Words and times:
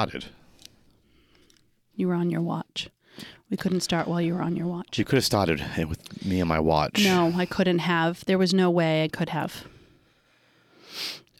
started. 0.00 0.24
You 1.94 2.08
were 2.08 2.14
on 2.14 2.30
your 2.30 2.40
watch. 2.40 2.88
We 3.50 3.56
couldn't 3.58 3.80
start 3.80 4.08
while 4.08 4.20
you 4.20 4.32
were 4.34 4.40
on 4.40 4.56
your 4.56 4.66
watch. 4.66 4.98
You 4.98 5.04
could 5.04 5.16
have 5.16 5.24
started 5.26 5.62
it 5.76 5.88
with 5.90 6.24
me 6.24 6.40
and 6.40 6.48
my 6.48 6.58
watch. 6.58 7.04
No, 7.04 7.32
I 7.36 7.44
couldn't 7.44 7.80
have. 7.80 8.24
There 8.24 8.38
was 8.38 8.54
no 8.54 8.70
way 8.70 9.04
I 9.04 9.08
could 9.08 9.28
have. 9.28 9.64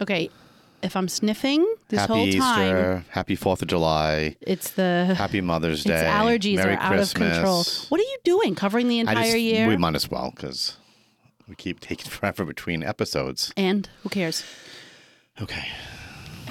Okay, 0.02 0.29
if 0.82 0.94
I'm 0.94 1.08
sniffing 1.08 1.64
this 1.88 2.00
Happy 2.00 2.12
whole 2.12 2.26
Easter. 2.26 2.38
time, 2.40 3.04
Happy 3.11 3.34
Fourth 3.34 3.62
of 3.62 3.68
July. 3.68 4.36
it's 4.43 4.72
the 4.72 5.14
Happy 5.16 5.40
Mother's 5.40 5.80
it's 5.80 6.02
Day. 6.02 6.04
allergies 6.11 6.57
Merry 6.57 6.74
are 6.74 6.80
out 6.80 6.93
Christmas. 6.93 7.29
of 7.29 7.32
control. 7.32 7.64
What 7.88 8.00
are 8.00 8.04
you 8.11 8.18
doing? 8.24 8.54
Covering 8.54 8.88
the 8.88 8.99
I 8.99 9.00
entire 9.00 9.24
just, 9.24 9.38
year? 9.38 9.68
We 9.68 9.77
might 9.79 9.94
as 9.94 10.11
well 10.11 10.32
because 10.36 10.77
we 11.49 11.54
keep 11.54 11.80
taking 11.80 12.11
forever 12.11 12.44
between 12.44 12.82
episodes. 12.82 13.52
and 13.57 13.88
who 14.02 14.11
cares? 14.11 14.44
Okay. 15.40 15.66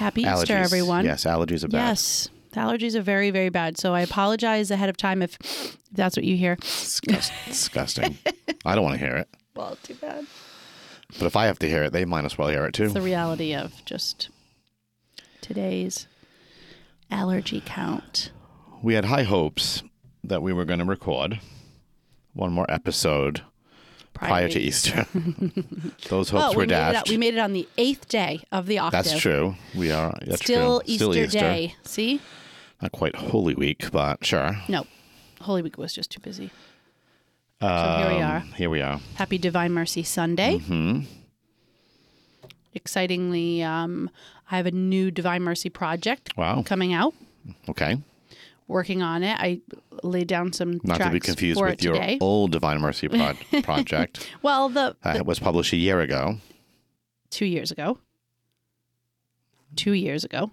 Happy 0.00 0.24
allergies. 0.24 0.42
Easter, 0.44 0.56
everyone. 0.56 1.04
Yes, 1.04 1.24
allergies 1.24 1.62
are 1.62 1.68
bad. 1.68 1.88
Yes. 1.88 2.30
The 2.52 2.60
allergies 2.60 2.94
are 2.94 3.02
very, 3.02 3.30
very 3.30 3.50
bad. 3.50 3.76
So 3.76 3.92
I 3.94 4.00
apologize 4.00 4.70
ahead 4.70 4.88
of 4.88 4.96
time 4.96 5.20
if 5.20 5.76
that's 5.92 6.16
what 6.16 6.24
you 6.24 6.38
hear. 6.38 6.56
Disgust, 6.56 7.32
disgusting. 7.46 8.16
I 8.64 8.74
don't 8.74 8.82
want 8.82 8.98
to 8.98 9.06
hear 9.06 9.16
it. 9.16 9.28
Well, 9.54 9.76
too 9.82 9.94
bad. 9.94 10.26
But 11.18 11.26
if 11.26 11.36
I 11.36 11.44
have 11.46 11.58
to 11.58 11.68
hear 11.68 11.82
it, 11.82 11.92
they 11.92 12.06
might 12.06 12.24
as 12.24 12.38
well 12.38 12.48
hear 12.48 12.64
it 12.64 12.72
too. 12.72 12.84
It's 12.84 12.94
the 12.94 13.02
reality 13.02 13.54
of 13.54 13.84
just 13.84 14.30
today's 15.42 16.06
allergy 17.10 17.62
count. 17.64 18.30
we 18.82 18.94
had 18.94 19.04
high 19.04 19.24
hopes 19.24 19.82
that 20.24 20.40
we 20.42 20.52
were 20.54 20.64
going 20.64 20.78
to 20.78 20.84
record 20.86 21.40
one 22.32 22.52
more 22.52 22.66
episode 22.70 23.42
prior 24.28 24.48
to 24.48 24.58
Easter. 24.60 25.06
Those 26.08 26.30
hopes 26.30 26.44
Oh, 26.44 26.52
were 26.52 26.58
we 26.60 26.66
made, 26.66 26.74
it 26.74 26.92
dashed. 26.92 27.08
we 27.08 27.16
made 27.16 27.34
it 27.34 27.40
on 27.40 27.52
the 27.52 27.68
eighth 27.78 28.08
day 28.08 28.42
of 28.52 28.66
the 28.66 28.78
octave. 28.78 29.04
That's 29.04 29.20
true. 29.20 29.56
We 29.74 29.90
are. 29.90 30.16
That's 30.24 30.42
Still 30.42 30.80
true. 30.80 30.92
Easter, 30.92 31.04
Still 31.04 31.16
Easter 31.16 31.38
Day. 31.38 31.74
See? 31.84 32.20
Not 32.82 32.92
quite 32.92 33.14
Holy 33.16 33.54
Week, 33.54 33.90
but 33.90 34.24
sure. 34.24 34.56
No. 34.68 34.86
Holy 35.40 35.62
Week 35.62 35.76
was 35.78 35.92
just 35.92 36.10
too 36.10 36.20
busy. 36.20 36.50
so 37.60 37.66
here 37.68 38.08
we 38.16 38.22
Um, 38.22 38.30
are. 38.30 38.40
Here 38.56 38.70
we 38.70 38.80
are. 38.82 39.00
Happy 39.16 39.38
Divine 39.38 39.72
Mercy 39.72 40.02
Sunday. 40.02 40.58
hmm 40.58 41.00
Excitingly, 42.72 43.62
um, 43.64 44.10
I 44.50 44.56
have 44.56 44.66
a 44.66 44.70
new 44.70 45.10
Divine 45.10 45.42
Mercy 45.42 45.70
project 45.70 46.30
Wow. 46.36 46.62
coming 46.62 46.92
out. 46.92 47.14
Okay. 47.68 47.96
Working 48.70 49.02
on 49.02 49.24
it. 49.24 49.36
I 49.36 49.60
laid 50.04 50.28
down 50.28 50.52
some 50.52 50.80
Not 50.84 51.00
to 51.00 51.10
be 51.10 51.18
confused 51.18 51.60
with 51.60 51.82
your 51.82 51.94
today. 51.94 52.18
old 52.20 52.52
Divine 52.52 52.80
Mercy 52.80 53.08
pro- 53.08 53.34
project 53.62 54.30
Well, 54.42 54.68
the, 54.68 54.96
that 55.02 55.26
was 55.26 55.40
published 55.40 55.72
a 55.72 55.76
year 55.76 56.00
ago, 56.00 56.38
two 57.30 57.46
years 57.46 57.72
ago. 57.72 57.98
Two 59.74 59.92
years 59.92 60.22
ago. 60.24 60.50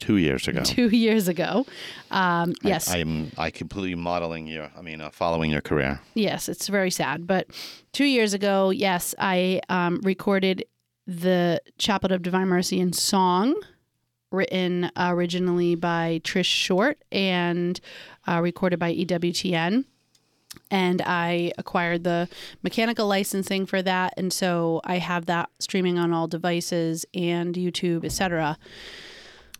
two 0.00 0.16
years 0.16 0.48
ago. 0.48 0.62
Two 0.64 0.88
years 0.88 1.28
ago. 1.28 1.64
Um, 2.10 2.54
yes. 2.62 2.90
I, 2.90 2.98
am. 2.98 3.30
I 3.38 3.50
completely 3.50 3.94
modeling 3.94 4.46
your. 4.48 4.70
I 4.76 4.82
mean, 4.82 5.00
uh, 5.00 5.10
following 5.10 5.50
your 5.52 5.60
career. 5.60 6.00
Yes, 6.14 6.48
it's 6.48 6.66
very 6.68 6.90
sad. 6.90 7.26
But 7.26 7.46
two 7.92 8.04
years 8.04 8.34
ago, 8.34 8.70
yes, 8.70 9.14
I 9.18 9.60
um, 9.68 10.00
recorded 10.02 10.64
the 11.06 11.60
Chaplet 11.78 12.12
of 12.12 12.22
Divine 12.22 12.48
Mercy 12.48 12.80
in 12.80 12.92
song, 12.92 13.54
written 14.30 14.90
originally 14.96 15.74
by 15.74 16.20
Trish 16.24 16.44
Short 16.46 16.98
and 17.12 17.80
uh, 18.26 18.40
recorded 18.40 18.78
by 18.78 18.94
EWTN. 18.94 19.84
And 20.70 21.02
I 21.04 21.52
acquired 21.58 22.04
the 22.04 22.28
mechanical 22.62 23.06
licensing 23.08 23.66
for 23.66 23.82
that, 23.82 24.14
and 24.16 24.32
so 24.32 24.80
I 24.84 24.98
have 24.98 25.26
that 25.26 25.50
streaming 25.58 25.98
on 25.98 26.12
all 26.12 26.28
devices 26.28 27.04
and 27.12 27.54
YouTube, 27.56 28.04
etc. 28.04 28.56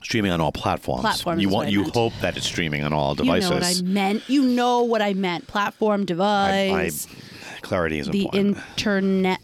Streaming 0.02 0.30
on 0.30 0.40
all 0.40 0.52
platforms. 0.52 1.00
Platforms 1.00 1.42
You 1.42 1.48
want. 1.48 1.66
I 1.68 1.70
You 1.70 1.84
hope 1.84 2.12
that 2.20 2.36
it's 2.36 2.46
streaming 2.46 2.84
on 2.84 2.92
all 2.92 3.14
devices. 3.16 3.48
You 3.50 3.54
know 3.56 3.60
what 3.60 3.76
I 3.76 3.82
meant. 3.82 4.22
You 4.30 4.42
know 4.44 4.82
what 4.82 5.02
I 5.02 5.14
meant. 5.14 5.46
Platform, 5.48 6.00
I- 6.00 6.02
I- 6.02 6.06
device. 6.06 7.08
clarity 7.62 7.98
is 7.98 8.08
the 8.08 8.22
important. 8.32 8.58
internet. 8.70 9.40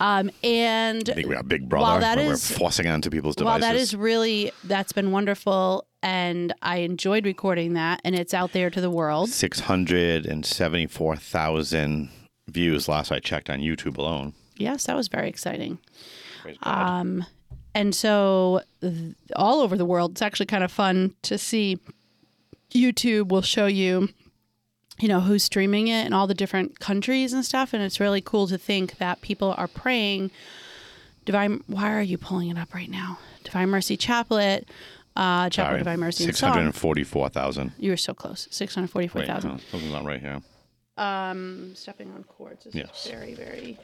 Um, 0.00 0.30
and 0.42 1.08
I 1.08 1.14
think 1.14 1.28
we 1.28 1.36
are 1.36 1.42
Big 1.42 1.68
Brother. 1.68 1.84
while 1.84 2.00
that 2.00 2.18
is- 2.18 2.26
we're 2.50 2.56
forcing 2.58 2.86
onto 2.88 3.10
people's 3.10 3.36
while 3.36 3.58
devices. 3.58 3.68
that 3.68 3.76
is 3.76 3.96
really 3.96 4.50
that's 4.64 4.92
been 4.92 5.12
wonderful, 5.12 5.86
and 6.02 6.52
I 6.62 6.78
enjoyed 6.78 7.24
recording 7.26 7.74
that, 7.74 8.00
and 8.04 8.14
it's 8.14 8.34
out 8.34 8.52
there 8.52 8.70
to 8.70 8.80
the 8.80 8.90
world. 8.90 9.30
six 9.30 9.60
hundred 9.60 10.26
and 10.26 10.44
seventy-four 10.44 11.16
thousand 11.16 12.10
views 12.48 12.88
last 12.88 13.12
I 13.12 13.20
checked 13.20 13.48
on 13.48 13.60
YouTube 13.60 13.96
alone. 13.96 14.34
Yes, 14.56 14.84
that 14.86 14.96
was 14.96 15.08
very 15.08 15.28
exciting. 15.28 15.78
Um, 16.62 17.24
and 17.74 17.94
so 17.94 18.60
th- 18.80 19.14
all 19.36 19.60
over 19.60 19.76
the 19.76 19.84
world, 19.86 20.12
it's 20.12 20.22
actually 20.22 20.46
kind 20.46 20.64
of 20.64 20.70
fun 20.72 21.14
to 21.22 21.38
see. 21.38 21.78
YouTube 22.72 23.28
will 23.28 23.42
show 23.42 23.66
you, 23.66 24.08
you 25.00 25.08
know, 25.08 25.20
who's 25.20 25.42
streaming 25.44 25.88
it 25.88 26.06
in 26.06 26.12
all 26.12 26.26
the 26.26 26.34
different 26.34 26.78
countries 26.80 27.32
and 27.32 27.44
stuff, 27.44 27.72
and 27.72 27.82
it's 27.82 27.98
really 28.00 28.20
cool 28.20 28.46
to 28.46 28.56
think 28.58 28.98
that 28.98 29.20
people 29.20 29.54
are 29.56 29.68
praying. 29.68 30.30
Divine, 31.24 31.62
why 31.66 31.92
are 31.92 32.02
you 32.02 32.18
pulling 32.18 32.50
it 32.50 32.58
up 32.58 32.74
right 32.74 32.90
now? 32.90 33.18
Divine 33.44 33.70
Mercy 33.70 33.96
Chaplet, 33.96 34.64
uh, 35.16 35.48
Chaplet 35.48 35.54
Sorry, 35.54 35.72
of 35.74 35.78
Divine 35.78 36.00
Mercy 36.00 36.24
and 36.24 36.28
six 36.32 36.40
hundred 36.40 36.72
Song. 36.74 37.58
and. 37.58 37.72
You 37.78 37.90
were 37.90 37.96
so 37.96 38.14
close, 38.14 38.46
six 38.50 38.74
hundred 38.74 38.90
forty-four 38.90 39.20
Wait, 39.22 39.26
thousand. 39.28 39.50
no, 39.52 39.56
something's 39.70 39.92
not 39.92 40.04
right 40.04 40.20
here. 40.20 40.40
Um, 40.96 41.74
stepping 41.74 42.10
on 42.12 42.22
cords 42.24 42.66
is 42.66 42.74
Yes. 42.74 43.08
very, 43.10 43.34
very 43.34 43.78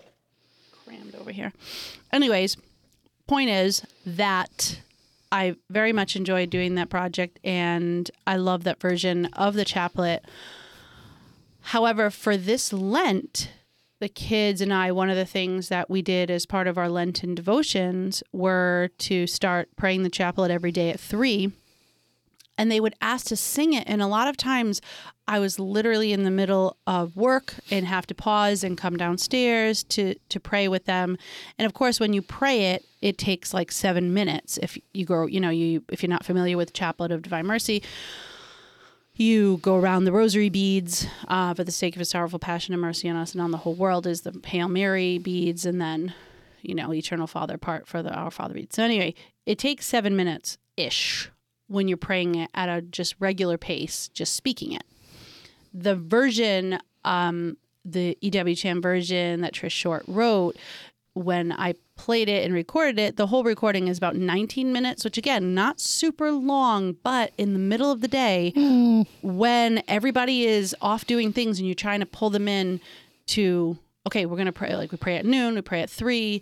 crammed 0.84 1.15
over 1.16 1.32
here. 1.32 1.53
Anyways, 2.12 2.56
point 3.26 3.50
is 3.50 3.82
that 4.06 4.81
I 5.32 5.56
very 5.70 5.93
much 5.93 6.15
enjoyed 6.15 6.50
doing 6.50 6.76
that 6.76 6.88
project 6.88 7.38
and 7.43 8.09
I 8.26 8.37
love 8.37 8.62
that 8.65 8.81
version 8.81 9.26
of 9.32 9.54
the 9.54 9.65
chaplet. 9.65 10.25
However, 11.62 12.10
for 12.10 12.37
this 12.37 12.72
Lent, 12.72 13.50
the 14.00 14.09
kids 14.09 14.60
and 14.60 14.72
I, 14.72 14.93
one 14.93 15.10
of 15.10 15.16
the 15.16 15.26
things 15.26 15.69
that 15.69 15.91
we 15.91 16.03
did 16.03 16.31
as 16.31 16.47
part 16.47 16.66
of 16.66 16.78
our 16.78 16.88
Lenten 16.88 17.34
devotions 17.34 18.22
were 18.32 18.91
to 18.98 19.26
start 19.26 19.69
praying 19.76 20.03
the 20.03 20.10
chaplet 20.10 20.50
every 20.50 20.72
day 20.72 20.91
at 20.91 20.99
three 20.99 21.53
and 22.60 22.70
they 22.70 22.78
would 22.78 22.94
ask 23.00 23.28
to 23.28 23.37
sing 23.37 23.72
it. 23.72 23.84
And 23.87 24.03
a 24.03 24.06
lot 24.06 24.28
of 24.28 24.37
times 24.37 24.82
I 25.26 25.38
was 25.38 25.59
literally 25.59 26.12
in 26.12 26.25
the 26.25 26.31
middle 26.31 26.76
of 26.87 27.16
work 27.16 27.54
and 27.70 27.87
have 27.87 28.06
to 28.09 28.15
pause 28.15 28.62
and 28.62 28.76
come 28.76 28.99
downstairs 28.99 29.82
to 29.84 30.15
to 30.28 30.38
pray 30.38 30.69
with 30.69 30.84
them. 30.84 31.16
And 31.59 31.65
of 31.65 31.72
course, 31.72 31.99
when 31.99 32.12
you 32.12 32.20
pray 32.20 32.72
it, 32.72 32.84
it 33.00 33.16
takes 33.16 33.54
like 33.54 33.72
seven 33.72 34.12
minutes. 34.12 34.59
If 34.59 34.76
you 34.93 35.06
go, 35.06 35.25
you 35.25 35.41
know, 35.41 35.49
you 35.49 35.82
if 35.88 36.03
you're 36.03 36.10
not 36.10 36.26
familiar 36.26 36.59
with 36.59 36.75
Chaplet 36.75 37.12
of 37.12 37.22
Divine 37.22 37.47
Mercy, 37.47 37.82
you 39.20 39.58
go 39.58 39.76
around 39.76 40.04
the 40.04 40.12
rosary 40.12 40.48
beads 40.48 41.06
uh, 41.28 41.54
for 41.54 41.62
the 41.62 41.72
sake 41.72 41.94
of 41.94 41.98
his 41.98 42.08
sorrowful 42.08 42.38
passion 42.38 42.72
and 42.72 42.81
mercy 42.81 43.08
on 43.08 43.16
us 43.16 43.32
and 43.32 43.42
on 43.42 43.50
the 43.50 43.58
whole 43.58 43.75
world 43.75 44.06
is 44.06 44.22
the 44.22 44.34
Hail 44.47 44.69
Mary 44.69 45.19
beads, 45.19 45.66
and 45.66 45.81
then 45.81 46.14
you 46.62 46.75
know, 46.75 46.92
Eternal 46.92 47.26
Father 47.26 47.58
part 47.58 47.86
for 47.86 48.03
the 48.03 48.12
Our 48.12 48.31
Father 48.31 48.54
beads. 48.54 48.76
So 48.76 48.82
anyway, 48.82 49.14
it 49.47 49.58
takes 49.58 49.86
seven 49.86 50.16
minutes 50.16 50.58
ish 50.76 51.31
when 51.69 51.88
you're 51.88 51.97
praying 51.97 52.34
it 52.34 52.50
at 52.54 52.69
a 52.69 52.82
just 52.82 53.14
regular 53.19 53.56
pace, 53.56 54.08
just 54.08 54.34
speaking 54.34 54.72
it. 54.72 54.84
The 55.72 55.94
version, 55.94 56.78
um, 57.04 57.56
the 57.84 58.19
EWTN 58.22 58.82
version 58.82 59.41
that 59.42 59.54
Trish 59.54 59.70
Short 59.70 60.04
wrote, 60.06 60.56
when 61.14 61.52
I 61.52 61.75
played 62.00 62.31
it 62.31 62.47
and 62.47 62.55
recorded 62.55 62.99
it, 62.99 63.16
the 63.16 63.27
whole 63.27 63.44
recording 63.44 63.87
is 63.87 63.99
about 63.99 64.16
19 64.16 64.72
minutes, 64.72 65.05
which 65.05 65.19
again, 65.19 65.55
not 65.55 65.78
super 65.78 66.33
long, 66.33 66.97
but 67.03 67.33
in 67.37 67.53
the 67.53 67.59
middle 67.59 67.93
of 67.93 68.00
the 68.00 68.08
day, 68.08 68.52
when 69.23 69.82
everybody 69.87 70.47
is 70.47 70.75
off 70.81 71.06
doing 71.06 71.31
things 71.31 71.58
and 71.58 71.69
you're 71.69 71.75
trying 71.75 72.00
to 72.00 72.06
pull 72.06 72.31
them 72.31 72.49
in 72.49 72.81
to, 73.26 73.76
okay, 74.06 74.25
we're 74.25 74.37
going 74.37 74.47
to 74.47 74.52
pray, 74.52 74.75
like 74.75 74.91
we 74.93 74.97
pray 74.97 75.17
at 75.17 75.26
noon, 75.26 75.55
we 75.55 75.61
pray 75.61 75.82
at 75.82 75.91
three, 75.91 76.41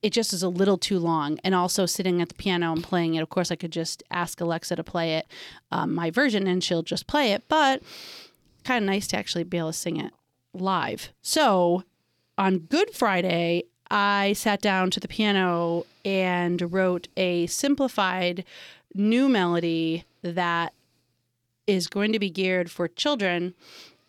it 0.00 0.10
just 0.10 0.32
is 0.32 0.44
a 0.44 0.48
little 0.48 0.78
too 0.78 1.00
long. 1.00 1.40
And 1.42 1.56
also 1.56 1.84
sitting 1.84 2.22
at 2.22 2.28
the 2.28 2.34
piano 2.36 2.70
and 2.70 2.84
playing 2.84 3.16
it. 3.16 3.22
Of 3.22 3.30
course, 3.30 3.50
I 3.50 3.56
could 3.56 3.72
just 3.72 4.04
ask 4.12 4.40
Alexa 4.40 4.76
to 4.76 4.84
play 4.84 5.16
it, 5.16 5.26
um, 5.72 5.92
my 5.92 6.12
version, 6.12 6.46
and 6.46 6.62
she'll 6.62 6.84
just 6.84 7.08
play 7.08 7.32
it. 7.32 7.42
But 7.48 7.82
kind 8.62 8.84
of 8.84 8.86
nice 8.88 9.08
to 9.08 9.16
actually 9.16 9.42
be 9.42 9.58
able 9.58 9.70
to 9.70 9.72
sing 9.72 9.96
it 9.96 10.12
live. 10.54 11.08
So 11.20 11.82
on 12.38 12.58
Good 12.58 12.90
Friday, 12.90 13.64
I 13.92 14.32
sat 14.32 14.62
down 14.62 14.90
to 14.92 15.00
the 15.00 15.08
piano 15.08 15.84
and 16.04 16.72
wrote 16.72 17.08
a 17.16 17.46
simplified 17.46 18.44
new 18.94 19.28
melody 19.28 20.04
that 20.22 20.72
is 21.66 21.88
going 21.88 22.12
to 22.12 22.18
be 22.18 22.30
geared 22.30 22.70
for 22.70 22.88
children. 22.88 23.54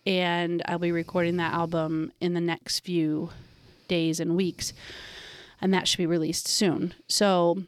And 0.06 0.62
I'll 0.66 0.80
be 0.80 0.92
recording 0.92 1.38
that 1.38 1.54
album 1.54 2.14
in 2.22 2.34
the 2.34 2.42
next 2.42 2.80
few 2.80 3.32
days 3.88 4.20
and 4.20 4.36
weeks 4.38 4.74
and 5.64 5.74
that 5.74 5.88
should 5.88 5.98
be 5.98 6.06
released 6.06 6.46
soon. 6.46 6.94
So, 7.08 7.64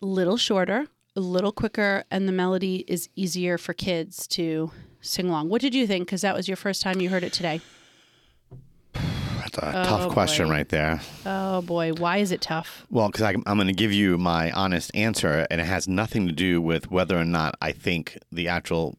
a 0.00 0.06
little 0.06 0.36
shorter, 0.36 0.86
a 1.16 1.20
little 1.20 1.50
quicker, 1.50 2.04
and 2.12 2.28
the 2.28 2.32
melody 2.32 2.84
is 2.86 3.08
easier 3.16 3.58
for 3.58 3.74
kids 3.74 4.28
to 4.28 4.70
sing 5.00 5.28
along. 5.28 5.48
What 5.48 5.60
did 5.60 5.74
you 5.74 5.84
think? 5.88 6.06
Because 6.06 6.20
that 6.20 6.36
was 6.36 6.46
your 6.46 6.56
first 6.56 6.80
time 6.80 7.00
you 7.00 7.10
heard 7.10 7.24
it 7.24 7.32
today. 7.32 7.60
That's 9.52 9.88
a 9.88 9.90
tough 9.90 10.12
question 10.12 10.46
boy. 10.46 10.52
right 10.52 10.68
there. 10.68 11.00
Oh 11.26 11.62
boy, 11.62 11.92
why 11.92 12.18
is 12.18 12.32
it 12.32 12.40
tough? 12.40 12.86
Well, 12.90 13.08
because 13.08 13.22
I'm 13.22 13.42
going 13.56 13.66
to 13.66 13.72
give 13.72 13.92
you 13.92 14.18
my 14.18 14.50
honest 14.52 14.90
answer, 14.94 15.46
and 15.50 15.60
it 15.60 15.64
has 15.64 15.86
nothing 15.88 16.26
to 16.26 16.32
do 16.32 16.60
with 16.60 16.90
whether 16.90 17.16
or 17.18 17.24
not 17.24 17.56
I 17.60 17.72
think 17.72 18.18
the 18.32 18.48
actual 18.48 18.96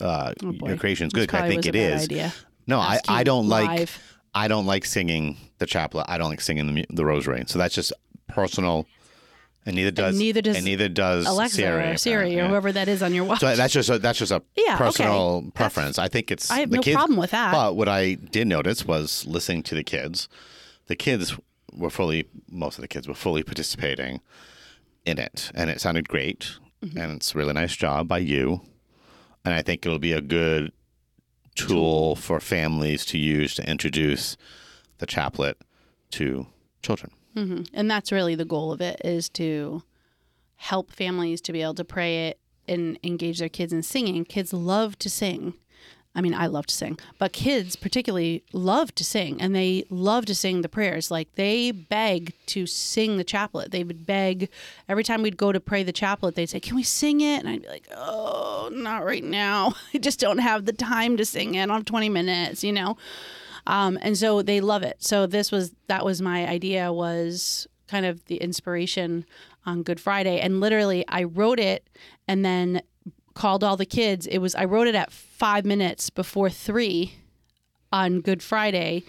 uh, 0.00 0.32
Oh, 0.44 0.52
boy. 0.52 0.76
creation 0.76 1.06
is 1.08 1.12
good. 1.12 1.34
I 1.34 1.48
think 1.48 1.66
it 1.66 1.74
is. 1.74 2.04
idea. 2.04 2.32
No, 2.66 2.78
I, 2.78 3.00
I 3.08 3.24
don't 3.24 3.48
like. 3.48 3.88
I 4.34 4.46
don't 4.46 4.66
like 4.66 4.84
singing 4.84 5.36
the 5.58 5.66
chaplet. 5.66 6.04
I 6.08 6.18
don't 6.18 6.28
like 6.30 6.40
singing 6.40 6.74
the, 6.74 6.86
the 6.90 7.04
rosary. 7.04 7.44
So 7.46 7.58
that's 7.58 7.74
just 7.74 7.92
personal, 8.28 8.86
and 9.68 9.76
neither 9.76 9.90
does 9.90 10.18
neither 10.18 10.40
does 10.40 10.56
and 10.56 10.64
neither 10.64 10.88
does 10.88 11.26
Alexa 11.26 11.56
Siri, 11.56 11.90
or 11.90 11.96
Siri 11.98 12.14
apparently, 12.14 12.36
or 12.40 12.42
yeah. 12.44 12.48
whoever 12.48 12.72
that 12.72 12.88
is 12.88 13.02
on 13.02 13.14
your 13.14 13.24
watch. 13.24 13.40
So 13.40 13.54
that's 13.54 13.72
just 13.72 13.90
a, 13.90 13.98
that's 13.98 14.18
just 14.18 14.32
a 14.32 14.42
Yeah, 14.56 14.74
okay. 14.74 14.84
personal 14.84 15.40
That's- 15.42 15.52
preference. 15.54 15.98
I 15.98 16.08
think 16.08 16.30
it's 16.30 16.50
I 16.50 16.60
have 16.60 16.70
no 16.70 16.80
kids- 16.80 16.96
problem 16.96 17.18
with 17.18 17.32
that. 17.32 17.52
But 17.52 17.76
what 17.76 17.86
I 17.86 18.14
did 18.14 18.48
notice 18.48 18.86
was 18.86 19.26
listening 19.26 19.62
to 19.64 19.74
the 19.74 19.84
kids. 19.84 20.28
The 20.86 20.96
kids 20.96 21.36
were 21.74 21.90
fully 21.90 22.26
most 22.50 22.78
of 22.78 22.82
the 22.82 22.88
kids 22.88 23.06
were 23.06 23.14
fully 23.14 23.42
participating 23.42 24.22
in 25.04 25.18
it, 25.18 25.52
and 25.54 25.68
it 25.68 25.82
sounded 25.82 26.08
great. 26.08 26.56
Mm-hmm. 26.82 26.98
And 26.98 27.12
it's 27.12 27.34
a 27.34 27.38
really 27.38 27.52
nice 27.52 27.76
job 27.76 28.08
by 28.08 28.18
you. 28.18 28.62
And 29.44 29.52
I 29.52 29.62
think 29.62 29.84
it'll 29.84 29.98
be 29.98 30.12
a 30.12 30.20
good 30.22 30.72
tool 31.56 32.16
for 32.16 32.40
families 32.40 33.04
to 33.06 33.18
use 33.18 33.54
to 33.56 33.68
introduce 33.68 34.36
the 34.98 35.06
chaplet 35.06 35.58
to 36.12 36.46
children. 36.82 37.10
Mm-hmm. 37.36 37.62
and 37.74 37.90
that's 37.90 38.10
really 38.10 38.34
the 38.34 38.44
goal 38.44 38.72
of 38.72 38.80
it 38.80 39.00
is 39.04 39.28
to 39.30 39.82
help 40.56 40.90
families 40.90 41.40
to 41.42 41.52
be 41.52 41.62
able 41.62 41.74
to 41.74 41.84
pray 41.84 42.28
it 42.28 42.40
and 42.66 42.98
engage 43.02 43.38
their 43.38 43.48
kids 43.48 43.72
in 43.72 43.82
singing. 43.82 44.24
Kids 44.24 44.52
love 44.52 44.98
to 44.98 45.08
sing. 45.08 45.54
I 46.14 46.20
mean, 46.20 46.34
I 46.34 46.46
love 46.46 46.66
to 46.66 46.74
sing, 46.74 46.98
but 47.18 47.32
kids 47.32 47.76
particularly 47.76 48.42
love 48.52 48.92
to 48.96 49.04
sing 49.04 49.40
and 49.40 49.54
they 49.54 49.84
love 49.88 50.26
to 50.26 50.34
sing 50.34 50.62
the 50.62 50.68
prayers. 50.68 51.12
Like 51.12 51.32
they 51.36 51.70
beg 51.70 52.32
to 52.46 52.66
sing 52.66 53.18
the 53.18 53.24
chaplet. 53.24 53.70
They 53.70 53.84
would 53.84 54.04
beg 54.04 54.48
every 54.88 55.04
time 55.04 55.22
we'd 55.22 55.36
go 55.36 55.52
to 55.52 55.60
pray 55.60 55.84
the 55.84 55.92
chaplet, 55.92 56.34
they'd 56.34 56.46
say, 56.46 56.58
Can 56.58 56.74
we 56.74 56.82
sing 56.82 57.20
it? 57.20 57.38
And 57.38 57.48
I'd 57.48 57.62
be 57.62 57.68
like, 57.68 57.86
Oh, 57.94 58.68
not 58.72 59.04
right 59.04 59.22
now. 59.22 59.74
I 59.94 59.98
just 59.98 60.18
don't 60.18 60.38
have 60.38 60.64
the 60.64 60.72
time 60.72 61.16
to 61.18 61.24
sing 61.24 61.54
it. 61.54 61.62
I 61.62 61.66
don't 61.66 61.76
have 61.76 61.84
20 61.84 62.08
minutes, 62.08 62.64
you 62.64 62.72
know? 62.72 62.96
Um, 63.68 63.98
and 64.00 64.16
so 64.16 64.42
they 64.42 64.60
love 64.60 64.82
it. 64.82 64.96
So 64.98 65.26
this 65.26 65.52
was 65.52 65.72
that 65.86 66.04
was 66.04 66.20
my 66.20 66.48
idea 66.48 66.92
was 66.92 67.68
kind 67.86 68.04
of 68.04 68.24
the 68.24 68.36
inspiration 68.36 69.24
on 69.64 69.82
Good 69.82 70.00
Friday, 70.00 70.40
and 70.40 70.58
literally 70.58 71.04
I 71.06 71.24
wrote 71.24 71.60
it 71.60 71.88
and 72.26 72.44
then 72.44 72.82
called 73.34 73.62
all 73.62 73.76
the 73.76 73.86
kids. 73.86 74.26
It 74.26 74.38
was 74.38 74.54
I 74.54 74.64
wrote 74.64 74.88
it 74.88 74.94
at 74.94 75.12
five 75.12 75.64
minutes 75.64 76.08
before 76.10 76.48
three 76.50 77.14
on 77.92 78.20
Good 78.20 78.42
Friday. 78.42 79.04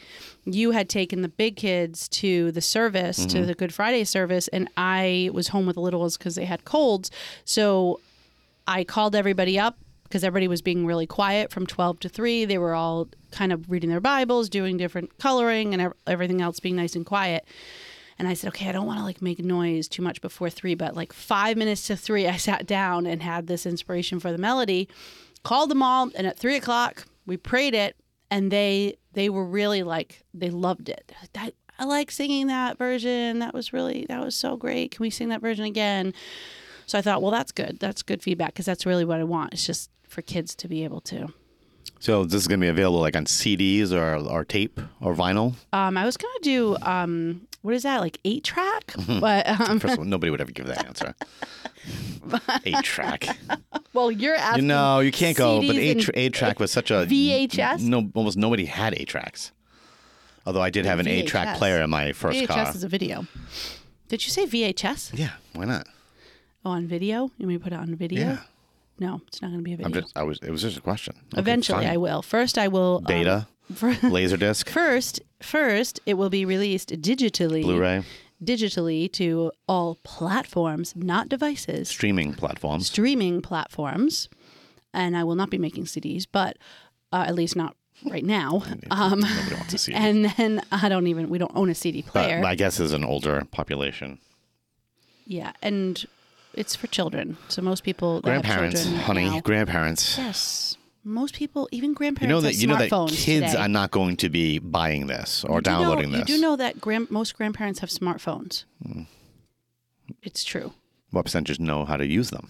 You 0.45 0.71
had 0.71 0.89
taken 0.89 1.21
the 1.21 1.29
big 1.29 1.55
kids 1.55 2.09
to 2.09 2.51
the 2.51 2.61
service 2.61 3.25
to 3.27 3.45
the 3.45 3.53
Good 3.53 3.73
Friday 3.73 4.03
service, 4.03 4.49
and 4.49 4.69
I 4.75 5.29
was 5.33 5.49
home 5.49 5.67
with 5.67 5.75
the 5.75 5.81
little 5.81 6.01
ones 6.01 6.17
because 6.17 6.35
they 6.35 6.45
had 6.45 6.65
colds. 6.65 7.11
So 7.45 8.01
I 8.67 8.83
called 8.83 9.15
everybody 9.15 9.57
up 9.57 9.77
because 10.09 10.23
everybody 10.23 10.47
was 10.47 10.63
being 10.63 10.87
really 10.87 11.05
quiet 11.05 11.51
from 11.51 11.67
12 11.67 11.99
to 12.01 12.09
3. 12.09 12.45
They 12.45 12.57
were 12.57 12.73
all 12.73 13.07
kind 13.31 13.53
of 13.53 13.69
reading 13.69 13.91
their 13.91 14.01
Bibles, 14.01 14.49
doing 14.49 14.75
different 14.75 15.19
coloring 15.19 15.73
and 15.73 15.93
everything 16.07 16.41
else 16.41 16.59
being 16.59 16.75
nice 16.75 16.95
and 16.95 17.05
quiet. 17.05 17.45
And 18.17 18.27
I 18.27 18.33
said, 18.33 18.49
okay, 18.49 18.67
I 18.67 18.71
don't 18.71 18.87
want 18.87 18.99
to 18.99 19.05
like 19.05 19.21
make 19.21 19.39
noise 19.39 19.87
too 19.87 20.01
much 20.01 20.19
before 20.19 20.49
3, 20.49 20.73
but 20.73 20.95
like 20.95 21.13
5 21.13 21.55
minutes 21.55 21.87
to 21.87 21.95
3 21.95 22.27
I 22.27 22.37
sat 22.37 22.65
down 22.65 23.05
and 23.05 23.21
had 23.21 23.45
this 23.45 23.67
inspiration 23.67 24.19
for 24.19 24.31
the 24.31 24.37
melody, 24.39 24.89
called 25.43 25.69
them 25.69 25.83
all, 25.83 26.09
and 26.15 26.25
at 26.25 26.37
3 26.37 26.55
o'clock 26.55 27.05
we 27.27 27.37
prayed 27.37 27.75
it 27.75 27.95
and 28.31 28.51
they 28.51 28.97
they 29.13 29.29
were 29.29 29.45
really 29.45 29.83
like 29.83 30.23
they 30.33 30.49
loved 30.49 30.89
it. 30.89 31.11
I, 31.35 31.53
I 31.77 31.85
like 31.85 32.11
singing 32.11 32.47
that 32.47 32.77
version. 32.77 33.39
That 33.39 33.53
was 33.53 33.71
really 33.73 34.05
that 34.09 34.23
was 34.23 34.35
so 34.35 34.57
great. 34.57 34.91
Can 34.91 35.03
we 35.03 35.09
sing 35.09 35.29
that 35.29 35.41
version 35.41 35.65
again? 35.65 36.13
So 36.87 36.97
I 36.97 37.01
thought, 37.03 37.21
well, 37.21 37.31
that's 37.31 37.51
good. 37.51 37.77
That's 37.79 38.01
good 38.01 38.23
feedback 38.23 38.53
because 38.53 38.65
that's 38.65 38.85
really 38.85 39.05
what 39.05 39.19
I 39.19 39.23
want. 39.23 39.53
It's 39.53 39.65
just 39.65 39.91
for 40.09 40.21
kids 40.21 40.53
to 40.55 40.67
be 40.67 40.83
able 40.83 40.99
to. 41.01 41.33
So 42.01 42.23
this 42.25 42.35
is 42.41 42.47
going 42.47 42.59
to 42.59 42.65
be 42.65 42.69
available 42.69 42.99
like 42.99 43.15
on 43.15 43.25
CDs 43.25 43.91
or, 43.91 44.15
or 44.15 44.43
tape 44.45 44.79
or 45.01 45.13
vinyl. 45.15 45.55
Um, 45.73 45.97
I 45.97 46.05
was 46.05 46.15
gonna 46.17 46.33
do 46.41 46.77
um, 46.81 47.47
what 47.61 47.73
is 47.73 47.83
that 47.83 47.99
like 47.99 48.19
eight 48.23 48.43
track? 48.43 48.93
but 49.19 49.47
um, 49.47 49.79
First 49.79 49.93
of 49.93 49.99
all, 49.99 50.05
nobody 50.05 50.29
would 50.29 50.39
ever 50.41 50.51
give 50.51 50.67
that 50.67 50.85
answer. 50.85 51.13
Eight 52.65 52.83
track. 52.83 53.25
well, 53.93 54.11
you're 54.11 54.35
You 54.35 54.39
asking. 54.41 54.67
know, 54.67 54.99
you 54.99 55.11
can't 55.11 55.35
go. 55.35 55.61
But 55.65 55.77
eight 55.77 56.01
tra- 56.01 56.13
eight 56.15 56.33
track 56.33 56.59
was 56.59 56.71
such 56.71 56.91
a 56.91 57.05
VHS? 57.05 57.81
No, 57.81 58.11
almost 58.13 58.37
nobody 58.37 58.65
had 58.65 58.93
eight 58.95 59.07
tracks. 59.07 59.51
Although 60.45 60.61
I 60.61 60.69
did 60.69 60.85
have 60.85 60.99
an 60.99 61.07
eight 61.07 61.27
track 61.27 61.57
player 61.57 61.81
in 61.81 61.89
my 61.89 62.11
first 62.13 62.37
VHS 62.37 62.47
car. 62.47 62.69
is 62.75 62.83
a 62.83 62.87
video. 62.87 63.25
Did 64.09 64.23
you 64.25 64.29
say 64.31 64.45
VHS? 64.45 65.17
Yeah, 65.17 65.31
why 65.53 65.65
not? 65.65 65.87
Oh, 66.65 66.71
on 66.71 66.85
video? 66.87 67.31
You 67.37 67.47
mean 67.47 67.59
put 67.59 67.73
it 67.73 67.79
on 67.79 67.95
video? 67.95 68.21
Yeah, 68.21 68.39
No, 68.99 69.21
it's 69.27 69.41
not 69.41 69.49
going 69.49 69.59
to 69.59 69.63
be 69.63 69.73
a 69.73 69.77
video. 69.77 69.87
I'm 69.87 69.93
just. 70.01 70.17
I 70.17 70.23
was. 70.23 70.39
It 70.41 70.51
was 70.51 70.61
just 70.61 70.77
a 70.77 70.81
question. 70.81 71.15
Okay, 71.33 71.39
Eventually, 71.39 71.85
fine. 71.85 71.93
I 71.93 71.97
will. 71.97 72.21
First, 72.21 72.57
I 72.57 72.67
will. 72.67 72.97
um, 72.97 73.03
Beta, 73.05 73.47
fir- 73.73 73.93
Laserdisc, 73.93 74.67
First, 74.69 75.21
first, 75.41 75.99
it 76.05 76.15
will 76.15 76.29
be 76.29 76.43
released 76.45 76.89
digitally. 77.01 77.61
Blu-ray, 77.63 78.03
digitally 78.43 79.11
to 79.13 79.51
all 79.67 79.95
platforms, 80.03 80.95
not 80.95 81.29
devices, 81.29 81.87
streaming 81.89 82.33
platforms. 82.33 82.87
streaming 82.87 83.41
platforms. 83.41 84.29
And 84.93 85.15
I 85.15 85.23
will 85.23 85.35
not 85.35 85.49
be 85.51 85.59
making 85.59 85.85
CDs, 85.85 86.25
but 86.31 86.57
uh, 87.13 87.23
at 87.27 87.35
least 87.35 87.55
not 87.55 87.75
right 88.09 88.25
now. 88.25 88.63
Um, 88.91 89.19
Nobody 89.19 89.55
wants 89.55 89.81
see 89.83 89.91
it. 89.93 89.95
and 89.99 90.25
then 90.35 90.61
I 90.71 90.89
don't 90.89 91.05
even, 91.05 91.29
we 91.29 91.37
don't 91.37 91.51
own 91.55 91.69
a 91.69 91.75
CD 91.75 92.01
But 92.01 92.11
player. 92.11 92.41
my 92.41 92.55
guess 92.55 92.79
is 92.79 92.91
an 92.91 93.03
older 93.03 93.45
population. 93.51 94.17
yeah. 95.27 95.51
And 95.61 96.03
it's 96.59 96.75
for 96.75 96.87
children. 96.87 97.37
So 97.47 97.61
most 97.61 97.83
people, 97.83 98.21
Grandparents, 98.21 98.85
honey, 99.07 99.25
now- 99.29 99.39
grandparents. 99.41 100.17
yes. 100.17 100.75
Most 101.03 101.33
people, 101.35 101.67
even 101.71 101.93
grandparents, 101.93 102.29
You 102.29 102.35
know 102.35 102.41
that 102.41 102.55
you 102.61 102.67
know 102.67 102.75
that 102.77 103.15
kids 103.15 103.51
today. 103.51 103.55
are 103.63 103.69
not 103.69 103.89
going 103.91 104.17
to 104.17 104.29
be 104.29 104.59
buying 104.59 105.07
this 105.07 105.43
or 105.45 105.55
You 105.57 105.61
do 105.61 105.71
know- 105.71 105.79
downloading 105.79 106.11
this. 106.11 106.19
You 106.29 106.35
do 106.35 106.41
know 106.41 106.55
that 106.57 106.81
grand, 106.81 107.09
most 107.09 107.35
grandparents 107.37 107.79
have 107.79 107.89
smartphones. 107.89 108.65
Hmm. 108.85 109.03
It's 110.21 110.43
true. 110.43 110.73
what 111.11 111.25
percentage 111.25 111.59
know 111.59 111.85
how 111.85 111.97
to 111.97 112.05
use 112.05 112.29
them? 112.29 112.47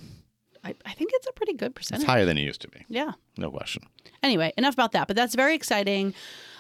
I, 0.64 0.76
I 0.86 0.92
think 0.94 1.12
it's 1.14 1.28
a 1.28 1.32
pretty 1.32 1.54
good 1.54 1.74
percentage. 1.76 2.04
It's 2.04 2.10
higher 2.10 2.26
than 2.26 2.38
it 2.38 2.42
used 2.42 2.62
to 2.62 2.68
be. 2.68 2.84
Yeah. 2.90 3.12
No 3.38 3.50
question. 3.52 3.84
Anyway, 4.22 4.52
enough 4.58 4.74
about 4.74 4.92
that. 4.92 5.08
But 5.08 5.16
that's 5.16 5.34
very 5.36 5.56
exciting. 5.56 6.14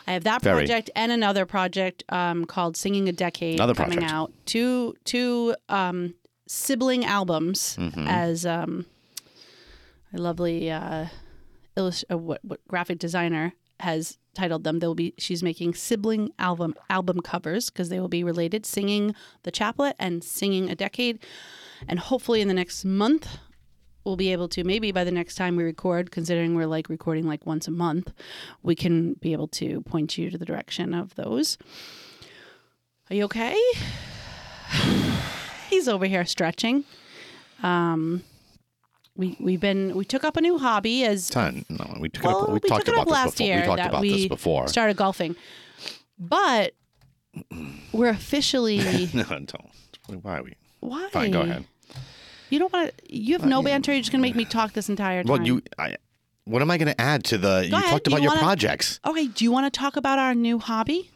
I 0.08 0.14
have 0.14 0.24
that 0.24 0.42
Very. 0.42 0.60
project 0.62 0.90
and 0.96 1.12
another 1.12 1.46
project 1.46 2.04
um, 2.10 2.46
called 2.46 2.78
"Singing 2.78 3.10
a 3.10 3.12
Decade" 3.12 3.56
Another 3.56 3.74
coming 3.76 3.98
project. 4.00 4.14
out. 4.14 4.32
Two 4.46 4.96
two 5.04 5.56
um, 5.68 6.14
sibling 6.52 7.06
albums 7.06 7.78
Mm-hmm. 7.80 8.08
as 8.08 8.44
um, 8.46 8.86
a 10.12 10.18
lovely 10.18 10.72
uh, 10.72 11.06
illust- 11.78 12.06
uh, 12.12 12.18
what, 12.18 12.44
what 12.44 12.60
graphic 12.68 12.98
designer 12.98 13.54
has 13.80 14.18
titled 14.34 14.64
them. 14.64 14.80
They'll 14.80 14.96
be 14.96 15.14
she's 15.20 15.44
making 15.44 15.76
sibling 15.76 16.32
album 16.40 16.74
album 16.90 17.22
covers 17.22 17.70
because 17.70 17.90
they 17.90 18.00
will 18.00 18.08
be 18.10 18.24
related, 18.24 18.66
singing 18.66 19.14
the 19.44 19.52
chaplet 19.52 19.96
and 20.00 20.24
singing 20.24 20.70
a 20.72 20.76
decade, 20.76 21.20
and 21.88 22.00
hopefully 22.00 22.42
in 22.42 22.48
the 22.48 22.54
next 22.56 22.84
month 22.84 23.38
we'll 24.04 24.16
be 24.18 24.32
able 24.32 24.48
to 24.48 24.64
maybe 24.64 24.92
by 24.92 25.04
the 25.04 25.12
next 25.12 25.36
time 25.36 25.56
we 25.56 25.64
record 25.64 26.10
considering 26.10 26.56
we're 26.56 26.66
like 26.66 26.90
recording 26.90 27.28
like 27.28 27.46
once 27.46 27.68
a 27.68 27.72
month 27.72 28.12
we 28.64 28.74
can 28.74 29.14
be 29.22 29.34
able 29.34 29.48
to 29.48 29.82
point 29.82 30.18
you 30.18 30.32
to 30.32 30.38
the 30.38 30.46
direction 30.46 30.94
of 30.96 31.14
those 31.16 31.58
are 33.12 33.16
you 33.16 33.24
okay 33.26 33.56
he's 35.70 35.88
over 35.88 36.06
here 36.06 36.26
stretching 36.26 36.84
um 37.64 38.24
we 39.16 39.36
we've 39.40 39.60
been 39.60 39.96
we 39.96 40.06
took 40.06 40.24
up 40.24 40.38
a 40.38 40.42
new 40.42 40.58
hobby 40.58 41.04
as 41.06 41.30
Ton. 41.30 41.66
No, 41.70 41.98
we 42.00 42.10
took 42.10 42.24
well, 42.24 42.40
it 42.40 42.44
up, 42.44 42.48
we, 42.50 42.54
we 42.56 42.70
talked 42.70 42.86
took 42.86 42.96
it 42.96 42.98
about 42.98 43.02
up 43.02 43.08
this 43.08 43.14
last 43.14 43.32
before. 43.38 43.48
year 43.48 43.56
we 43.62 43.66
talked 43.66 43.78
that 43.78 43.90
about 43.90 44.02
we 44.02 44.12
this 44.14 44.28
before. 44.28 44.68
started 44.68 44.98
golfing 44.98 45.36
but 46.18 46.74
we're 47.94 48.10
officially 48.10 48.78
no, 49.14 49.24
don't. 49.24 49.54
Why 50.24 50.38
are 50.40 50.44
we? 50.44 50.56
why 50.80 51.10
Fine, 51.12 51.32
go 51.32 51.42
ahead. 51.42 51.66
you 52.50 52.60
don't 52.60 52.72
want 52.74 52.92
to 52.98 53.16
you 53.16 53.38
have 53.38 53.46
no 53.46 53.62
banter 53.62 53.92
you're 53.92 54.02
just 54.02 54.12
gonna 54.12 54.22
make 54.22 54.36
me 54.36 54.46
talk 54.46 54.74
this 54.74 54.90
entire 54.90 55.24
time 55.24 55.32
Well, 55.32 55.46
you. 55.46 55.62
I, 55.78 55.98
what 56.46 56.64
am 56.64 56.72
I 56.72 56.78
going 56.80 56.88
to 56.88 57.00
add 57.00 57.24
to 57.26 57.38
the? 57.38 57.68
you 57.70 57.76
ahead. 57.76 57.92
talked 57.92 58.08
about 58.08 58.18
you 58.18 58.24
your 58.24 58.32
wanna- 58.32 58.42
projects. 58.42 59.00
Okay, 59.06 59.28
do 59.28 59.44
you 59.44 59.52
want 59.52 59.72
to 59.72 59.78
talk 59.80 59.98
about 59.98 60.18
our 60.18 60.34
new 60.34 60.58
hobby? 60.58 61.12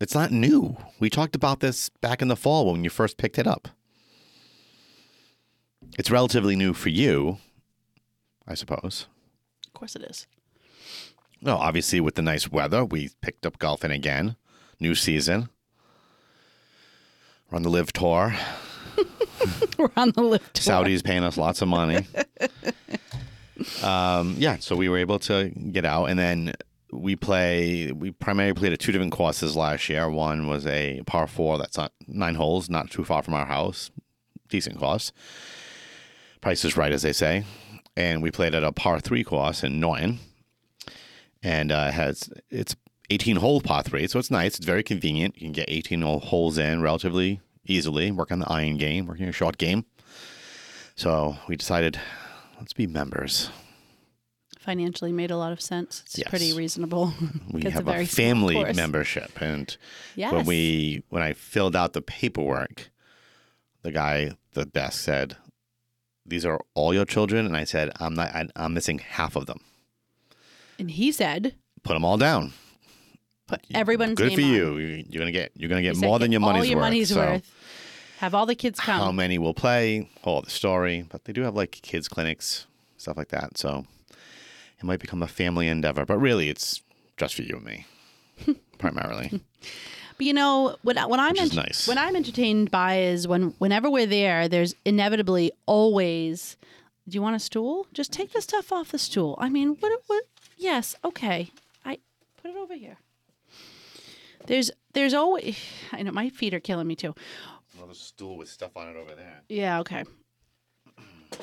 It's 0.00 0.14
not 0.14 0.30
new. 0.30 0.76
We 0.98 1.10
talked 1.10 1.36
about 1.36 1.60
this 1.60 1.90
back 2.00 2.22
in 2.22 2.28
the 2.28 2.36
fall 2.36 2.72
when 2.72 2.82
you 2.82 2.90
first 2.90 3.18
picked 3.18 3.38
it 3.38 3.46
up. 3.46 3.68
It's 5.98 6.10
relatively 6.10 6.56
new 6.56 6.72
for 6.72 6.88
you, 6.88 7.36
I 8.48 8.54
suppose. 8.54 9.06
Of 9.66 9.74
course 9.74 9.94
it 9.94 10.02
is. 10.02 10.26
Well, 11.42 11.58
obviously, 11.58 12.00
with 12.00 12.14
the 12.14 12.22
nice 12.22 12.50
weather, 12.50 12.84
we 12.84 13.10
picked 13.20 13.44
up 13.44 13.58
golfing 13.58 13.90
again. 13.90 14.36
New 14.78 14.94
season. 14.94 15.50
We're 17.50 17.56
on 17.56 17.62
the 17.62 17.70
LIV 17.70 17.92
tour. 17.92 18.34
We're 19.78 19.90
on 19.96 20.12
the 20.12 20.22
LIV 20.22 20.52
tour. 20.52 20.62
Saudi's 20.62 21.02
paying 21.02 21.24
us 21.24 21.36
lots 21.36 21.60
of 21.60 21.68
money. 21.68 22.06
um, 23.82 24.34
yeah, 24.38 24.56
so 24.60 24.76
we 24.76 24.88
were 24.88 24.98
able 24.98 25.18
to 25.20 25.50
get 25.50 25.84
out, 25.84 26.06
and 26.06 26.18
then 26.18 26.54
we 26.92 27.16
play. 27.16 27.92
We 27.92 28.10
primarily 28.10 28.54
played 28.54 28.72
at 28.72 28.80
two 28.80 28.92
different 28.92 29.12
courses 29.12 29.56
last 29.56 29.88
year. 29.88 30.08
One 30.08 30.46
was 30.48 30.66
a 30.66 31.02
par 31.06 31.26
four 31.26 31.58
that's 31.58 31.76
not 31.76 31.92
nine 32.06 32.34
holes, 32.34 32.68
not 32.68 32.90
too 32.90 33.04
far 33.04 33.22
from 33.22 33.34
our 33.34 33.46
house, 33.46 33.90
decent 34.48 34.78
course. 34.78 35.12
Price 36.40 36.64
is 36.64 36.76
right, 36.76 36.92
as 36.92 37.02
they 37.02 37.12
say. 37.12 37.44
And 37.96 38.22
we 38.22 38.30
played 38.30 38.54
at 38.54 38.64
a 38.64 38.72
par 38.72 39.00
three 39.00 39.24
course 39.24 39.62
in 39.62 39.80
Norton, 39.80 40.20
and 41.42 41.70
uh, 41.70 41.90
has 41.90 42.30
it's 42.50 42.74
18 43.10 43.36
hole 43.36 43.60
par 43.60 43.82
three, 43.82 44.06
so 44.06 44.18
it's 44.18 44.30
nice. 44.30 44.56
It's 44.56 44.66
very 44.66 44.82
convenient. 44.82 45.34
You 45.36 45.46
can 45.46 45.52
get 45.52 45.68
18 45.68 46.02
hole- 46.02 46.20
holes 46.20 46.58
in 46.58 46.80
relatively 46.80 47.40
easily. 47.66 48.10
Work 48.10 48.32
on 48.32 48.38
the 48.38 48.50
iron 48.50 48.76
game, 48.76 49.06
working 49.06 49.28
a 49.28 49.32
short 49.32 49.58
game. 49.58 49.84
So 50.94 51.36
we 51.48 51.56
decided, 51.56 52.00
let's 52.58 52.72
be 52.72 52.86
members. 52.86 53.50
Financially 54.60 55.10
made 55.10 55.30
a 55.30 55.38
lot 55.38 55.52
of 55.52 55.60
sense. 55.60 56.02
It's 56.04 56.18
Yes. 56.18 56.28
pretty 56.28 56.52
reasonable. 56.52 57.14
We 57.52 57.62
have 57.70 57.80
a, 57.88 57.92
very 57.92 58.04
small 58.06 58.24
family 58.26 58.72
membership, 58.74 59.40
and 59.40 59.74
Yes. 60.16 60.32
when 60.32 60.44
we 60.44 61.02
when 61.08 61.22
I 61.22 61.32
filled 61.32 61.74
out 61.74 61.94
the 61.94 62.02
paperwork, 62.02 62.90
the 63.82 63.90
guy 63.90 64.32
the 64.52 64.66
desk 64.66 65.00
said, 65.02 65.36
"These 66.26 66.44
are 66.44 66.60
all 66.74 66.92
your 66.92 67.06
children," 67.06 67.46
and 67.46 67.56
I 67.56 67.64
said, 67.64 67.90
"I'm 67.98 68.12
not. 68.14 68.34
I, 68.34 68.48
I'm 68.54 68.74
missing 68.74 68.98
half 68.98 69.34
of 69.34 69.46
them. 69.46 69.60
and 70.78 70.90
he 70.90 71.10
said, 71.12 71.54
Put 71.82 71.94
them 71.94 72.04
all 72.04 72.18
down. 72.18 72.52
put 73.46 73.60
everyone's 73.74 74.14
Good 74.16 74.34
for 74.34 74.40
on. 74.42 74.46
you. 74.46 74.76
You- 74.78 75.04
You're 75.08 75.20
gonna 75.20 75.32
get. 75.32 75.52
You're 75.56 75.70
gonna 75.70 75.80
He 75.80 75.86
get 75.88 75.96
said, 75.96 76.04
more 76.06 76.18
than 76.18 76.30
"Get 76.30 76.34
your 76.34 76.40
money's 76.40 76.60
all 76.60 76.66
your 76.66 76.76
worth. 76.76 76.84
money's 76.84 77.08
So 77.08 77.16
worth. 77.16 77.54
Have 78.18 78.34
all 78.34 78.44
the 78.44 78.54
kids 78.54 78.78
come. 78.78 79.00
How 79.00 79.10
many 79.12 79.38
will 79.38 79.54
play? 79.54 80.10
All 80.22 80.42
the 80.42 80.50
story, 80.50 81.06
but 81.08 81.24
they 81.24 81.32
do 81.32 81.42
have 81.44 81.54
like 81.56 81.70
kids 81.82 82.06
clinics, 82.08 82.66
stuff 82.98 83.16
like 83.16 83.28
that. 83.28 83.56
So 83.56 83.86
it 84.80 84.84
might 84.84 84.98
become 84.98 85.22
a 85.22 85.28
family 85.28 85.68
endeavor, 85.68 86.06
but 86.06 86.18
really, 86.18 86.48
it's 86.48 86.82
just 87.16 87.34
for 87.34 87.42
you 87.42 87.56
and 87.56 87.64
me, 87.64 87.86
primarily. 88.78 89.40
But 90.16 90.26
you 90.26 90.32
know, 90.32 90.76
when, 90.82 90.96
when 90.96 91.20
I'm 91.20 91.38
ent- 91.38 91.54
nice. 91.54 91.86
when 91.86 91.98
I'm 91.98 92.16
entertained 92.16 92.70
by 92.70 93.00
is 93.00 93.28
when 93.28 93.54
whenever 93.58 93.90
we're 93.90 94.06
there, 94.06 94.48
there's 94.48 94.74
inevitably 94.84 95.52
always. 95.66 96.56
Do 97.08 97.14
you 97.14 97.22
want 97.22 97.36
a 97.36 97.40
stool? 97.40 97.86
Just 97.92 98.12
take 98.12 98.32
the 98.32 98.40
stuff 98.40 98.72
off 98.72 98.90
the 98.92 98.98
stool. 98.98 99.36
I 99.38 99.48
mean, 99.48 99.76
what? 99.80 99.92
What? 100.06 100.24
Yes. 100.56 100.94
Okay. 101.04 101.50
I 101.84 101.98
put 102.40 102.50
it 102.50 102.56
over 102.56 102.74
here. 102.74 102.96
There's 104.46 104.70
there's 104.94 105.14
always. 105.14 105.58
I 105.92 106.02
know 106.02 106.12
my 106.12 106.30
feet 106.30 106.54
are 106.54 106.60
killing 106.60 106.86
me 106.86 106.96
too. 106.96 107.14
Another 107.76 107.94
stool 107.94 108.36
with 108.36 108.48
stuff 108.48 108.76
on 108.76 108.88
it 108.88 108.96
over 108.96 109.14
there. 109.14 109.42
Yeah, 109.48 109.80
okay. 109.80 110.04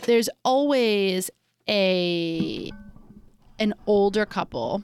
There's 0.03 0.29
always 0.43 1.29
a 1.67 2.71
an 3.59 3.73
older 3.85 4.25
couple 4.25 4.83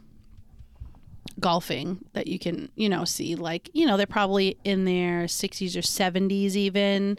golfing 1.40 2.04
that 2.14 2.28
you 2.28 2.38
can, 2.40 2.70
you 2.76 2.90
know, 2.90 3.06
see 3.06 3.36
like, 3.36 3.70
you 3.74 3.86
know, 3.86 3.98
they're 3.98 4.06
probably 4.06 4.58
in 4.64 4.86
their 4.86 5.24
60s 5.26 5.76
or 5.76 5.82
70s 5.82 6.56
even. 6.56 7.18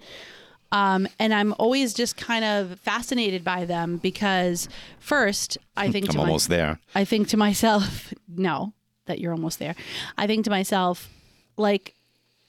Um, 0.73 1.07
and 1.19 1.33
I'm 1.33 1.55
always 1.59 1.95
just 1.95 2.17
kind 2.17 2.45
of 2.45 2.79
fascinated 2.81 3.45
by 3.45 3.65
them 3.65 3.99
because 3.99 4.69
first, 4.99 5.59
I 5.77 5.91
think 5.91 6.07
I'm 6.09 6.13
to 6.13 6.19
my- 6.19 6.25
almost 6.25 6.49
there. 6.49 6.81
I 6.95 7.05
think 7.05 7.29
to 7.29 7.37
myself, 7.37 8.13
no, 8.29 8.73
that 9.07 9.21
you're 9.21 9.33
almost 9.33 9.59
there. 9.59 9.75
I 10.19 10.27
think 10.27 10.45
to 10.45 10.51
myself, 10.51 11.09
like, 11.57 11.95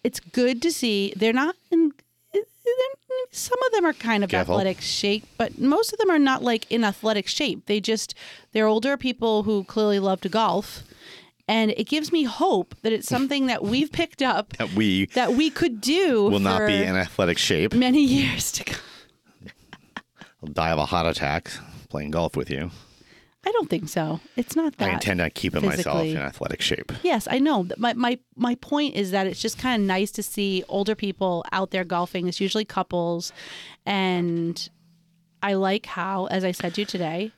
it's 0.04 0.20
good 0.20 0.62
to 0.64 0.72
see 0.72 1.14
they're 1.16 1.34
not 1.34 1.56
in. 1.72 1.92
they're- 2.34 2.44
Some 3.32 3.62
of 3.66 3.72
them 3.74 3.86
are 3.86 3.94
kind 3.94 4.24
of 4.24 4.30
Careful. 4.30 4.56
athletic 4.56 4.82
shape, 4.82 5.26
but 5.38 5.60
most 5.60 5.92
of 5.94 6.00
them 6.00 6.10
are 6.10 6.20
not 6.20 6.42
like 6.44 6.70
in 6.72 6.84
athletic 6.84 7.28
shape. 7.28 7.66
They 7.66 7.80
just 7.82 8.14
they're 8.54 8.68
older 8.68 8.96
people 8.98 9.44
who 9.44 9.64
clearly 9.66 10.00
love 10.00 10.22
to 10.22 10.30
golf, 10.30 10.84
and 11.48 11.72
it 11.72 11.86
gives 11.86 12.12
me 12.12 12.24
hope 12.24 12.76
that 12.82 12.94
it's 12.94 13.08
something 13.08 13.48
that 13.48 13.64
we've 13.64 13.92
picked 13.92 14.22
up 14.22 14.54
That 14.58 14.72
we 14.74 15.08
that 15.08 15.34
we 15.34 15.50
could 15.50 15.82
do. 15.82 16.24
will 16.30 16.40
not 16.40 16.66
be 16.68 16.82
in 16.82 16.96
athletic 16.96 17.38
shape. 17.38 17.74
many 17.74 18.02
years 18.04 18.52
to 18.54 18.64
come. 18.64 18.82
I'll 20.44 20.50
die 20.54 20.70
of 20.72 20.80
a 20.80 20.86
heart 20.86 21.08
attack 21.08 21.52
playing 21.90 22.12
golf 22.12 22.36
with 22.38 22.50
you. 22.50 22.72
I 23.46 23.52
don't 23.52 23.70
think 23.70 23.90
so. 23.90 24.20
It's 24.36 24.56
not 24.56 24.78
that. 24.78 24.90
I 24.90 24.94
intend 24.94 25.22
on 25.22 25.30
keeping 25.32 25.66
myself 25.66 26.04
in 26.04 26.18
athletic 26.18 26.62
shape. 26.62 26.92
Yes, 27.04 27.28
I 27.30 27.40
know. 27.40 27.68
My 27.78 27.94
my 27.94 28.18
my 28.36 28.56
point 28.56 28.96
is 28.96 29.12
that 29.12 29.28
it's 29.28 29.42
just 29.42 29.60
kind 29.60 29.82
of 29.82 29.88
nice 29.88 30.12
to 30.12 30.24
see 30.24 30.64
older 30.68 30.96
people 30.96 31.46
out 31.52 31.72
there 31.72 31.84
golfing. 31.84 32.28
It's 32.28 32.42
usually 32.42 32.66
couples, 32.66 33.32
and 33.86 34.68
I 35.44 35.54
like 35.54 35.86
how, 35.86 36.26
as 36.26 36.44
I 36.44 36.52
said 36.52 36.74
to 36.76 36.82
you 36.82 36.86
today, 36.86 37.32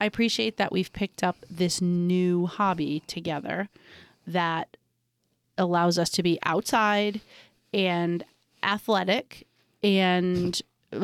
I 0.00 0.04
appreciate 0.04 0.58
that 0.58 0.70
we've 0.70 0.92
picked 0.92 1.24
up 1.24 1.36
this 1.50 1.80
new 1.80 2.46
hobby 2.46 3.02
together 3.06 3.68
that 4.26 4.76
allows 5.56 5.98
us 5.98 6.10
to 6.10 6.22
be 6.22 6.38
outside 6.44 7.20
and 7.72 8.22
athletic 8.62 9.46
and 9.82 10.60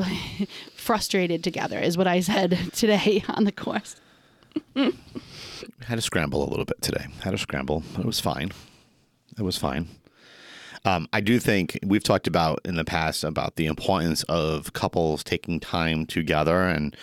frustrated 0.77 1.43
together 1.43 1.79
is 1.79 1.97
what 1.97 2.07
I 2.07 2.21
said 2.21 2.59
today 2.73 3.25
on 3.29 3.45
the 3.45 3.53
course. 3.53 3.97
Had 5.85 5.97
to 5.97 6.01
scramble 6.01 6.47
a 6.47 6.51
little 6.51 6.65
bit 6.65 6.81
today. 6.83 7.07
Had 7.23 7.33
to 7.33 7.39
scramble, 7.39 7.83
it 7.99 8.05
was 8.05 8.21
fine. 8.21 8.53
It 9.39 9.43
was 9.43 9.57
fine. 9.57 9.89
Um, 10.85 11.09
I 11.13 11.21
do 11.21 11.39
think 11.39 11.79
we've 11.85 12.05
talked 12.05 12.27
about 12.27 12.61
in 12.65 12.77
the 12.77 12.85
past 12.85 13.25
about 13.25 13.57
the 13.57 13.67
importance 13.67 14.23
of 14.25 14.73
couples 14.75 15.25
taking 15.25 15.59
time 15.59 16.05
together, 16.07 16.63
and 16.63 16.95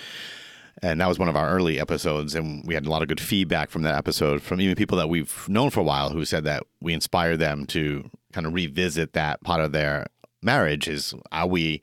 and 0.83 1.01
that 1.01 1.07
was 1.07 1.19
one 1.19 1.29
of 1.29 1.35
our 1.35 1.49
early 1.49 1.79
episodes, 1.79 2.35
and 2.35 2.65
we 2.65 2.75
had 2.75 2.85
a 2.85 2.89
lot 2.89 3.01
of 3.01 3.07
good 3.07 3.19
feedback 3.19 3.69
from 3.69 3.81
that 3.83 3.95
episode 3.95 4.41
from 4.41 4.61
even 4.61 4.75
people 4.75 4.97
that 4.97 5.09
we've 5.09 5.47
known 5.49 5.71
for 5.71 5.79
a 5.79 5.83
while 5.83 6.11
who 6.11 6.25
said 6.25 6.43
that 6.43 6.63
we 6.79 6.93
inspired 6.93 7.37
them 7.37 7.65
to 7.67 8.09
kind 8.33 8.45
of 8.45 8.53
revisit 8.53 9.13
that 9.13 9.41
part 9.43 9.61
of 9.61 9.71
their 9.71 10.07
marriage. 10.43 10.87
Is 10.87 11.15
are 11.31 11.47
we 11.47 11.81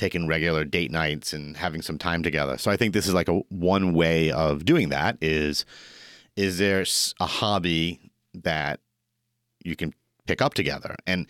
taking 0.00 0.26
regular 0.26 0.64
date 0.64 0.90
nights 0.90 1.34
and 1.34 1.58
having 1.58 1.82
some 1.82 1.98
time 1.98 2.22
together. 2.22 2.56
So 2.56 2.70
I 2.70 2.76
think 2.78 2.94
this 2.94 3.06
is 3.06 3.12
like 3.12 3.28
a 3.28 3.34
one 3.50 3.92
way 3.92 4.32
of 4.32 4.64
doing 4.64 4.88
that 4.88 5.18
is 5.20 5.66
is 6.36 6.56
there 6.56 6.86
a 7.20 7.26
hobby 7.26 8.00
that 8.32 8.80
you 9.62 9.76
can 9.76 9.92
pick 10.26 10.40
up 10.40 10.54
together? 10.54 10.96
And 11.06 11.26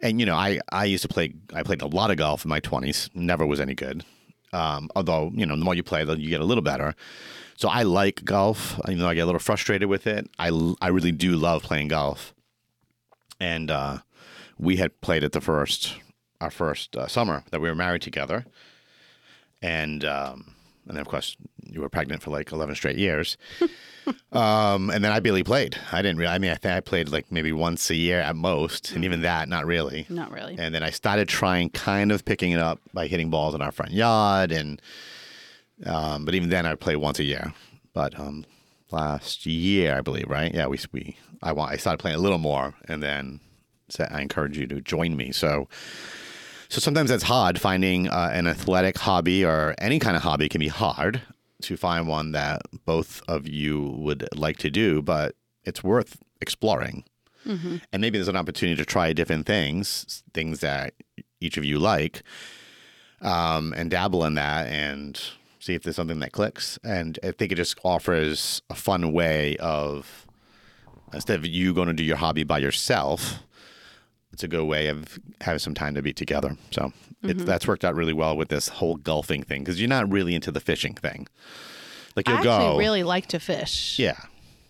and 0.00 0.18
you 0.18 0.24
know 0.24 0.34
I 0.34 0.60
I 0.72 0.86
used 0.86 1.02
to 1.02 1.08
play 1.08 1.34
I 1.52 1.62
played 1.62 1.82
a 1.82 1.86
lot 1.86 2.10
of 2.10 2.16
golf 2.16 2.44
in 2.44 2.48
my 2.48 2.60
20s 2.60 3.14
never 3.14 3.44
was 3.44 3.60
any 3.60 3.74
good. 3.74 4.02
Um, 4.54 4.88
although 4.96 5.30
you 5.34 5.44
know 5.44 5.54
the 5.54 5.64
more 5.64 5.74
you 5.74 5.82
play 5.82 6.02
the 6.02 6.18
you 6.18 6.30
get 6.30 6.40
a 6.40 6.44
little 6.46 6.64
better. 6.64 6.94
So 7.56 7.68
I 7.68 7.82
like 7.82 8.24
golf 8.24 8.80
even 8.88 8.98
though 9.00 9.08
I 9.08 9.14
get 9.14 9.24
a 9.24 9.26
little 9.26 9.40
frustrated 9.40 9.90
with 9.90 10.06
it. 10.06 10.26
I 10.38 10.48
I 10.80 10.88
really 10.88 11.12
do 11.12 11.36
love 11.36 11.62
playing 11.62 11.88
golf. 11.88 12.32
And 13.38 13.70
uh, 13.70 13.98
we 14.58 14.76
had 14.76 15.02
played 15.02 15.22
it 15.22 15.32
the 15.32 15.42
first 15.42 15.96
our 16.40 16.50
first 16.50 16.96
uh, 16.96 17.06
summer 17.06 17.44
that 17.50 17.60
we 17.60 17.68
were 17.68 17.74
married 17.74 18.02
together, 18.02 18.44
and 19.62 20.04
um, 20.04 20.54
and 20.86 20.96
then 20.96 21.00
of 21.00 21.08
course 21.08 21.36
you 21.64 21.80
were 21.80 21.88
pregnant 21.88 22.22
for 22.22 22.30
like 22.30 22.52
eleven 22.52 22.74
straight 22.74 22.96
years, 22.96 23.36
um, 24.32 24.90
and 24.90 25.04
then 25.04 25.12
I 25.12 25.20
barely 25.20 25.42
played. 25.42 25.76
I 25.92 26.02
didn't 26.02 26.18
really. 26.18 26.32
I 26.32 26.38
mean, 26.38 26.50
I 26.50 26.54
think 26.54 26.74
I 26.74 26.80
played 26.80 27.08
like 27.08 27.30
maybe 27.30 27.52
once 27.52 27.90
a 27.90 27.94
year 27.94 28.20
at 28.20 28.36
most, 28.36 28.92
and 28.92 29.04
even 29.04 29.22
that, 29.22 29.48
not 29.48 29.66
really. 29.66 30.06
Not 30.08 30.30
really. 30.30 30.56
And 30.58 30.74
then 30.74 30.82
I 30.82 30.90
started 30.90 31.28
trying, 31.28 31.70
kind 31.70 32.12
of 32.12 32.24
picking 32.24 32.52
it 32.52 32.60
up 32.60 32.80
by 32.94 33.06
hitting 33.08 33.30
balls 33.30 33.54
in 33.54 33.62
our 33.62 33.72
front 33.72 33.92
yard, 33.92 34.52
and 34.52 34.80
um, 35.84 36.24
but 36.24 36.34
even 36.34 36.50
then, 36.50 36.66
I'd 36.66 36.80
play 36.80 36.96
once 36.96 37.18
a 37.18 37.24
year. 37.24 37.52
But 37.92 38.18
um, 38.18 38.44
last 38.90 39.46
year, 39.46 39.96
I 39.96 40.00
believe, 40.02 40.28
right? 40.28 40.54
Yeah, 40.54 40.66
we 40.66 40.78
we 40.92 41.16
I 41.42 41.52
want 41.52 41.72
I 41.72 41.76
started 41.76 41.98
playing 41.98 42.16
a 42.16 42.20
little 42.20 42.38
more, 42.38 42.74
and 42.88 43.02
then 43.02 43.40
said 43.88 44.08
I 44.12 44.20
encourage 44.20 44.56
you 44.56 44.66
to 44.68 44.80
join 44.80 45.16
me. 45.16 45.32
So. 45.32 45.68
So 46.68 46.80
sometimes 46.80 47.10
that's 47.10 47.22
hard. 47.24 47.60
Finding 47.60 48.08
uh, 48.08 48.30
an 48.32 48.46
athletic 48.46 48.98
hobby 48.98 49.44
or 49.44 49.74
any 49.78 49.98
kind 49.98 50.16
of 50.16 50.22
hobby 50.22 50.48
can 50.48 50.58
be 50.58 50.68
hard 50.68 51.22
to 51.62 51.76
find 51.76 52.06
one 52.08 52.32
that 52.32 52.62
both 52.84 53.22
of 53.28 53.48
you 53.48 53.82
would 53.98 54.28
like 54.34 54.58
to 54.58 54.70
do, 54.70 55.00
but 55.02 55.34
it's 55.64 55.82
worth 55.82 56.18
exploring. 56.40 57.04
And 57.92 58.00
maybe 58.00 58.18
there's 58.18 58.28
an 58.28 58.36
opportunity 58.36 58.76
to 58.76 58.84
try 58.84 59.12
different 59.12 59.46
things, 59.46 60.24
things 60.34 60.60
that 60.60 60.94
each 61.40 61.56
of 61.56 61.64
you 61.64 61.78
like, 61.78 62.22
um, 63.22 63.72
and 63.76 63.88
dabble 63.90 64.24
in 64.24 64.34
that 64.34 64.66
and 64.66 65.20
see 65.60 65.74
if 65.74 65.82
there's 65.84 65.94
something 65.96 66.18
that 66.20 66.32
clicks. 66.32 66.78
And 66.84 67.18
I 67.22 67.30
think 67.30 67.52
it 67.52 67.54
just 67.54 67.78
offers 67.84 68.62
a 68.68 68.74
fun 68.74 69.12
way 69.12 69.56
of 69.58 70.26
instead 71.12 71.38
of 71.38 71.46
you 71.46 71.72
going 71.72 71.86
to 71.88 71.94
do 71.94 72.02
your 72.04 72.16
hobby 72.16 72.42
by 72.42 72.58
yourself, 72.58 73.38
it's 74.36 74.44
a 74.44 74.48
good 74.48 74.64
way 74.66 74.88
of 74.88 75.18
having 75.40 75.58
some 75.58 75.72
time 75.72 75.94
to 75.94 76.02
be 76.02 76.12
together. 76.12 76.56
So 76.70 76.92
it's, 77.22 77.42
that's 77.42 77.66
worked 77.66 77.86
out 77.86 77.94
really 77.94 78.12
well 78.12 78.36
with 78.36 78.48
this 78.50 78.68
whole 78.68 78.96
golfing 78.96 79.42
thing 79.42 79.62
because 79.62 79.80
you're 79.80 79.88
not 79.88 80.10
really 80.12 80.34
into 80.34 80.50
the 80.52 80.60
fishing 80.60 80.92
thing. 80.92 81.26
Like 82.14 82.28
you'll 82.28 82.36
actually 82.36 82.50
go, 82.72 82.78
really 82.78 83.02
like 83.02 83.26
to 83.28 83.40
fish. 83.40 83.98
yeah, 83.98 84.18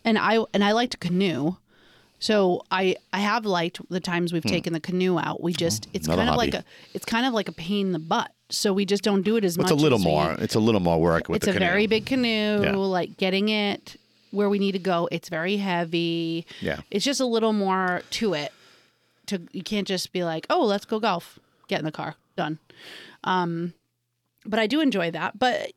and 0.04 0.16
I 0.18 0.38
and 0.54 0.62
I 0.62 0.70
like 0.72 0.90
to 0.90 0.96
canoe. 0.98 1.56
So 2.18 2.62
I 2.70 2.96
I 3.12 3.18
have 3.18 3.44
liked 3.44 3.80
the 3.90 3.98
times 4.00 4.32
we've 4.32 4.44
taken 4.44 4.72
the 4.72 4.80
canoe 4.80 5.18
out. 5.18 5.42
We 5.42 5.52
just 5.52 5.88
it's 5.92 6.06
Hmm. 6.06 6.12
another 6.12 6.30
kind 6.30 6.30
of 6.30 6.36
like 6.36 6.54
a 6.54 6.64
it's 6.94 7.04
kind 7.04 7.26
of 7.26 7.34
like 7.34 7.48
a 7.48 7.52
pain 7.52 7.86
in 7.88 7.92
the 7.92 7.98
butt. 7.98 8.30
So 8.48 8.72
we 8.72 8.84
just 8.84 9.02
don't 9.02 9.22
do 9.22 9.36
it 9.36 9.44
as 9.44 9.56
it's 9.56 9.62
much. 9.64 9.70
a 9.72 9.74
little 9.74 9.98
as 9.98 10.04
we- 10.04 10.10
more. 10.12 10.32
It's 10.38 10.54
a 10.54 10.60
little 10.60 10.80
more 10.80 11.00
work 11.00 11.28
with 11.28 11.38
It's 11.42 11.48
a 11.48 11.52
canoe. 11.52 11.66
very 11.66 11.86
big 11.88 12.06
canoe. 12.06 12.62
Yeah. 12.62 12.76
Like 12.76 13.16
getting 13.16 13.48
it 13.48 13.96
where 14.30 14.48
we 14.48 14.58
need 14.58 14.72
to 14.72 14.78
go. 14.78 15.08
It's 15.12 15.28
very 15.28 15.56
heavy. 15.56 16.46
Yeah. 16.60 16.80
It's 16.90 17.04
just 17.04 17.20
a 17.20 17.26
little 17.26 17.52
more 17.52 18.02
to 18.12 18.34
it. 18.34 18.52
To 19.26 19.42
you 19.52 19.62
can't 19.62 19.86
just 19.86 20.12
be 20.12 20.24
like, 20.24 20.46
oh, 20.50 20.64
let's 20.64 20.84
go 20.84 21.00
golf. 21.00 21.38
Get 21.68 21.80
in 21.80 21.84
the 21.84 21.92
car. 21.92 22.14
Done. 22.36 22.58
Um, 23.24 23.74
but 24.44 24.60
I 24.60 24.66
do 24.66 24.80
enjoy 24.80 25.10
that. 25.10 25.38
But 25.38 25.72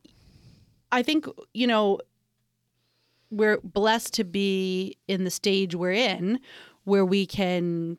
I 0.92 1.02
think 1.02 1.26
you 1.52 1.66
know 1.66 2.00
we're 3.30 3.58
blessed 3.58 4.14
to 4.14 4.24
be 4.24 4.96
in 5.08 5.24
the 5.24 5.30
stage 5.30 5.74
we're 5.74 5.92
in, 5.92 6.40
where 6.84 7.04
we 7.04 7.26
can 7.26 7.98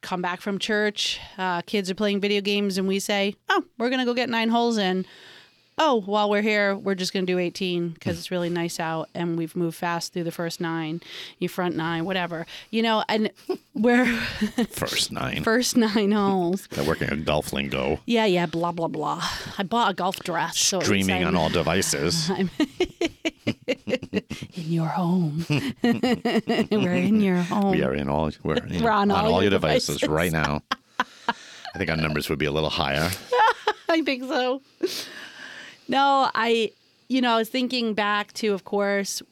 come 0.00 0.22
back 0.22 0.40
from 0.40 0.58
church. 0.58 1.20
Uh, 1.36 1.62
kids 1.62 1.90
are 1.90 1.94
playing 1.94 2.20
video 2.20 2.40
games, 2.40 2.78
and 2.78 2.86
we 2.88 2.98
say, 2.98 3.34
"Oh, 3.48 3.64
we're 3.78 3.90
gonna 3.90 4.04
go 4.04 4.14
get 4.14 4.28
nine 4.28 4.48
holes 4.48 4.78
in." 4.78 5.04
Oh, 5.80 6.00
while 6.04 6.28
we're 6.28 6.42
here, 6.42 6.74
we're 6.74 6.94
just 6.96 7.12
gonna 7.12 7.24
do 7.26 7.38
18 7.38 7.90
because 7.90 8.18
it's 8.18 8.30
really 8.30 8.50
nice 8.50 8.80
out, 8.80 9.08
and 9.14 9.38
we've 9.38 9.54
moved 9.54 9.76
fast 9.76 10.12
through 10.12 10.24
the 10.24 10.32
first 10.32 10.60
nine, 10.60 11.00
you 11.38 11.48
front 11.48 11.76
nine, 11.76 12.04
whatever, 12.04 12.46
you 12.70 12.82
know. 12.82 13.04
And 13.08 13.30
we're 13.74 14.06
First 14.70 15.12
nine. 15.12 15.44
first 15.44 15.76
nine 15.76 16.10
holes. 16.12 16.66
They're 16.70 16.84
working 16.84 17.10
on 17.10 17.22
golf 17.24 17.52
lingo. 17.52 18.00
Yeah, 18.06 18.24
yeah, 18.24 18.46
blah 18.46 18.72
blah 18.72 18.88
blah. 18.88 19.22
I 19.56 19.62
bought 19.62 19.90
a 19.92 19.94
golf 19.94 20.16
dress, 20.20 20.58
so 20.58 20.80
Streaming 20.80 21.22
on 21.24 21.28
I'm 21.34 21.36
all 21.36 21.48
devices. 21.48 22.28
in 22.38 22.50
your 24.54 24.86
home. 24.86 25.44
we're 25.82 26.94
in 26.94 27.20
your 27.20 27.36
home. 27.42 27.70
We 27.70 27.82
are 27.82 27.94
in 27.94 28.08
all 28.08 28.30
we're, 28.42 28.56
in, 28.56 28.82
We're 28.82 28.90
on 28.90 29.10
all 29.10 29.26
all 29.26 29.32
your 29.34 29.42
your 29.42 29.50
devices, 29.50 29.98
devices. 30.00 30.08
right 30.08 30.32
now. 30.32 30.62
I 31.28 31.78
think 31.78 31.90
our 31.90 31.96
numbers 31.96 32.28
would 32.28 32.38
be 32.38 32.46
a 32.46 32.50
little 32.52 32.70
higher. 32.70 33.08
I 33.88 34.02
think 34.02 34.24
so. 34.24 34.62
No, 35.88 36.30
I, 36.34 36.72
you 37.08 37.20
know, 37.20 37.32
I 37.34 37.36
was 37.38 37.48
thinking 37.48 37.94
back 37.94 38.32
to, 38.34 38.52
of 38.52 38.64
course, 38.64 39.22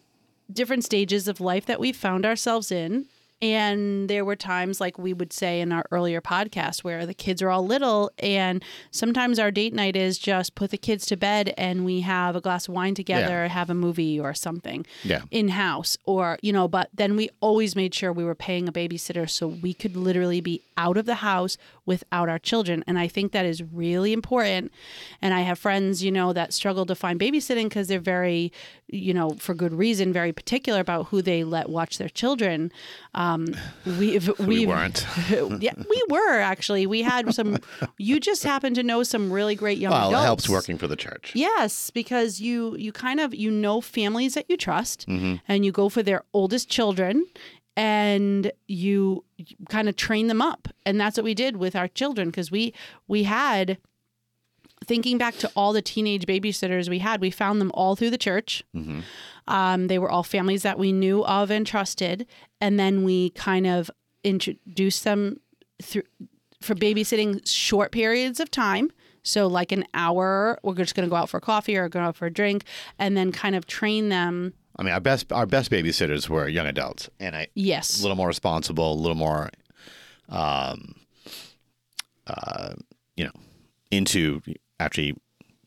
different 0.52 0.84
stages 0.84 1.28
of 1.28 1.40
life 1.40 1.66
that 1.66 1.80
we 1.80 1.92
found 1.92 2.24
ourselves 2.24 2.70
in. 2.72 3.06
And 3.42 4.08
there 4.08 4.24
were 4.24 4.34
times, 4.34 4.80
like 4.80 4.96
we 4.98 5.12
would 5.12 5.30
say 5.30 5.60
in 5.60 5.70
our 5.70 5.84
earlier 5.90 6.22
podcast, 6.22 6.82
where 6.84 7.04
the 7.04 7.12
kids 7.12 7.42
are 7.42 7.50
all 7.50 7.66
little. 7.66 8.10
And 8.18 8.64
sometimes 8.92 9.38
our 9.38 9.50
date 9.50 9.74
night 9.74 9.94
is 9.94 10.18
just 10.18 10.54
put 10.54 10.70
the 10.70 10.78
kids 10.78 11.04
to 11.06 11.18
bed 11.18 11.52
and 11.58 11.84
we 11.84 12.00
have 12.00 12.34
a 12.34 12.40
glass 12.40 12.66
of 12.66 12.72
wine 12.72 12.94
together, 12.94 13.42
Yeah. 13.44 13.48
have 13.48 13.68
a 13.68 13.74
movie 13.74 14.18
or 14.18 14.32
something 14.32 14.86
Yeah. 15.04 15.20
in 15.30 15.48
house. 15.48 15.98
Or, 16.06 16.38
you 16.40 16.50
know, 16.50 16.66
but 16.66 16.88
then 16.94 17.14
we 17.14 17.28
always 17.40 17.76
made 17.76 17.94
sure 17.94 18.10
we 18.10 18.24
were 18.24 18.34
paying 18.34 18.68
a 18.68 18.72
babysitter 18.72 19.28
so 19.28 19.46
we 19.46 19.74
could 19.74 19.96
literally 19.96 20.40
be 20.40 20.62
out 20.76 20.96
of 20.96 21.06
the 21.06 21.16
house 21.16 21.56
without 21.84 22.28
our 22.28 22.38
children. 22.38 22.82
And 22.86 22.98
I 22.98 23.08
think 23.08 23.32
that 23.32 23.46
is 23.46 23.62
really 23.62 24.12
important. 24.12 24.72
And 25.22 25.32
I 25.34 25.40
have 25.40 25.58
friends, 25.58 26.02
you 26.02 26.10
know, 26.10 26.32
that 26.32 26.52
struggle 26.52 26.86
to 26.86 26.94
find 26.94 27.18
babysitting 27.20 27.64
because 27.64 27.88
they're 27.88 28.00
very, 28.00 28.52
you 28.88 29.14
know, 29.14 29.30
for 29.38 29.54
good 29.54 29.72
reason, 29.72 30.12
very 30.12 30.32
particular 30.32 30.80
about 30.80 31.06
who 31.06 31.22
they 31.22 31.44
let 31.44 31.68
watch 31.68 31.98
their 31.98 32.08
children. 32.08 32.72
Um, 33.14 33.46
we've, 33.98 34.28
We 34.38 34.46
we've, 34.46 34.68
weren't. 34.68 35.06
yeah, 35.60 35.72
we 35.88 36.02
were 36.08 36.40
actually. 36.40 36.86
We 36.86 37.02
had 37.02 37.34
some. 37.34 37.58
You 37.98 38.20
just 38.20 38.42
happen 38.44 38.74
to 38.74 38.82
know 38.82 39.02
some 39.02 39.32
really 39.32 39.54
great 39.54 39.78
young 39.78 39.92
Well, 39.92 40.08
adults. 40.10 40.22
it 40.22 40.24
helps 40.26 40.48
working 40.48 40.78
for 40.78 40.86
the 40.86 40.96
church. 40.96 41.32
Yes, 41.34 41.90
because 41.90 42.40
you 42.40 42.76
you 42.76 42.92
kind 42.92 43.20
of 43.20 43.34
you 43.34 43.50
know 43.50 43.80
families 43.80 44.34
that 44.34 44.46
you 44.50 44.56
trust, 44.56 45.06
Mm-hmm. 45.08 45.36
and 45.48 45.64
you 45.64 45.72
go 45.72 45.88
for 45.88 46.02
their 46.02 46.22
oldest 46.32 46.68
children, 46.68 47.24
and 47.76 48.50
you 48.66 49.24
kind 49.68 49.88
of 49.88 49.96
train 49.96 50.26
them 50.28 50.40
up, 50.40 50.68
and 50.84 51.00
that's 51.00 51.16
what 51.16 51.24
we 51.24 51.34
did 51.34 51.56
with 51.56 51.76
our 51.76 51.88
children 51.88 52.28
because 52.28 52.50
we 52.50 52.74
we 53.08 53.24
had. 53.24 53.78
Thinking 54.84 55.16
back 55.16 55.36
to 55.38 55.50
all 55.56 55.72
the 55.72 55.80
teenage 55.80 56.26
babysitters 56.26 56.90
we 56.90 56.98
had, 56.98 57.22
we 57.22 57.30
found 57.30 57.62
them 57.62 57.70
all 57.72 57.96
through 57.96 58.10
the 58.10 58.18
church. 58.18 58.62
Mm-hmm. 58.76 59.00
Um, 59.48 59.86
they 59.86 59.98
were 59.98 60.10
all 60.10 60.22
families 60.22 60.62
that 60.64 60.78
we 60.78 60.92
knew 60.92 61.24
of 61.24 61.50
and 61.50 61.66
trusted, 61.66 62.26
and 62.60 62.78
then 62.78 63.02
we 63.02 63.30
kind 63.30 63.66
of 63.66 63.90
introduced 64.22 65.02
them 65.02 65.40
through 65.82 66.02
for 66.60 66.74
babysitting 66.74 67.40
short 67.48 67.92
periods 67.92 68.38
of 68.38 68.50
time. 68.50 68.90
So, 69.22 69.48
like 69.48 69.72
an 69.72 69.84
hour, 69.92 70.58
we're 70.62 70.74
just 70.74 70.94
going 70.94 71.06
to 71.06 71.10
go 71.10 71.16
out 71.16 71.28
for 71.28 71.40
coffee 71.40 71.76
or 71.76 71.88
go 71.88 72.00
out 72.00 72.16
for 72.16 72.26
a 72.26 72.32
drink, 72.32 72.64
and 72.98 73.16
then 73.16 73.32
kind 73.32 73.56
of 73.56 73.66
train 73.66 74.08
them. 74.08 74.52
I 74.78 74.82
mean, 74.82 74.92
our 74.92 75.00
best 75.00 75.32
our 75.32 75.46
best 75.46 75.70
babysitters 75.70 76.28
were 76.28 76.48
young 76.48 76.66
adults, 76.66 77.08
and 77.18 77.34
I 77.34 77.48
Yes, 77.54 77.98
a 77.98 78.02
little 78.02 78.16
more 78.16 78.28
responsible, 78.28 78.92
a 78.92 78.94
little 78.94 79.16
more, 79.16 79.50
um, 80.28 80.96
uh, 82.26 82.74
you 83.16 83.24
know, 83.24 83.32
into 83.90 84.42
actually 84.78 85.16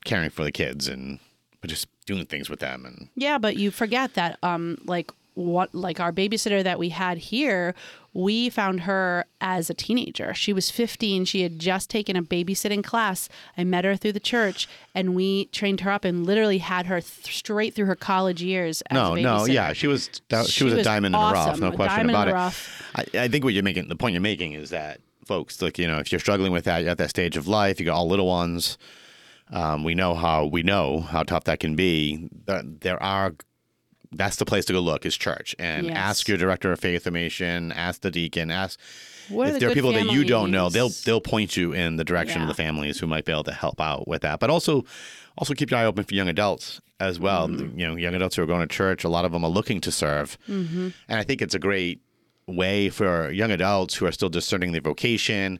caring 0.06 0.30
for 0.30 0.44
the 0.44 0.52
kids 0.52 0.88
and 0.88 1.20
just 1.66 1.88
doing 2.06 2.26
things 2.26 2.50
with 2.50 2.60
them. 2.60 2.86
And 2.86 3.10
yeah, 3.16 3.38
but 3.38 3.58
you 3.58 3.72
forget 3.72 4.14
that, 4.14 4.38
um, 4.44 4.78
like 4.86 5.12
what, 5.34 5.74
like 5.74 6.00
our 6.00 6.12
babysitter 6.12 6.64
that 6.64 6.80
we 6.80 6.90
had 6.90 7.18
here, 7.18 7.74
we 8.14 8.50
found 8.50 8.82
her 8.82 9.26
as 9.40 9.70
a 9.70 9.74
teenager. 9.74 10.34
She 10.34 10.52
was 10.52 10.70
15. 10.70 11.26
She 11.26 11.44
had 11.44 11.60
just 11.60 11.90
taken 11.90 12.16
a 12.16 12.24
babysitting 12.24 12.84
class. 12.84 13.30
I 13.58 13.64
met 13.64 13.86
her 13.86 13.96
through 13.96 14.14
the 14.14 14.20
church, 14.20 14.68
and 14.96 15.16
we 15.16 15.46
trained 15.46 15.82
her 15.82 15.92
up 15.92 16.04
and 16.04 16.26
literally 16.26 16.58
had 16.58 16.88
her 16.88 17.02
th- 17.02 17.34
straight 17.34 17.76
through 17.76 17.86
her 17.86 17.96
college 17.96 18.42
years. 18.42 18.82
As 18.90 18.96
no, 18.96 19.14
a 19.14 19.22
no, 19.22 19.46
yeah, 19.46 19.74
she 19.74 19.88
was 19.88 20.10
she, 20.30 20.44
She 20.46 20.64
was 20.64 20.74
a 20.74 20.78
was 20.78 20.86
diamond 20.86 21.16
in 21.16 21.22
the 21.22 21.32
rough, 21.32 21.60
no 21.60 21.68
a 21.68 21.76
question 21.76 22.10
about 22.10 22.28
it. 22.28 22.34
I, 22.34 23.06
I 23.24 23.28
think 23.28 23.44
what 23.44 23.54
you're 23.54 23.64
making, 23.64 23.88
the 23.88 23.96
point 23.96 24.14
you're 24.14 24.22
making 24.22 24.54
is 24.54 24.72
that 24.72 25.02
folks, 25.26 25.62
like 25.62 25.78
you 25.78 25.88
know, 25.88 26.00
if 26.00 26.12
you're 26.12 26.20
struggling 26.20 26.52
with 26.52 26.66
that, 26.66 26.80
you're 26.80 26.90
at 26.90 26.98
that 26.98 27.12
stage 27.12 27.38
of 27.38 27.48
life, 27.48 27.80
you 27.80 27.86
got 27.86 27.96
all 27.96 28.08
little 28.08 28.28
ones. 28.28 28.78
Um, 29.52 29.84
we 29.84 29.96
know 29.96 30.14
how 30.16 30.46
we 30.46 30.64
know 30.64 31.02
how 31.02 31.24
tough 31.24 31.46
that 31.46 31.60
can 31.60 31.76
be. 31.76 32.30
That 32.46 32.82
there 32.82 33.02
are. 33.02 33.36
That's 34.12 34.38
the 34.38 34.46
place 34.46 34.66
to 34.66 34.74
go 34.74 34.80
look 34.80 35.06
is 35.06 35.16
church 35.16 35.56
and 35.60 35.86
Yes. 35.86 35.96
ask 35.96 36.28
your 36.28 36.38
director 36.38 36.72
of 36.72 36.80
faith 36.80 37.04
formation, 37.04 37.72
ask 37.72 38.02
the 38.02 38.10
deacon, 38.10 38.50
ask 38.50 38.80
What 39.30 39.48
if 39.50 39.54
the 39.54 39.60
there 39.60 39.70
are 39.70 39.74
people 39.74 39.92
that 39.94 40.12
you 40.12 40.24
don't 40.24 40.50
know, 40.50 40.70
they'll 40.70 40.90
they'll 41.06 41.22
point 41.22 41.56
you 41.56 41.74
in 41.74 41.98
the 41.98 42.04
direction 42.04 42.42
of 42.42 42.48
the 42.48 42.56
families 42.56 43.00
who 43.00 43.06
might 43.08 43.26
be 43.26 43.32
able 43.32 43.44
to 43.44 43.52
help 43.54 43.80
out 43.80 44.08
with 44.08 44.24
that. 44.24 44.40
But 44.40 44.50
also, 44.50 44.84
also 45.38 45.54
keep 45.54 45.70
your 45.70 45.80
eye 45.80 45.86
open 45.86 46.04
for 46.06 46.16
young 46.16 46.28
adults 46.28 46.82
as 47.00 47.20
well. 47.20 47.48
Mm-hmm. 47.48 47.80
You 47.80 47.88
know, 47.88 47.96
young 47.96 48.16
adults 48.16 48.36
who 48.36 48.42
are 48.42 48.48
going 48.48 48.68
to 48.68 48.76
church. 48.76 49.04
A 49.04 49.10
lot 49.10 49.26
of 49.26 49.32
them 49.32 49.44
are 49.46 49.50
looking 49.52 49.80
to 49.82 49.92
serve, 49.92 50.38
Mm-hmm. 50.48 50.90
and 51.08 51.20
I 51.20 51.24
think 51.24 51.42
it's 51.44 51.54
a 51.56 51.60
great 51.60 52.02
way 52.48 52.90
for 52.90 53.30
young 53.30 53.52
adults 53.52 53.94
who 53.96 54.08
are 54.08 54.12
still 54.12 54.30
discerning 54.30 54.72
their 54.72 54.82
vocation. 54.82 55.60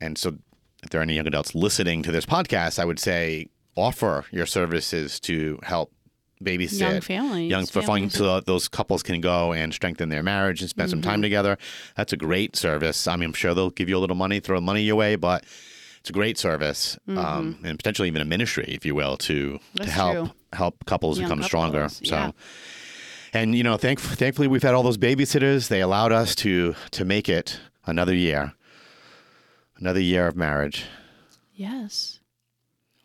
And 0.00 0.18
so, 0.18 0.38
if 0.82 0.90
there 0.90 1.00
are 1.00 1.04
any 1.04 1.14
young 1.14 1.28
adults 1.28 1.54
listening 1.54 2.02
to 2.02 2.10
this 2.10 2.26
podcast, 2.26 2.80
I 2.80 2.84
would 2.84 2.98
say 2.98 3.46
offer 3.76 4.24
your 4.32 4.44
services 4.46 5.20
to 5.20 5.60
help 5.62 5.92
babysit 6.42 6.80
Young 6.80 7.00
families, 7.00 7.50
young 7.50 7.66
for 7.66 7.80
fun, 7.82 8.08
families. 8.10 8.14
so 8.14 8.40
those 8.40 8.68
couples 8.68 9.02
can 9.02 9.20
go 9.20 9.52
and 9.52 9.72
strengthen 9.72 10.08
their 10.08 10.22
marriage 10.22 10.60
and 10.60 10.68
spend 10.70 10.90
some 10.90 11.00
Mm-hmm. 11.00 11.10
time 11.10 11.22
together. 11.22 11.56
That's 11.96 12.12
a 12.12 12.16
great 12.16 12.56
service. 12.56 13.06
I 13.06 13.16
mean, 13.16 13.28
I'm 13.30 13.32
sure 13.34 13.54
they'll 13.54 13.70
give 13.70 13.88
you 13.88 13.96
a 13.96 14.00
little 14.00 14.16
money, 14.16 14.40
throw 14.40 14.60
money 14.60 14.82
your 14.82 14.96
way, 14.96 15.16
but 15.16 15.44
it's 16.00 16.10
a 16.10 16.12
great 16.12 16.36
service, 16.36 16.98
um, 17.08 17.58
and 17.64 17.78
potentially 17.78 18.08
even 18.08 18.20
a 18.20 18.26
ministry, 18.26 18.66
if 18.68 18.84
you 18.84 18.94
will, 18.94 19.16
to 19.18 19.58
to 19.58 19.82
Mm-hmm. 19.82 19.90
Help 19.90 20.14
true. 20.14 20.30
help 20.52 20.84
couples 20.86 21.18
Young 21.18 21.28
become 21.28 21.42
stronger. 21.42 21.88
So. 21.88 22.02
yeah. 22.14 22.30
And 23.32 23.54
you 23.54 23.62
know, 23.64 23.76
thank, 23.76 24.00
thankfully, 24.00 24.46
we've 24.46 24.62
had 24.62 24.74
all 24.74 24.82
those 24.82 24.98
babysitters. 24.98 25.68
They 25.68 25.80
allowed 25.80 26.12
us 26.12 26.34
to 26.36 26.74
to 26.92 27.04
make 27.04 27.28
it 27.28 27.58
another 27.86 28.14
year, 28.14 28.52
another 29.78 30.00
year 30.00 30.26
of 30.26 30.36
marriage. 30.36 30.84
Yes. 31.54 32.13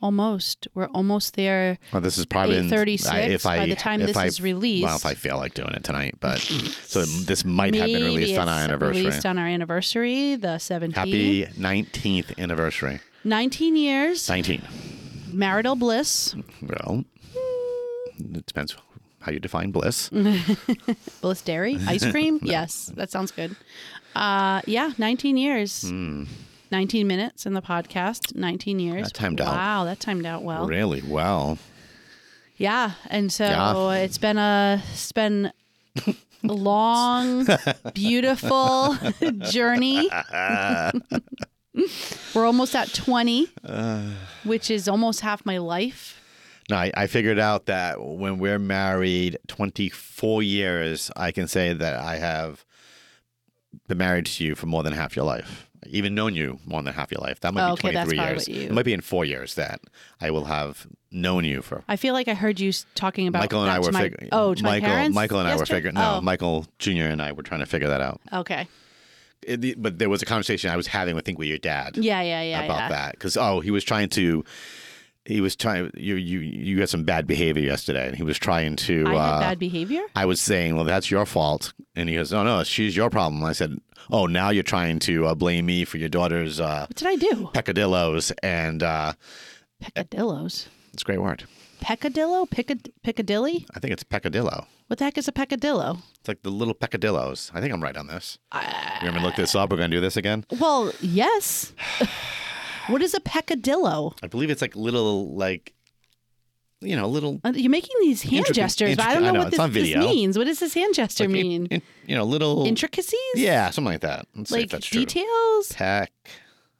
Almost. 0.01 0.67
We're 0.73 0.87
almost 0.87 1.35
there. 1.35 1.77
Well, 1.91 2.01
this 2.01 2.17
is 2.17 2.25
probably 2.25 2.57
in- 2.57 2.69
8:36 2.69 3.29
if 3.29 3.45
I 3.45 3.57
by 3.57 3.65
the 3.65 3.75
time 3.75 3.99
if 4.01 4.07
this 4.07 4.17
I, 4.17 4.25
is 4.27 4.39
released. 4.41 4.85
Well, 4.85 4.95
if 4.95 5.05
I 5.05 5.13
feel 5.13 5.35
like 5.37 5.53
doing 5.53 5.73
it 5.73 5.83
tonight, 5.83 6.15
but 6.21 6.39
so 6.39 7.03
this 7.25 7.43
might 7.43 7.75
have 7.75 7.85
been 7.87 8.03
released 8.03 8.39
on 8.39 8.47
our 8.47 8.59
anniversary. 8.59 9.03
Released 9.05 9.25
on 9.25 9.37
our 9.37 9.47
anniversary, 9.47 10.35
the 10.35 10.57
17th. 10.59 10.93
Happy 10.95 11.45
19th 11.45 12.37
anniversary. 12.37 13.01
19 13.25 13.75
years, 13.75 14.29
19. 14.29 14.61
marital 15.33 15.75
bliss, 15.75 16.33
Well, 16.61 17.03
it 18.17 18.45
depends 18.45 18.77
how 19.19 19.33
you 19.33 19.39
define 19.39 19.71
bliss. 19.71 20.09
bliss 21.21 21.41
dairy, 21.41 21.77
ice 21.87 22.09
cream. 22.09 22.39
Yes, 22.43 22.85
that 22.95 23.11
sounds 23.11 23.31
good. 23.31 23.55
Uh, 24.15 24.61
yeah, 24.65 24.93
19 24.97 25.35
years. 25.35 25.89
Hmm. 25.89 26.23
19 26.71 27.07
minutes 27.07 27.45
in 27.45 27.53
the 27.53 27.61
podcast, 27.61 28.35
19 28.35 28.79
years. 28.79 29.07
That 29.07 29.13
timed 29.13 29.41
out. 29.41 29.47
Wow, 29.55 29.83
that 29.85 29.99
timed 29.99 30.25
out 30.25 30.43
well. 30.43 30.67
Really 30.67 31.01
well. 31.01 31.57
Yeah, 32.57 32.91
and 33.09 33.31
so 33.31 33.45
Yeah. 33.45 33.93
it's 34.03 34.17
been 34.17 34.37
a 34.37 34.81
it's 34.91 35.11
been 35.13 35.51
a 36.05 36.13
long, 36.43 37.47
beautiful 37.93 38.95
journey. 39.39 40.09
We're 42.35 42.45
almost 42.45 42.75
at 42.75 42.93
20, 42.93 43.47
uh. 43.63 44.11
which 44.43 44.69
is 44.69 44.87
almost 44.89 45.21
half 45.21 45.45
my 45.45 45.57
life. 45.59 46.15
No, 46.69 46.75
I, 46.77 46.91
I 46.95 47.07
figured 47.07 47.39
out 47.39 47.65
that 47.67 48.01
when 48.01 48.37
we're 48.37 48.59
married 48.59 49.37
24 49.47 50.43
years, 50.43 51.09
I 51.15 51.31
can 51.31 51.47
say 51.47 51.73
that 51.73 51.99
I 51.99 52.17
have 52.17 52.65
been 53.87 53.97
married 53.97 54.25
to 54.27 54.43
you 54.43 54.55
for 54.55 54.65
more 54.67 54.83
than 54.83 54.93
half 54.93 55.15
your 55.15 55.25
life. 55.25 55.68
Even 55.87 56.13
known 56.15 56.35
you 56.35 56.59
more 56.65 56.81
than 56.83 56.93
half 56.93 57.11
your 57.11 57.21
life. 57.21 57.39
That 57.41 57.53
might 57.53 57.63
Oh, 57.63 57.75
be 57.75 57.87
okay, 57.87 57.91
that's 57.93 58.09
23 58.11 58.17
years. 58.33 58.47
you- 58.47 58.61
It 58.69 58.71
might 58.73 58.85
be 58.85 58.93
in 58.93 59.01
four 59.01 59.25
years 59.25 59.55
that 59.55 59.81
I 60.19 60.29
will 60.31 60.45
have 60.45 60.87
known 61.11 61.43
you 61.45 61.61
for. 61.61 61.83
I 61.87 61.95
feel 61.95 62.13
like 62.13 62.27
I 62.27 62.33
heard 62.33 62.59
you 62.59 62.71
talking 62.95 63.27
about 63.27 63.39
Michael 63.39 63.63
and 63.63 63.71
I 63.71 63.79
were 63.79 63.91
my, 63.91 64.01
figuring. 64.01 64.29
oh 64.31 64.53
to 64.53 64.63
Michael, 64.63 64.87
my 64.87 64.93
parents. 64.93 65.15
Michael 65.15 65.39
and 65.39 65.47
I 65.47 65.55
were 65.55 65.65
figuring. 65.65 65.95
No, 65.95 66.15
Oh, 66.17 66.21
Michael 66.21 66.67
Jr. 66.79 67.03
and 67.03 67.21
I 67.21 67.31
were 67.31 67.43
trying 67.43 67.61
to 67.61 67.65
figure 67.65 67.87
that 67.87 68.01
out. 68.01 68.19
okay. 68.33 68.67
It- 69.41 69.81
but 69.81 69.99
there 69.99 70.09
was 70.09 70.21
a 70.21 70.25
conversation 70.25 70.69
I 70.69 70.75
was 70.75 70.87
having, 70.87 71.17
I 71.17 71.21
think, 71.21 71.39
with 71.39 71.47
your 71.47 71.57
dad 71.59 71.95
Yeah, 71.97 72.21
yeah, 72.21 72.41
yeah, 72.41 72.63
about 72.63 72.77
yeah. 72.79 72.89
that 72.89 73.11
because 73.13 73.37
oh, 73.37 73.61
he 73.61 73.71
was 73.71 73.83
trying 73.85 74.09
to. 74.09 74.43
He 75.29 75.41
was 75.41 75.55
trying. 75.55 75.91
You 75.95 76.15
you 76.15 76.39
you 76.39 76.79
had 76.79 76.89
some 76.89 77.03
bad 77.03 77.27
behavior 77.27 77.61
yesterday, 77.61 78.07
and 78.07 78.15
he 78.15 78.23
was 78.23 78.39
trying 78.39 78.75
to. 78.77 79.05
I 79.05 79.15
uh, 79.15 79.39
bad 79.39 79.59
behavior. 79.59 80.01
I 80.15 80.25
was 80.25 80.41
saying, 80.41 80.75
well, 80.75 80.85
that's 80.85 81.11
your 81.11 81.27
fault. 81.27 81.71
And 81.95 82.09
he 82.09 82.15
goes, 82.15 82.33
oh, 82.33 82.41
no, 82.43 82.63
she's 82.63 82.95
your 82.95 83.11
problem. 83.11 83.43
I 83.43 83.51
said, 83.53 83.79
oh, 84.09 84.25
now 84.25 84.49
you're 84.49 84.63
trying 84.63 84.97
to 84.99 85.27
uh, 85.27 85.35
blame 85.35 85.67
me 85.67 85.85
for 85.85 85.97
your 85.97 86.09
daughter's 86.09 86.59
uh, 86.59 86.87
What 86.89 86.95
did 86.95 87.07
I 87.07 87.15
do? 87.15 87.47
peccadillos. 87.53 88.31
And 88.41 88.81
uh, 88.81 89.13
Peccadillos. 89.79 90.67
it's 90.93 91.03
a 91.03 91.05
great 91.05 91.21
word. 91.21 91.43
Peccadillo? 91.79 92.47
Piccad- 92.47 92.89
Piccadilly? 93.03 93.67
I 93.75 93.79
think 93.79 93.93
it's 93.93 94.03
peccadillo. 94.03 94.65
What 94.87 94.97
the 94.97 95.05
heck 95.05 95.19
is 95.19 95.27
a 95.27 95.31
peccadillo? 95.31 95.99
It's 96.19 96.27
like 96.27 96.41
the 96.41 96.49
little 96.49 96.73
peccadillos. 96.73 97.51
I 97.53 97.61
think 97.61 97.71
I'm 97.71 97.83
right 97.83 97.95
on 97.95 98.07
this. 98.07 98.39
you 98.51 98.59
want 99.03 99.13
me 99.13 99.19
to 99.21 99.25
look 99.27 99.35
this 99.35 99.53
up? 99.53 99.69
We're 99.69 99.77
to 99.77 99.87
do 99.87 100.01
this 100.01 100.17
again? 100.17 100.45
Well, 100.59 100.91
yes. 101.01 101.71
what 102.87 103.01
is 103.01 103.13
a 103.13 103.19
peccadillo? 103.19 104.13
I 104.23 104.27
believe 104.27 104.49
it's 104.49 104.61
like 104.61 104.75
little, 104.75 105.33
like, 105.35 105.73
you 106.81 106.95
know, 106.95 107.07
little. 107.07 107.39
Uh, 107.43 107.51
You're 107.55 107.69
making 107.69 107.95
these 108.01 108.21
hand 108.21 108.45
Intric- 108.45 108.53
gestures, 108.53 108.95
but 108.95 109.05
I 109.05 109.13
don't 109.13 109.23
know 109.23 109.29
I 109.29 109.31
know, 109.33 109.39
what 109.39 109.51
this, 109.51 109.73
this 109.73 109.95
means. 109.97 110.37
What 110.37 110.45
does 110.47 110.59
this 110.59 110.73
hand 110.73 110.95
gesture 110.95 111.25
like, 111.25 111.31
mean? 111.33 111.65
in- 111.67 111.81
you 112.07 112.15
know, 112.15 112.23
little. 112.23 112.65
Intricacies? 112.65 113.19
yeah, 113.35 113.69
something 113.69 113.91
like 113.93 114.01
that. 114.01 114.25
Let's 114.35 114.49
see 114.49 114.61
if 114.61 114.73
Like 114.73 114.81
details? 114.83 115.71
Peck. 115.73 116.11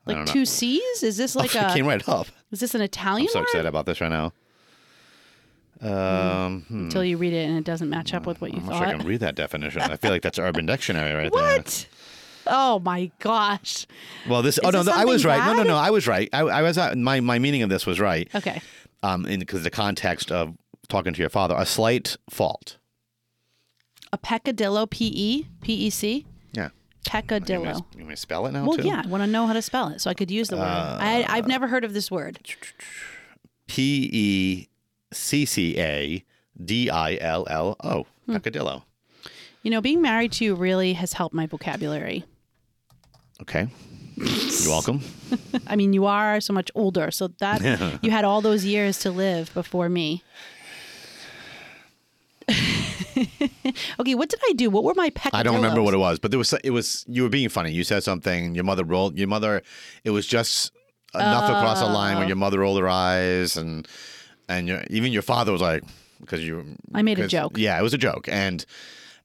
Like 0.05 0.25
two 0.25 0.45
C's? 0.45 1.03
Is 1.03 1.17
this 1.17 1.35
like 1.35 1.55
I 1.57 1.69
a 1.69 1.73
came 1.73 1.85
right 1.85 2.07
up. 2.09 2.27
is 2.51 2.61
this 2.61 2.73
an 2.73 2.81
Italian 2.81 3.27
I'm 3.27 3.31
so 3.33 3.39
word? 3.39 3.43
excited 3.43 3.67
about 3.67 3.85
this 3.85 4.01
right 4.01 4.09
now. 4.09 4.31
Um, 5.81 6.63
hmm. 6.67 6.77
Until 6.85 7.05
you 7.05 7.15
read 7.17 7.31
it 7.33 7.47
and 7.47 7.57
it 7.57 7.63
doesn't 7.63 7.89
match 7.89 8.13
up 8.13 8.25
with 8.25 8.41
what 8.41 8.51
you 8.53 8.59
I'm 8.59 8.65
not 8.65 8.77
sure 8.79 8.87
I 8.87 8.97
can 8.97 9.07
read 9.07 9.21
that 9.21 9.35
definition. 9.35 9.81
I 9.81 9.95
feel 9.95 10.11
like 10.11 10.21
that's 10.21 10.37
Urban 10.39 10.65
Dictionary 10.65 11.13
right 11.13 11.31
there. 11.31 11.57
What? 11.57 11.87
Oh 12.49 12.79
my 12.79 13.11
gosh. 13.19 13.85
Well, 14.27 14.41
this. 14.41 14.59
oh 14.63 14.69
no, 14.69 14.81
no, 14.81 14.91
I 14.91 15.05
was 15.05 15.23
right. 15.25 15.45
No, 15.45 15.53
no, 15.53 15.63
no, 15.63 15.75
I 15.75 15.89
was 15.91 16.07
right. 16.07 16.29
I, 16.33 16.39
I 16.41 16.61
was. 16.61 16.77
Uh, 16.77 16.95
my 16.95 17.19
my 17.19 17.39
meaning 17.39 17.61
of 17.61 17.69
this 17.69 17.85
was 17.85 17.99
right. 17.99 18.29
Okay. 18.33 18.61
Um, 19.03 19.23
because 19.23 19.63
the 19.63 19.69
context 19.69 20.31
of 20.31 20.55
talking 20.89 21.13
to 21.13 21.19
your 21.21 21.29
father, 21.29 21.55
a 21.57 21.65
slight 21.65 22.17
fault. 22.29 22.77
A 24.11 24.17
peccadillo, 24.17 24.87
P 24.87 25.05
E 25.13 25.47
P 25.61 25.73
E 25.73 25.89
C? 25.89 26.25
Yeah. 26.51 26.63
You 26.63 26.69
want, 26.69 27.05
Peccadillo. 27.05 27.63
you 27.63 27.71
want 27.71 27.97
me 27.97 28.05
to 28.09 28.15
spell 28.17 28.45
it 28.47 28.51
now 28.51 28.65
Well, 28.67 28.77
too? 28.77 28.87
yeah, 28.87 29.03
I 29.05 29.07
want 29.07 29.23
to 29.23 29.27
know 29.27 29.47
how 29.47 29.53
to 29.53 29.61
spell 29.61 29.87
it 29.89 30.01
so 30.01 30.09
I 30.09 30.13
could 30.13 30.29
use 30.31 30.49
the 30.49 30.57
word. 30.57 30.63
I, 30.65 31.25
I've 31.29 31.47
never 31.47 31.67
heard 31.67 31.83
of 31.85 31.93
this 31.93 32.09
word. 32.11 32.39
P 33.67 34.09
E 34.11 34.67
C 35.13 35.45
C 35.45 35.79
A 35.79 36.25
D 36.63 36.89
I 36.89 37.15
L 37.21 37.45
L 37.49 37.75
O. 37.83 38.05
Hmm. 38.25 38.33
Peccadillo. 38.33 38.83
You 39.63 39.71
know, 39.71 39.81
being 39.81 40.01
married 40.01 40.31
to 40.33 40.45
you 40.45 40.55
really 40.55 40.93
has 40.93 41.13
helped 41.13 41.35
my 41.35 41.45
vocabulary. 41.45 42.23
Okay. 43.41 43.67
You're 44.15 44.69
welcome. 44.69 45.01
I 45.67 45.75
mean, 45.75 45.93
you 45.93 46.05
are 46.05 46.41
so 46.41 46.53
much 46.53 46.71
older, 46.75 47.09
so 47.11 47.29
that 47.39 47.99
you 48.01 48.11
had 48.11 48.25
all 48.25 48.41
those 48.41 48.65
years 48.65 48.99
to 48.99 49.11
live 49.11 49.53
before 49.53 49.87
me. 49.87 50.23
okay, 53.99 54.15
what 54.15 54.29
did 54.29 54.39
I 54.49 54.53
do? 54.53 54.69
What 54.69 54.83
were 54.83 54.93
my 54.95 55.09
peccadillos? 55.09 55.39
I 55.39 55.43
don't 55.43 55.55
remember 55.55 55.81
what 55.81 55.93
it 55.93 55.97
was, 55.97 56.19
but 56.19 56.31
there 56.31 56.37
was 56.37 56.51
it 56.63 56.71
was 56.71 57.05
you 57.07 57.23
were 57.23 57.29
being 57.29 57.49
funny. 57.49 57.71
You 57.71 57.83
said 57.83 58.03
something. 58.03 58.55
Your 58.55 58.63
mother 58.63 58.83
rolled. 58.83 59.17
Your 59.17 59.27
mother. 59.27 59.61
It 60.03 60.09
was 60.09 60.27
just 60.27 60.71
enough 61.13 61.49
across 61.49 61.79
the 61.79 61.87
line 61.87 62.15
where 62.15 62.25
uh. 62.25 62.27
your 62.27 62.37
mother 62.37 62.59
rolled 62.59 62.79
her 62.79 62.89
eyes, 62.89 63.55
and 63.55 63.87
and 64.47 64.67
your, 64.67 64.83
even 64.89 65.11
your 65.11 65.21
father 65.21 65.51
was 65.51 65.61
like, 65.61 65.83
because 66.19 66.45
you. 66.45 66.75
I 66.93 67.01
made 67.03 67.19
a 67.19 67.27
joke. 67.27 67.57
Yeah, 67.57 67.79
it 67.79 67.83
was 67.83 67.93
a 67.93 67.97
joke, 67.97 68.27
and 68.29 68.65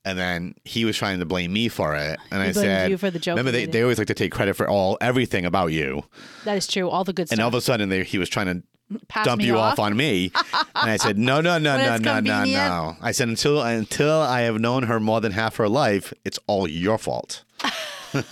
and 0.04 0.18
then 0.18 0.54
he 0.64 0.84
was 0.84 0.96
trying 0.96 1.18
to 1.18 1.24
blame 1.26 1.52
me 1.52 1.68
for 1.68 1.94
it, 1.94 2.18
and 2.30 2.42
I 2.42 2.46
He 2.48 2.52
blamed 2.52 2.66
said, 2.66 2.90
you 2.90 2.98
for 2.98 3.10
the 3.10 3.18
joke 3.18 3.32
Remember, 3.36 3.50
they, 3.52 3.66
they 3.66 3.82
always 3.82 3.98
like 3.98 4.06
to 4.08 4.14
take 4.14 4.32
credit 4.32 4.54
for 4.54 4.68
all 4.68 4.96
everything 5.00 5.44
about 5.46 5.68
you, 5.72 6.04
That 6.44 6.56
is 6.56 6.66
true. 6.66 6.88
All 6.90 7.04
the 7.04 7.12
good 7.12 7.28
stuff. 7.28 7.36
and 7.36 7.42
all 7.42 7.48
of 7.48 7.54
a 7.54 7.60
sudden 7.60 7.88
they, 7.88 8.04
he 8.04 8.18
was 8.18 8.28
trying 8.28 8.46
to 8.46 8.62
Pass 9.08 9.24
dump 9.24 9.40
you 9.40 9.56
off. 9.56 9.72
off 9.72 9.78
on 9.78 9.96
me, 9.96 10.30
and 10.76 10.90
I 10.90 10.98
said, 10.98 11.16
no, 11.16 11.40
no, 11.40 11.56
no, 11.58 11.76
no, 11.78 11.96
no, 11.96 12.20
no, 12.20 12.44
no. 12.44 12.96
I 13.00 13.12
said 13.12 13.28
until 13.28 13.62
until 13.62 14.20
I 14.20 14.42
have 14.42 14.60
known 14.60 14.82
her 14.84 15.00
more 15.00 15.22
than 15.22 15.32
half 15.32 15.56
her 15.56 15.68
life, 15.70 16.12
it's 16.24 16.38
all 16.46 16.68
your 16.68 16.98
fault. 16.98 17.44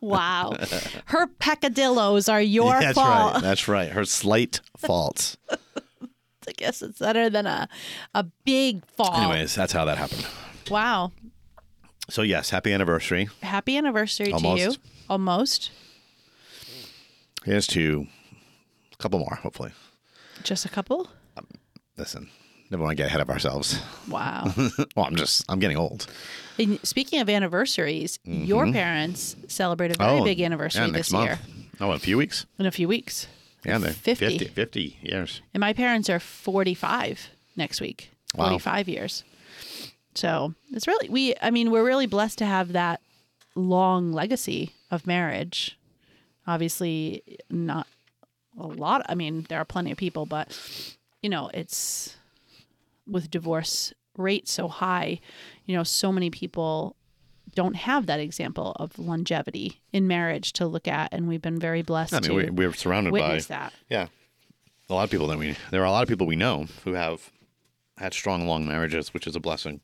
Wow. 0.00 0.54
Her 1.06 1.26
peccadillos 1.38 2.28
are 2.28 2.40
your 2.42 2.78
That's 2.78 2.94
fault. 2.94 3.34
right. 3.34 3.42
That's 3.42 3.68
right. 3.68 3.90
Her 3.90 4.04
slight 4.04 4.60
faults. 4.76 5.36
I 5.50 6.52
guess 6.56 6.82
it's 6.82 6.98
better 6.98 7.30
than 7.30 7.46
a, 7.46 7.68
a 8.14 8.24
big 8.44 8.84
fault. 8.86 9.16
Anyways, 9.18 9.54
that's 9.54 9.72
how 9.72 9.84
that 9.86 9.96
happened. 9.98 10.26
Wow. 10.70 11.12
So 12.10 12.22
yes, 12.22 12.50
happy 12.50 12.72
anniversary. 12.72 13.28
Happy 13.42 13.76
anniversary 13.76 14.32
to 14.32 14.56
you. 14.56 14.74
Almost. 15.08 15.70
Here's 17.44 17.66
to 17.68 18.06
a 18.92 18.96
couple 18.96 19.18
more, 19.18 19.36
hopefully. 19.42 19.72
Just 20.42 20.64
a 20.64 20.68
couple? 20.68 21.08
Listen, 21.96 22.28
never 22.70 22.82
want 22.82 22.96
to 22.96 23.02
get 23.02 23.06
ahead 23.06 23.20
of 23.20 23.30
ourselves. 23.30 23.80
Wow. 24.08 24.52
well, 24.96 25.06
I'm 25.06 25.16
just 25.16 25.44
I'm 25.48 25.58
getting 25.60 25.76
old. 25.76 26.06
And 26.58 26.78
speaking 26.86 27.20
of 27.20 27.28
anniversaries, 27.28 28.18
your 28.24 28.70
parents 28.72 29.36
celebrate 29.48 29.90
a 29.90 29.94
very 29.98 30.22
big 30.22 30.40
anniversary 30.40 30.82
Mm-hmm. 30.82 30.90
Oh, 30.90 30.92
yeah, 30.92 30.96
next 30.96 31.08
this 31.08 31.12
month. 31.12 31.26
year 31.26 31.38
Oh, 31.80 31.90
in 31.90 31.96
a 31.96 32.00
few 32.00 32.16
weeks. 32.16 32.46
in 32.58 32.66
a 32.66 32.70
few 32.70 32.88
weeks. 32.88 33.26
Yeah, 33.64 33.78
they're 33.78 33.92
50. 33.92 34.38
50, 34.38 34.44
50 34.54 34.98
years. 35.02 35.40
And 35.54 35.60
my 35.60 35.72
parents 35.72 36.08
are 36.10 36.20
45 36.20 37.30
next 37.56 37.80
week. 37.80 38.10
Wow. 38.36 38.46
45 38.50 38.88
years. 38.88 39.24
So 40.14 40.54
it's 40.72 40.86
really, 40.86 41.08
we, 41.08 41.34
I 41.42 41.50
mean, 41.50 41.70
we're 41.70 41.84
really 41.84 42.06
blessed 42.06 42.38
to 42.38 42.46
have 42.46 42.72
that 42.72 43.00
long 43.54 44.12
legacy 44.12 44.72
of 44.90 45.06
marriage. 45.06 45.78
Obviously, 46.46 47.22
not 47.50 47.86
a 48.58 48.66
lot. 48.66 49.04
I 49.08 49.14
mean, 49.14 49.46
there 49.48 49.58
are 49.58 49.64
plenty 49.64 49.90
of 49.90 49.98
people, 49.98 50.26
but, 50.26 50.58
you 51.22 51.30
know, 51.30 51.50
it's 51.54 52.16
with 53.06 53.30
divorce 53.30 53.92
rates 54.16 54.52
so 54.52 54.68
high, 54.68 55.20
you 55.66 55.76
know, 55.76 55.82
so 55.82 56.12
many 56.12 56.30
people 56.30 56.96
don't 57.54 57.76
have 57.76 58.06
that 58.06 58.20
example 58.20 58.72
of 58.76 58.98
longevity 58.98 59.80
in 59.92 60.06
marriage 60.06 60.52
to 60.54 60.66
look 60.66 60.88
at. 60.88 61.12
And 61.12 61.28
we've 61.28 61.42
been 61.42 61.58
very 61.58 61.82
blessed 61.82 62.14
I 62.14 62.20
mean, 62.20 62.30
to 62.30 62.34
we, 62.34 62.50
we're 62.50 62.72
surrounded 62.72 63.12
by 63.12 63.38
that. 63.40 63.72
yeah, 63.88 64.08
a 64.88 64.94
lot 64.94 65.04
of 65.04 65.10
people 65.10 65.28
that 65.28 65.38
we 65.38 65.56
there 65.70 65.82
are 65.82 65.86
a 65.86 65.90
lot 65.90 66.02
of 66.02 66.08
people 66.08 66.26
we 66.26 66.36
know 66.36 66.66
who 66.84 66.94
have 66.94 67.30
had 67.96 68.12
strong 68.12 68.46
long 68.46 68.66
marriages, 68.66 69.14
which 69.14 69.26
is 69.26 69.36
a 69.36 69.40
blessing. 69.40 69.80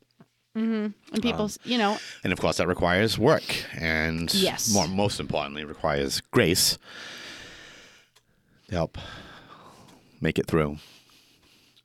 And 0.54 0.94
people, 1.22 1.50
you 1.64 1.78
know, 1.78 1.98
And 2.24 2.32
of 2.32 2.40
course, 2.40 2.56
that 2.56 2.66
requires 2.66 3.16
work, 3.18 3.44
and 3.78 4.32
Yes. 4.34 4.72
more, 4.74 4.88
most 4.88 5.20
importantly, 5.20 5.64
requires 5.64 6.20
grace 6.32 6.76
to 8.68 8.74
help 8.74 8.98
make 10.20 10.38
it 10.38 10.46
through 10.46 10.78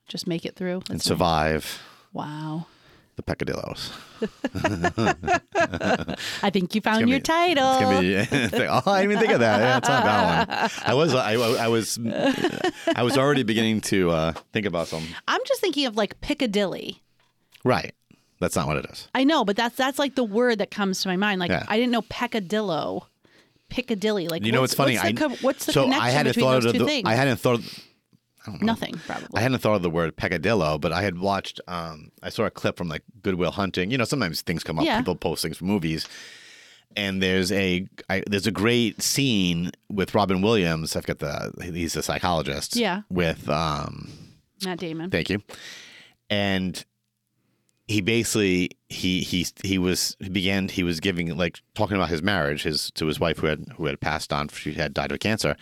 just 0.07 0.27
make 0.27 0.45
it 0.45 0.55
through. 0.55 0.75
and 0.89 0.99
That's 0.99 1.03
survive 1.05 1.81
Wow. 2.13 2.67
the 3.15 3.23
peccadillos. 3.23 3.91
I 6.43 6.49
think 6.51 6.75
you 6.75 6.81
found 6.81 7.09
your 7.09 7.19
be- 7.19 7.23
title. 7.23 7.99
Be. 8.01 8.17
oh, 8.67 8.81
I 8.85 9.01
didn't 9.01 9.11
even 9.11 9.19
think 9.19 9.31
of 9.33 9.39
that. 9.39 9.59
Yeah, 9.61 9.77
it's 9.77 9.87
not 9.89 10.03
that 10.03 10.59
one. 10.59 10.71
I 10.85 10.93
was. 10.93 11.13
I, 11.15 11.33
I 11.33 11.67
was. 11.67 11.97
I 12.95 13.03
was 13.03 13.17
already 13.17 13.43
beginning 13.43 13.81
to 13.81 14.11
uh, 14.11 14.33
think 14.53 14.65
about 14.65 14.87
some. 14.87 15.03
I'm 15.27 15.41
just 15.47 15.59
thinking 15.61 15.85
of 15.87 15.95
like 15.97 16.21
Piccadilly. 16.21 17.01
Right. 17.63 17.93
That's 18.39 18.55
not 18.55 18.67
what 18.67 18.77
it 18.77 18.85
is. 18.91 19.07
I 19.15 19.23
know, 19.23 19.45
but 19.45 19.55
that's 19.55 19.75
that's 19.75 19.97
like 19.99 20.15
the 20.15 20.23
word 20.23 20.59
that 20.59 20.71
comes 20.71 21.01
to 21.01 21.07
my 21.07 21.15
mind. 21.15 21.39
Like 21.39 21.51
Yeah. 21.51 21.65
I 21.67 21.77
didn't 21.77 21.91
know 21.91 22.01
peccadillo, 22.03 23.07
Piccadilly. 23.69 24.27
Like 24.27 24.45
You 24.45 24.51
know, 24.51 24.61
what's, 24.61 24.73
it's 24.73 24.77
funny. 24.77 24.95
What's 24.95 25.03
the, 25.03 25.07
I 25.07 25.13
co- 25.13 25.35
what's 25.41 25.65
the 25.65 25.73
so 25.73 25.83
connection 25.83 26.03
I 26.05 26.09
hadn't 26.11 26.29
between 26.31 26.45
thought 26.45 26.51
those 26.53 26.65
of 26.65 26.71
two 26.73 26.79
the. 26.79 26.85
things? 26.85 27.07
I 27.09 27.13
hadn't 27.15 27.37
thought. 27.37 27.61
Nothing, 28.61 28.93
probably. 29.07 29.27
I 29.33 29.39
hadn't 29.39 29.57
thought 29.57 29.73
of 29.73 29.81
the 29.81 29.89
word 29.89 30.15
peccadillo, 30.15 30.77
but 30.77 30.91
I 30.91 31.01
had 31.01 31.17
watched. 31.17 31.59
Um, 31.67 32.11
I 32.21 32.29
saw 32.29 32.43
a 32.43 32.51
clip 32.51 32.77
from 32.77 32.87
like 32.87 33.01
Good 33.23 33.35
Will 33.35 33.49
Hunting. 33.49 33.89
You 33.89 33.97
know, 33.97 34.03
sometimes 34.05 34.43
things 34.43 34.63
come 34.63 34.77
up. 34.77 34.85
Yeah. 34.85 34.99
People 34.99 35.15
post 35.15 35.41
things 35.41 35.57
from 35.57 35.65
movies, 35.67 36.07
and 36.95 37.23
there's 37.23 37.51
a 37.51 37.87
I, 38.07 38.21
there's 38.27 38.45
a 38.45 38.51
great 38.51 39.01
scene 39.01 39.71
with 39.89 40.13
Robin 40.13 40.43
Williams. 40.43 40.95
I've 40.95 41.07
got 41.07 41.17
the 41.19 41.53
he's 41.73 41.95
a 41.95 42.03
psychologist. 42.03 42.75
Yeah. 42.75 43.01
With 43.09 43.49
um, 43.49 44.11
Matt 44.63 44.77
Damon. 44.77 45.09
thank 45.09 45.31
you, 45.31 45.41
and 46.29 46.85
he 47.87 48.01
basically 48.01 48.69
he 48.89 49.21
he 49.21 49.45
he 49.63 49.77
was 49.77 50.15
he 50.19 50.29
began 50.29 50.67
he 50.69 50.83
was 50.83 50.99
giving 50.99 51.35
like 51.37 51.59
talking 51.75 51.95
about 51.95 52.09
his 52.09 52.21
marriage 52.23 52.63
his 52.63 52.89
to 52.91 53.05
his 53.05 53.19
wife 53.19 53.37
who 53.39 53.47
had 53.47 53.65
who 53.77 53.85
had 53.85 53.99
passed 53.99 54.33
on 54.33 54.47
she 54.49 54.73
had 54.73 54.93
died 54.93 55.11
of 55.11 55.19
cancer 55.19 55.55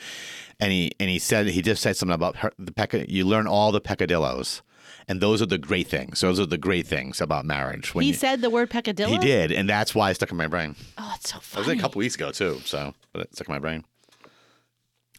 and 0.60 0.72
he 0.72 0.92
and 1.00 1.10
he 1.10 1.20
said 1.20 1.48
he 1.48 1.62
just 1.62 1.82
said 1.82 1.96
something 1.98 2.14
about 2.16 2.38
her, 2.38 2.52
the 2.58 2.72
pecca 2.72 3.06
you 3.12 3.26
learn 3.26 3.46
all 3.48 3.72
the 3.72 3.82
peccadillos 3.82 4.62
And 5.08 5.20
those 5.20 5.42
are 5.42 5.46
the 5.50 5.58
great 5.58 5.88
things. 5.90 6.22
Those 6.22 6.40
are 6.40 6.46
the 6.48 6.58
great 6.58 6.88
things 6.88 7.20
about 7.20 7.44
marriage. 7.46 7.94
When 7.94 8.04
he 8.04 8.12
you- 8.12 8.16
said 8.16 8.40
the 8.42 8.50
word 8.50 8.70
peccadillo. 8.70 9.10
he 9.12 9.18
did, 9.18 9.52
and 9.52 9.68
that's 9.68 9.94
why 9.94 10.10
it 10.12 10.16
stuck 10.16 10.32
in 10.32 10.38
my 10.38 10.48
brain. 10.48 10.76
Oh, 10.98 11.12
it's 11.18 11.30
so 11.34 11.40
funny. 11.40 11.66
It 11.66 11.70
was 11.70 11.78
a 11.78 11.82
couple 11.82 12.00
weeks 12.00 12.16
ago 12.16 12.32
too, 12.32 12.62
so 12.64 12.94
but 13.12 13.24
it 13.24 13.36
stuck 13.36 13.50
in 13.50 13.54
my 13.56 13.60
brain. 13.60 13.84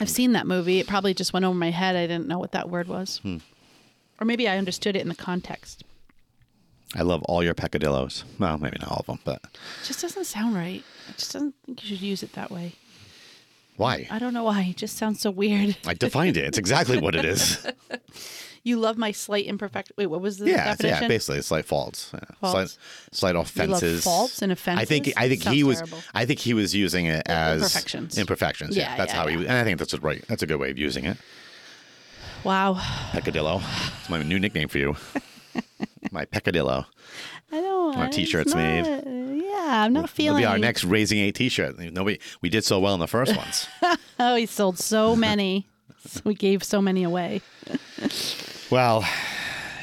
I've 0.00 0.08
seen 0.10 0.32
that 0.32 0.46
movie. 0.46 0.80
It 0.80 0.86
probably 0.86 1.12
just 1.14 1.32
went 1.34 1.44
over 1.44 1.54
my 1.54 1.70
head. 1.70 1.96
I 1.96 2.06
didn't 2.06 2.26
know 2.28 2.38
what 2.38 2.52
that 2.52 2.68
word 2.70 2.88
was, 2.88 3.18
Hmm. 3.18 3.38
or 4.20 4.24
maybe 4.24 4.48
I 4.48 4.56
understood 4.58 4.96
it 4.96 5.02
in 5.02 5.08
the 5.08 5.14
context. 5.14 5.83
I 6.94 7.02
love 7.02 7.22
all 7.24 7.42
your 7.42 7.54
peccadillos. 7.54 8.24
Well, 8.38 8.56
maybe 8.58 8.76
not 8.80 8.90
all 8.90 8.98
of 9.00 9.06
them, 9.06 9.18
but 9.24 9.40
It 9.44 9.86
just 9.86 10.00
doesn't 10.00 10.24
sound 10.24 10.54
right. 10.54 10.82
I 11.08 11.12
just 11.12 11.32
don't 11.32 11.54
think 11.66 11.82
you 11.82 11.88
should 11.90 12.02
use 12.02 12.22
it 12.22 12.32
that 12.34 12.50
way. 12.50 12.74
why? 13.76 14.06
I 14.10 14.18
don't 14.18 14.32
know 14.32 14.44
why. 14.44 14.62
It 14.70 14.76
just 14.76 14.96
sounds 14.96 15.20
so 15.20 15.30
weird. 15.30 15.76
I 15.86 15.94
defined 15.94 16.36
it. 16.36 16.44
It's 16.44 16.58
exactly 16.58 16.98
what 16.98 17.14
it 17.14 17.24
is. 17.24 17.66
You 18.66 18.78
love 18.78 18.96
my 18.96 19.12
slight 19.12 19.44
imperfect. 19.44 19.92
Wait, 19.98 20.06
what 20.06 20.22
was 20.22 20.38
the 20.38 20.48
Yeah, 20.48 20.64
definition? 20.64 21.02
yeah, 21.02 21.06
basically, 21.08 21.42
slight 21.42 21.66
faults, 21.66 22.10
yeah. 22.14 22.20
Faults. 22.40 22.78
slight, 23.12 23.34
slight 23.34 23.36
offenses. 23.36 24.02
faults 24.04 24.40
and 24.40 24.50
offenses. 24.50 24.80
I 24.82 24.86
think? 24.86 25.12
I 25.18 25.28
think 25.28 25.42
Sounds 25.42 25.54
he 25.54 25.64
was 25.64 25.76
terrible. 25.80 25.98
I 26.14 26.24
think 26.24 26.38
he 26.40 26.54
was 26.54 26.74
using 26.74 27.04
it 27.04 27.24
as 27.28 27.60
Imperfections. 27.60 28.16
Imperfections. 28.16 28.74
Yeah, 28.74 28.84
Yeah, 28.92 28.96
that's 28.96 29.12
yeah, 29.12 29.18
how 29.20 29.26
he. 29.26 29.34
And 29.34 29.52
I 29.52 29.64
think 29.64 29.78
that's 29.78 29.92
a 29.92 30.00
right. 30.00 30.24
That's 30.28 30.42
a 30.42 30.46
good 30.46 30.56
way 30.58 30.70
of 30.70 30.78
using 30.78 31.04
it. 31.04 31.18
Wow. 32.42 32.80
Peccadillo. 33.12 33.60
It's 34.00 34.08
my 34.08 34.22
new 34.22 34.38
nickname 34.38 34.68
for 34.68 34.78
you. 34.78 34.96
my 36.14 36.24
peccadillo. 36.24 36.86
I 37.52 37.60
don't. 37.60 37.96
Our 37.96 38.08
t-shirts 38.08 38.54
made. 38.54 38.86
Yeah, 38.86 39.84
I'm 39.84 39.92
not 39.92 40.08
feeling 40.08 40.42
It'll 40.42 40.50
be 40.50 40.52
our 40.52 40.58
next 40.58 40.84
Raising 40.84 41.18
A 41.18 41.30
T-shirt. 41.32 41.78
Nobody. 41.78 42.18
We 42.40 42.48
did 42.48 42.64
so 42.64 42.80
well 42.80 42.94
in 42.94 43.00
the 43.00 43.06
first 43.08 43.36
ones. 43.36 43.66
Oh, 44.18 44.36
he 44.36 44.46
sold 44.46 44.78
so 44.78 45.14
many. 45.28 45.68
we 46.24 46.34
gave 46.34 46.64
so 46.64 46.80
many 46.80 47.02
away. 47.02 47.42
Well, 48.70 49.04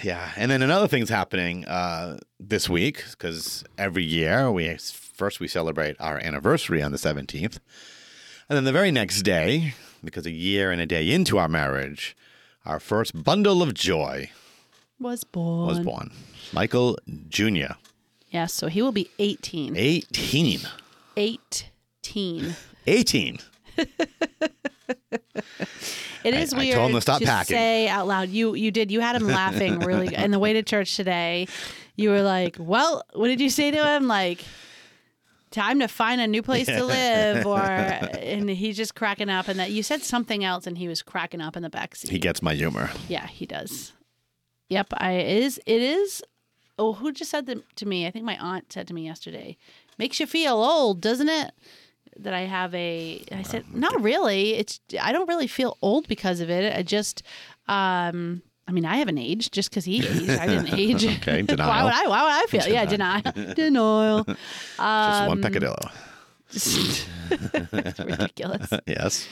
yeah, 0.04 0.32
and 0.36 0.50
then 0.50 0.62
another 0.64 0.88
thing's 0.88 1.10
happening 1.10 1.66
uh, 1.66 2.18
this 2.40 2.68
week 2.68 3.04
because 3.12 3.64
every 3.78 4.04
year 4.04 4.52
we 4.52 4.76
first 4.78 5.40
we 5.40 5.48
celebrate 5.48 5.96
our 6.00 6.18
anniversary 6.18 6.82
on 6.82 6.92
the 6.92 6.98
seventeenth, 6.98 7.60
and 8.50 8.56
then 8.58 8.64
the 8.64 8.72
very 8.72 8.92
next 8.92 9.22
day, 9.22 9.76
because 10.04 10.26
a 10.26 10.32
year 10.32 10.72
and 10.72 10.82
a 10.82 10.86
day 10.86 11.10
into 11.12 11.38
our 11.38 11.48
marriage, 11.48 12.16
our 12.66 12.80
first 12.80 13.24
bundle 13.24 13.62
of 13.62 13.74
joy 13.74 14.30
Was 15.02 15.24
born. 15.24 15.68
was 15.68 15.80
born. 15.80 16.12
Michael 16.54 16.98
Jr. 17.30 17.74
Yeah, 18.30 18.46
so 18.46 18.68
he 18.68 18.82
will 18.82 18.92
be 18.92 19.10
18. 19.20 19.76
18. 19.76 20.60
18. 21.18 22.56
18. 22.88 23.40
It 26.24 26.36
is 26.36 26.54
I 26.54 26.58
weird 26.60 26.76
told 26.76 26.92
him 26.92 26.98
to 26.98 27.02
stop 27.02 27.22
packing. 27.22 27.56
say 27.56 27.88
out 27.88 28.08
loud. 28.08 28.30
You 28.30 28.54
you 28.54 28.70
did. 28.72 28.92
You 28.92 29.02
had 29.02 29.16
him 29.16 29.28
laughing 29.28 29.80
really 29.80 30.08
good. 30.08 30.20
And 30.20 30.32
the 30.32 30.38
way 30.38 30.54
to 30.54 30.62
church 30.62 30.96
today, 30.96 31.48
you 31.96 32.12
were 32.12 32.22
like, 32.22 32.58
"Well, 32.60 33.04
what 33.14 33.28
did 33.28 33.42
you 33.42 33.50
say 33.50 33.72
to 33.72 33.84
him?" 33.96 34.08
Like, 34.08 34.44
"Time 35.50 35.80
to 35.80 35.88
find 35.88 36.22
a 36.22 36.28
new 36.28 36.44
place 36.44 36.68
to 36.68 36.84
live," 36.84 37.46
or 37.48 37.60
and 37.60 38.50
he's 38.50 38.78
just 38.78 38.94
cracking 38.94 39.30
up. 39.30 39.48
And 39.48 39.60
that 39.60 39.72
you 39.72 39.82
said 39.82 40.04
something 40.04 40.44
else, 40.44 40.68
and 40.68 40.78
he 40.78 40.88
was 40.88 41.02
cracking 41.02 41.42
up 41.42 41.58
in 41.58 41.64
the 41.64 41.72
back 41.72 41.96
seat. 41.96 42.12
He 42.12 42.20
gets 42.20 42.44
my 42.44 42.54
humor. 42.54 42.92
Yeah, 43.08 43.26
he 43.26 43.48
does. 43.48 43.94
Yep, 44.72 44.88
I 44.98 45.12
it 45.12 45.44
is 45.44 45.60
it 45.66 45.82
is. 45.82 46.24
Oh, 46.80 46.94
who 46.94 47.12
just 47.12 47.30
said 47.30 47.46
that 47.48 47.60
to 47.76 47.86
me? 47.86 48.08
I 48.08 48.12
think 48.12 48.24
my 48.26 48.38
aunt 48.40 48.72
said 48.72 48.88
to 48.88 48.94
me 48.94 49.06
yesterday. 49.06 49.58
Makes 50.00 50.20
you 50.22 50.26
feel 50.26 50.54
old, 50.56 51.02
doesn't 51.02 51.28
it? 51.30 51.52
That 52.18 52.34
I 52.34 52.42
have 52.42 52.74
a. 52.74 53.22
I 53.34 53.42
said, 53.44 53.66
not 53.74 54.02
really. 54.02 54.54
It's 54.56 54.80
I 55.00 55.12
don't 55.12 55.28
really 55.28 55.48
feel 55.48 55.78
old 55.82 56.08
because 56.08 56.40
of 56.40 56.50
it. 56.50 56.74
I 56.76 56.84
just, 56.84 57.22
um, 57.68 58.42
I 58.68 58.72
mean, 58.72 58.86
I 58.86 58.96
haven't 58.96 59.18
aged 59.18 59.54
just 59.54 59.70
because 59.70 59.84
he 59.86 59.98
aged. 60.00 60.30
I 60.30 60.48
didn't 60.48 60.74
age. 60.80 61.06
Okay, 61.06 61.42
denial. 61.52 61.70
why 61.70 61.80
denial. 61.82 61.86
would 61.86 61.94
I? 61.94 62.08
Why 62.08 62.24
would 62.24 62.44
I 62.44 62.46
feel? 62.48 62.74
Yeah, 62.74 62.86
denial. 62.86 63.54
denial. 63.56 64.24
Just 64.26 64.80
Um, 64.80 65.28
one 65.28 65.42
peccadillo. 65.42 65.76
it's 66.54 68.00
ridiculous. 68.00 68.70
yes. 68.88 69.28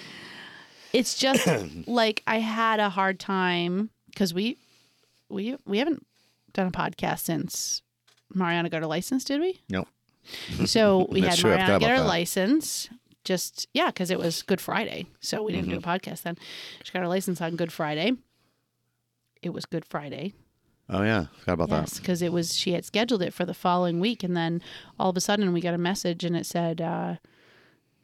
it's 0.94 1.16
just 1.18 1.48
like 1.88 2.24
I 2.28 2.40
had 2.40 2.80
a 2.80 2.90
hard 2.90 3.20
time 3.20 3.90
because 4.12 4.34
we 4.34 4.58
we 5.30 5.56
we 5.66 5.78
haven't 5.80 6.06
done 6.54 6.68
a 6.68 6.72
podcast 6.72 7.20
since 7.20 7.82
Mariana 8.34 8.70
got 8.70 8.82
her 8.82 8.88
license, 8.88 9.24
did 9.24 9.40
we? 9.42 9.60
No. 9.70 9.86
So 10.66 11.08
we 11.12 11.22
had 11.22 11.38
true, 11.38 11.52
Mariana 11.52 11.80
get 11.80 11.90
her 11.92 11.98
that. 11.98 12.06
license. 12.08 12.90
Just 13.26 13.68
yeah, 13.74 13.88
because 13.88 14.10
it 14.12 14.18
was 14.20 14.42
Good 14.42 14.62
Friday, 14.62 15.06
so 15.20 15.44
we 15.44 15.52
didn't 15.52 15.70
do 15.70 15.76
a 15.76 15.80
Mm-hmm. 15.80 15.90
podcast 15.90 16.24
then. 16.24 16.38
She 16.84 16.92
got 16.94 17.02
her 17.02 17.08
license 17.08 17.42
on 17.42 17.56
Good 17.58 17.72
Friday. 17.72 18.14
It 19.42 19.50
was 19.54 19.66
Good 19.66 19.86
Friday, 19.86 20.34
Oh 20.90 21.04
yeah. 21.04 21.26
Forgot 21.40 21.54
about 21.54 21.70
yes, 21.70 22.00
because 22.00 22.22
it 22.22 22.34
was 22.34 22.56
she 22.56 22.72
had 22.74 22.84
scheduled 22.86 23.22
it 23.22 23.34
for 23.34 23.46
the 23.46 23.54
following 23.54 24.00
week, 24.00 24.24
and 24.24 24.36
then 24.36 24.62
all 25.00 25.10
of 25.12 25.18
a 25.18 25.22
sudden 25.22 25.54
we 25.54 25.62
got 25.62 25.74
a 25.74 25.78
message 25.78 26.24
and 26.24 26.36
it 26.36 26.46
said, 26.46 26.82
uh, 26.82 27.16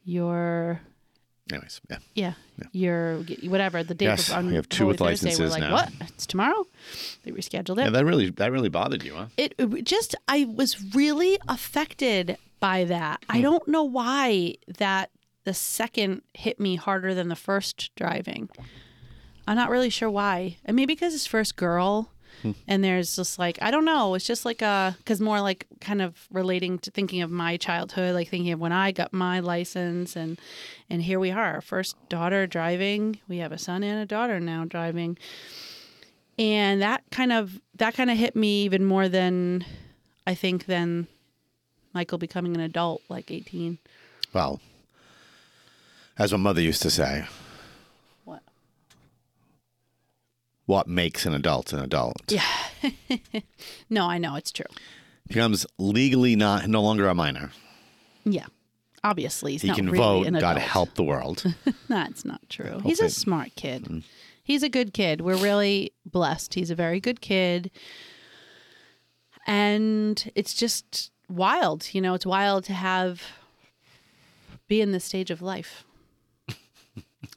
"Your 0.04 0.80
that. 0.84 0.95
Anyways, 1.50 1.80
yeah. 1.88 1.98
yeah, 2.14 2.32
your 2.72 3.18
whatever 3.44 3.84
the 3.84 3.94
date 3.94 4.06
Yes, 4.06 4.30
on 4.30 4.48
we 4.48 4.56
have 4.56 4.68
two 4.68 4.86
with 4.86 5.00
licenses 5.00 5.52
like, 5.52 5.60
now. 5.60 5.72
what? 5.72 5.92
It's 6.00 6.26
tomorrow. 6.26 6.66
They 7.22 7.30
rescheduled 7.30 7.78
it. 7.78 7.84
Yeah, 7.84 7.90
that 7.90 8.04
really 8.04 8.30
that 8.30 8.50
really 8.50 8.68
bothered 8.68 9.04
you, 9.04 9.14
huh? 9.14 9.26
it, 9.36 9.54
it 9.58 9.84
just 9.84 10.16
I 10.26 10.44
was 10.44 10.94
really 10.94 11.38
affected 11.48 12.36
by 12.58 12.84
that. 12.84 13.24
Hmm. 13.30 13.36
I 13.36 13.40
don't 13.42 13.68
know 13.68 13.84
why 13.84 14.56
that 14.78 15.10
the 15.44 15.54
second 15.54 16.22
hit 16.34 16.58
me 16.58 16.74
harder 16.74 17.14
than 17.14 17.28
the 17.28 17.36
first 17.36 17.94
driving. 17.94 18.50
I'm 19.46 19.56
not 19.56 19.70
really 19.70 19.90
sure 19.90 20.10
why. 20.10 20.56
And 20.64 20.74
maybe 20.74 20.94
because 20.94 21.14
it's 21.14 21.26
first 21.26 21.54
girl. 21.54 22.10
And 22.68 22.82
there's 22.82 23.16
just 23.16 23.38
like 23.38 23.58
I 23.62 23.70
don't 23.70 23.84
know. 23.84 24.14
It's 24.14 24.26
just 24.26 24.44
like 24.44 24.62
a 24.62 24.96
because 24.98 25.20
more 25.20 25.40
like 25.40 25.66
kind 25.80 26.02
of 26.02 26.26
relating 26.30 26.78
to 26.80 26.90
thinking 26.90 27.22
of 27.22 27.30
my 27.30 27.56
childhood, 27.56 28.14
like 28.14 28.28
thinking 28.28 28.52
of 28.52 28.60
when 28.60 28.72
I 28.72 28.92
got 28.92 29.12
my 29.12 29.40
license, 29.40 30.16
and 30.16 30.38
and 30.90 31.02
here 31.02 31.18
we 31.18 31.30
are, 31.30 31.60
first 31.60 31.96
daughter 32.08 32.46
driving. 32.46 33.18
We 33.28 33.38
have 33.38 33.52
a 33.52 33.58
son 33.58 33.82
and 33.82 34.00
a 34.00 34.06
daughter 34.06 34.40
now 34.40 34.64
driving, 34.64 35.18
and 36.38 36.82
that 36.82 37.02
kind 37.10 37.32
of 37.32 37.60
that 37.76 37.94
kind 37.94 38.10
of 38.10 38.16
hit 38.16 38.36
me 38.36 38.64
even 38.64 38.84
more 38.84 39.08
than 39.08 39.64
I 40.26 40.34
think 40.34 40.66
than 40.66 41.06
Michael 41.94 42.18
becoming 42.18 42.54
an 42.54 42.60
adult, 42.60 43.02
like 43.08 43.30
18. 43.30 43.78
Well, 44.32 44.60
as 46.18 46.32
my 46.32 46.38
mother 46.38 46.60
used 46.60 46.82
to 46.82 46.90
say, 46.90 47.24
What? 48.24 48.42
What 50.66 50.86
makes 50.86 51.24
an 51.26 51.34
adult 51.34 51.72
an 51.72 51.80
adult? 51.80 52.22
Yeah. 52.28 52.42
no, 53.90 54.06
I 54.06 54.18
know 54.18 54.36
it's 54.36 54.52
true. 54.52 54.66
Becomes 55.28 55.66
legally 55.78 56.36
not 56.36 56.68
no 56.68 56.82
longer 56.82 57.08
a 57.08 57.14
minor. 57.14 57.50
Yeah. 58.24 58.46
Obviously, 59.02 59.52
he's 59.52 59.62
He 59.62 59.68
not 59.68 59.76
can 59.76 59.86
really 59.90 59.98
vote. 59.98 60.26
an 60.26 60.34
God 60.34 60.56
adult. 60.56 60.70
help 60.70 60.94
the 60.94 61.04
world. 61.04 61.44
That's 61.88 62.24
not 62.24 62.40
true. 62.48 62.80
He's 62.82 63.00
a 63.00 63.08
smart 63.10 63.54
kid. 63.54 63.84
Mm-hmm. 63.84 63.98
He's 64.42 64.62
a 64.62 64.68
good 64.68 64.92
kid. 64.92 65.20
We're 65.20 65.36
really 65.36 65.92
blessed. 66.04 66.54
He's 66.54 66.70
a 66.70 66.74
very 66.74 67.00
good 67.00 67.20
kid. 67.20 67.70
And 69.46 70.30
it's 70.34 70.54
just 70.54 71.10
wild. 71.28 71.92
You 71.94 72.00
know, 72.00 72.14
it's 72.14 72.26
wild 72.26 72.64
to 72.64 72.72
have 72.72 73.22
be 74.68 74.80
in 74.80 74.90
this 74.92 75.04
stage 75.04 75.30
of 75.30 75.40
life. 75.42 75.84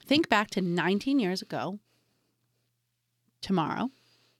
Think 0.04 0.28
back 0.28 0.50
to 0.50 0.60
19 0.60 1.20
years 1.20 1.42
ago, 1.42 1.78
tomorrow. 3.40 3.90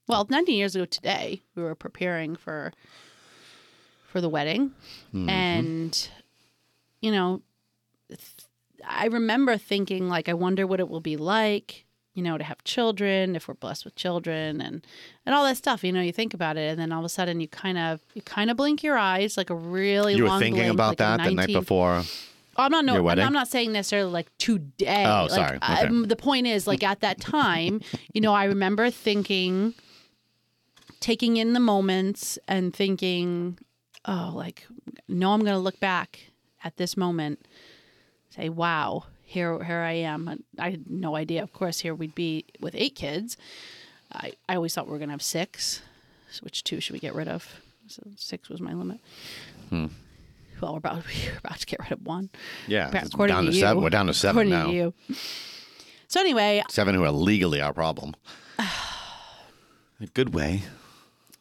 Well, 0.07 0.27
19 0.29 0.57
years 0.57 0.75
ago 0.75 0.85
today, 0.85 1.43
we 1.55 1.63
were 1.63 1.75
preparing 1.75 2.37
for 2.37 2.73
for 4.09 4.21
the 4.21 4.29
wedding. 4.29 4.73
Mm-hmm. 5.15 5.29
And 5.29 6.09
you 7.01 7.13
know, 7.13 7.43
I 8.87 9.07
remember 9.07 9.57
thinking 9.57 10.09
like 10.09 10.29
I 10.29 10.35
wonder 10.35 10.67
what 10.67 10.81
it 10.81 10.89
will 10.89 11.01
be 11.01 11.17
like, 11.17 11.87
you 12.15 12.23
know, 12.23 12.37
to 12.37 12.45
have 12.45 12.63
children, 12.65 13.37
if 13.37 13.47
we're 13.47 13.55
blessed 13.55 13.85
with 13.85 13.95
children 13.95 14.61
and 14.61 14.85
and 15.25 15.35
all 15.35 15.45
that 15.45 15.57
stuff. 15.57 15.85
You 15.85 15.93
know, 15.93 16.01
you 16.01 16.13
think 16.13 16.35
about 16.35 16.57
it 16.57 16.71
and 16.71 16.79
then 16.79 16.93
all 16.93 17.01
of 17.01 17.05
a 17.05 17.09
sudden 17.09 17.41
you 17.41 17.49
kind 17.49 17.79
of 17.79 18.01
you 18.15 18.23
kind 18.23 18.51
of 18.51 18.57
blink 18.57 18.83
your 18.83 18.99
eyes 18.99 19.37
like 19.37 19.51
a 19.51 19.55
really 19.55 20.17
you 20.17 20.25
were 20.25 20.39
thinking 20.39 20.63
blink, 20.63 20.75
about 20.75 20.89
like 20.89 20.99
that 20.99 21.25
the 21.25 21.31
night 21.31 21.47
before. 21.47 22.03
I'm 22.61 22.71
not 22.71 22.85
no 22.85 23.07
I'm, 23.09 23.33
not 23.33 23.49
saying 23.49 23.73
necessarily 23.73 24.11
like 24.11 24.31
today. 24.39 25.05
Oh, 25.07 25.23
Like, 25.23 25.31
sorry. 25.31 25.59
I- 25.63 25.85
Okay. 25.87 26.07
the 26.07 26.17
point 26.17 26.47
is 26.47 26.67
like 26.67 26.83
at 26.83 27.01
that 27.01 27.21
time, 27.21 27.81
you 28.13 28.21
know, 28.21 28.33
I 28.33 28.45
remember 28.45 28.91
thinking 28.91 29.75
taking 31.01 31.37
in 31.37 31.53
the 31.55 31.61
moments 31.61 32.39
and 32.47 32.75
thinking, 32.75 33.59
oh, 34.05 34.33
like 34.35 34.67
no 35.09 35.33
I'm 35.33 35.41
going 35.41 35.53
to 35.53 35.59
look 35.59 35.81
back 35.81 36.21
at 36.63 36.77
this 36.77 36.97
moment 36.97 37.47
say, 38.31 38.49
"Wow, 38.49 39.05
here 39.25 39.63
here 39.65 39.79
I 39.81 39.93
am." 39.93 40.45
I 40.59 40.71
had 40.71 40.89
no 40.91 41.17
idea. 41.17 41.43
Of 41.43 41.53
course, 41.53 41.81
here 41.81 41.95
we'd 41.95 42.15
be 42.15 42.45
with 42.61 42.75
eight 42.77 42.95
kids. 42.95 43.37
I 44.13 44.33
I 44.49 44.55
always 44.57 44.75
thought 44.75 44.87
we 44.87 44.93
were 44.93 44.99
going 44.99 45.09
to 45.09 45.15
have 45.15 45.23
six. 45.23 45.83
So 46.31 46.43
which 46.43 46.63
two 46.63 46.81
should 46.81 46.93
we 46.93 47.01
get 47.01 47.15
rid 47.15 47.27
of? 47.29 47.49
So 47.89 48.03
six 48.17 48.49
was 48.49 48.61
my 48.61 48.73
limit. 48.73 49.01
Hmm. 49.69 49.87
Well, 50.61 50.73
we're 50.73 50.79
about 50.79 51.05
we're 51.27 51.39
about 51.39 51.59
to 51.61 51.67
get 51.67 51.81
rid 51.81 51.93
of 51.93 52.03
one. 52.07 52.31
Yeah, 52.67 52.89
according 53.05 53.35
down 53.35 53.45
to 53.47 53.53
to 53.53 53.59
seven. 53.59 53.83
We're 53.83 53.91
down 53.91 54.07
to 54.07 54.15
seven 54.15 54.53
According 54.53 54.53
now. 54.53 54.67
to 54.67 54.73
you. 54.73 55.17
So 56.09 56.21
anyway, 56.21 56.63
Seven 56.69 56.95
who 56.97 57.05
are 57.05 57.13
legally 57.13 57.61
our 57.61 57.73
problem. 57.73 58.15
a 58.59 60.07
good 60.15 60.35
way. 60.35 60.63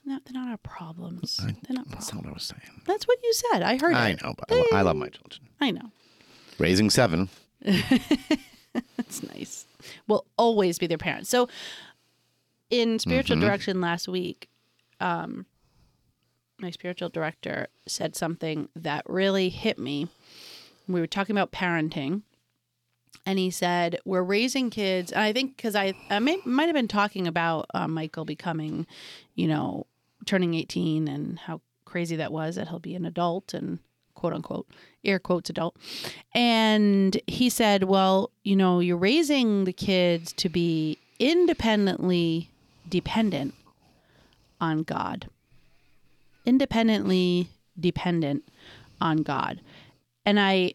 No, 0.06 0.20
they're 0.26 0.42
not 0.42 0.50
our 0.50 0.58
problems. 0.58 1.38
they're 1.38 1.48
not 1.70 1.88
That's 1.90 2.10
problems. 2.10 2.14
not 2.14 2.24
what 2.24 2.30
I 2.30 2.34
was 2.34 2.44
saying. 2.44 2.82
That's 2.86 3.08
what 3.08 3.18
you 3.24 3.34
said. 3.34 3.62
I 3.64 3.78
heard 3.78 3.94
I 3.94 4.10
it. 4.10 4.24
know, 4.24 4.34
but 4.38 4.52
I, 4.52 4.64
I 4.80 4.82
love 4.82 4.96
my 4.96 5.10
children. 5.10 5.42
I 5.62 5.72
know. 5.72 5.92
Raising 6.58 6.90
seven. 6.90 7.30
That's 8.96 9.24
nice. 9.34 9.66
We'll 10.08 10.26
always 10.38 10.78
be 10.78 10.88
their 10.88 10.98
parents. 10.98 11.30
So, 11.30 11.48
in 12.70 13.00
spiritual 13.00 13.38
Mm-hmm. 13.38 13.46
direction 13.46 13.82
last 13.82 14.08
week, 14.08 14.50
um, 15.00 15.46
my 16.60 16.72
spiritual 16.72 17.10
director 17.10 17.68
said 17.88 18.16
something 18.16 18.70
that 18.76 19.04
really 19.08 19.50
hit 19.50 19.80
me. 19.80 20.08
We 20.88 21.00
were 21.00 21.08
talking 21.08 21.36
about 21.36 21.52
parenting, 21.52 22.24
and 23.26 23.40
he 23.40 23.52
said, 23.52 24.00
"We're 24.06 24.24
raising 24.24 24.70
kids." 24.70 25.12
And 25.12 25.22
I 25.22 25.34
think 25.34 25.56
because 25.56 25.76
I, 25.76 25.94
I 26.10 26.20
may, 26.20 26.40
might 26.46 26.66
have 26.66 26.76
been 26.76 26.88
talking 26.88 27.28
about 27.28 27.68
uh, 27.74 27.88
Michael 27.88 28.26
becoming, 28.26 28.88
you 29.36 29.48
know, 29.48 29.86
turning 30.26 30.54
eighteen 30.54 31.08
and 31.08 31.40
how 31.40 31.62
crazy 31.86 32.16
that 32.16 32.32
was 32.32 32.56
that 32.56 32.68
he'll 32.68 32.80
be 32.80 32.96
an 32.96 33.06
adult 33.06 33.54
and 33.54 33.80
quote 34.14 34.34
unquote 34.34 34.68
air 35.04 35.20
quotes 35.20 35.50
adult. 35.50 35.78
And 36.34 37.20
he 37.28 37.50
said, 37.50 37.84
Well, 37.84 38.32
you 38.44 38.56
know, 38.56 38.80
you're 38.80 38.98
raising 38.98 39.64
the 39.64 39.74
kids 39.74 40.34
to 40.34 40.50
be 40.50 40.98
independently 41.20 42.50
dependent 42.88 43.54
on 44.60 44.84
God. 44.84 45.30
Independently 46.50 47.48
dependent 47.80 48.44
on 49.00 49.18
God. 49.18 49.62
And 50.26 50.40
I, 50.40 50.74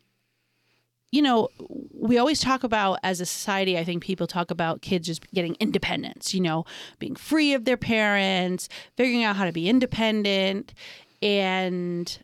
you 1.10 1.20
know, 1.20 1.48
we 1.92 2.16
always 2.16 2.40
talk 2.40 2.62
about 2.62 3.00
as 3.02 3.20
a 3.20 3.26
society, 3.26 3.76
I 3.76 3.82
think 3.82 4.00
people 4.04 4.28
talk 4.28 4.52
about 4.52 4.82
kids 4.82 5.08
just 5.08 5.28
getting 5.32 5.56
independence, 5.58 6.32
you 6.32 6.40
know, 6.40 6.64
being 7.00 7.16
free 7.16 7.54
of 7.54 7.64
their 7.64 7.76
parents, 7.76 8.68
figuring 8.96 9.24
out 9.24 9.34
how 9.34 9.44
to 9.46 9.52
be 9.52 9.68
independent. 9.68 10.72
And 11.20 12.16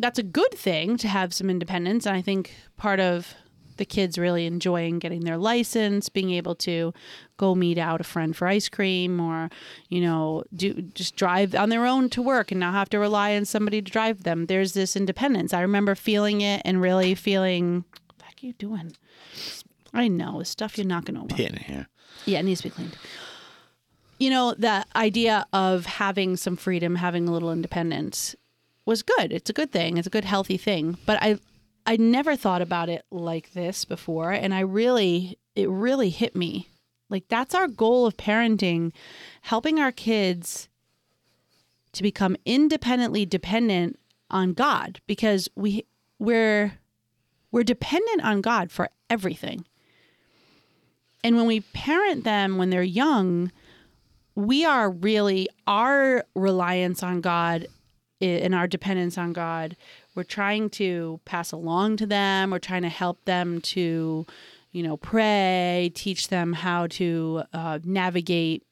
that's 0.00 0.18
a 0.18 0.24
good 0.24 0.52
thing 0.52 0.96
to 0.96 1.06
have 1.06 1.32
some 1.32 1.48
independence. 1.48 2.06
And 2.06 2.16
I 2.16 2.22
think 2.22 2.52
part 2.76 2.98
of 2.98 3.34
the 3.76 3.84
kids 3.84 4.18
really 4.18 4.46
enjoying 4.46 4.98
getting 4.98 5.20
their 5.20 5.36
license, 5.36 6.08
being 6.08 6.30
able 6.30 6.54
to 6.56 6.92
go 7.36 7.54
meet 7.54 7.78
out 7.78 8.00
a 8.00 8.04
friend 8.04 8.36
for 8.36 8.46
ice 8.46 8.68
cream 8.68 9.20
or, 9.20 9.50
you 9.88 10.00
know, 10.00 10.44
do 10.54 10.72
just 10.94 11.16
drive 11.16 11.54
on 11.54 11.68
their 11.68 11.86
own 11.86 12.08
to 12.10 12.22
work 12.22 12.50
and 12.50 12.60
not 12.60 12.74
have 12.74 12.88
to 12.90 12.98
rely 12.98 13.34
on 13.34 13.44
somebody 13.44 13.82
to 13.82 13.90
drive 13.90 14.22
them. 14.22 14.46
There's 14.46 14.72
this 14.74 14.96
independence. 14.96 15.52
I 15.52 15.60
remember 15.60 15.94
feeling 15.94 16.40
it 16.40 16.62
and 16.64 16.80
really 16.80 17.14
feeling, 17.14 17.84
what 18.06 18.18
the 18.18 18.24
heck 18.24 18.34
are 18.42 18.46
you 18.46 18.52
doing? 18.54 18.96
I 19.92 20.08
know, 20.08 20.40
it's 20.40 20.50
stuff 20.50 20.76
you're 20.76 20.86
not 20.86 21.04
going 21.04 21.28
to 21.28 21.34
Hitting 21.34 21.62
here. 21.64 21.88
yeah, 22.26 22.40
it 22.40 22.44
needs 22.44 22.60
to 22.62 22.68
be 22.68 22.74
cleaned. 22.74 22.96
You 24.18 24.30
know, 24.30 24.54
the 24.56 24.84
idea 24.94 25.46
of 25.52 25.86
having 25.86 26.36
some 26.36 26.56
freedom, 26.56 26.96
having 26.96 27.28
a 27.28 27.32
little 27.32 27.52
independence 27.52 28.36
was 28.86 29.02
good. 29.02 29.32
It's 29.32 29.50
a 29.50 29.52
good 29.52 29.72
thing. 29.72 29.96
It's 29.96 30.06
a 30.06 30.10
good 30.10 30.24
healthy 30.24 30.56
thing. 30.56 30.98
But 31.04 31.18
I 31.22 31.38
I 31.86 31.96
never 31.96 32.36
thought 32.36 32.62
about 32.62 32.88
it 32.88 33.04
like 33.10 33.52
this 33.52 33.84
before 33.84 34.32
and 34.32 34.54
I 34.54 34.60
really 34.60 35.38
it 35.54 35.68
really 35.68 36.10
hit 36.10 36.34
me. 36.34 36.68
Like 37.10 37.28
that's 37.28 37.54
our 37.54 37.68
goal 37.68 38.06
of 38.06 38.16
parenting, 38.16 38.92
helping 39.42 39.78
our 39.78 39.92
kids 39.92 40.68
to 41.92 42.02
become 42.02 42.36
independently 42.44 43.24
dependent 43.24 43.98
on 44.30 44.52
God 44.52 45.00
because 45.06 45.48
we 45.54 45.84
we're 46.18 46.78
we're 47.52 47.62
dependent 47.62 48.24
on 48.24 48.40
God 48.40 48.72
for 48.72 48.88
everything. 49.08 49.64
And 51.22 51.36
when 51.36 51.46
we 51.46 51.60
parent 51.60 52.24
them 52.24 52.58
when 52.58 52.70
they're 52.70 52.82
young, 52.82 53.52
we 54.34 54.64
are 54.64 54.90
really 54.90 55.48
our 55.66 56.24
reliance 56.34 57.02
on 57.02 57.20
God 57.20 57.68
and 58.20 58.54
our 58.54 58.66
dependence 58.66 59.16
on 59.16 59.32
God. 59.32 59.76
We're 60.14 60.22
trying 60.22 60.70
to 60.70 61.20
pass 61.24 61.52
along 61.52 61.96
to 61.98 62.06
them. 62.06 62.50
We're 62.50 62.58
trying 62.58 62.82
to 62.82 62.88
help 62.88 63.24
them 63.24 63.60
to, 63.62 64.26
you 64.72 64.82
know, 64.82 64.96
pray, 64.96 65.90
teach 65.94 66.28
them 66.28 66.52
how 66.52 66.86
to 66.88 67.42
uh, 67.52 67.80
navigate 67.84 68.64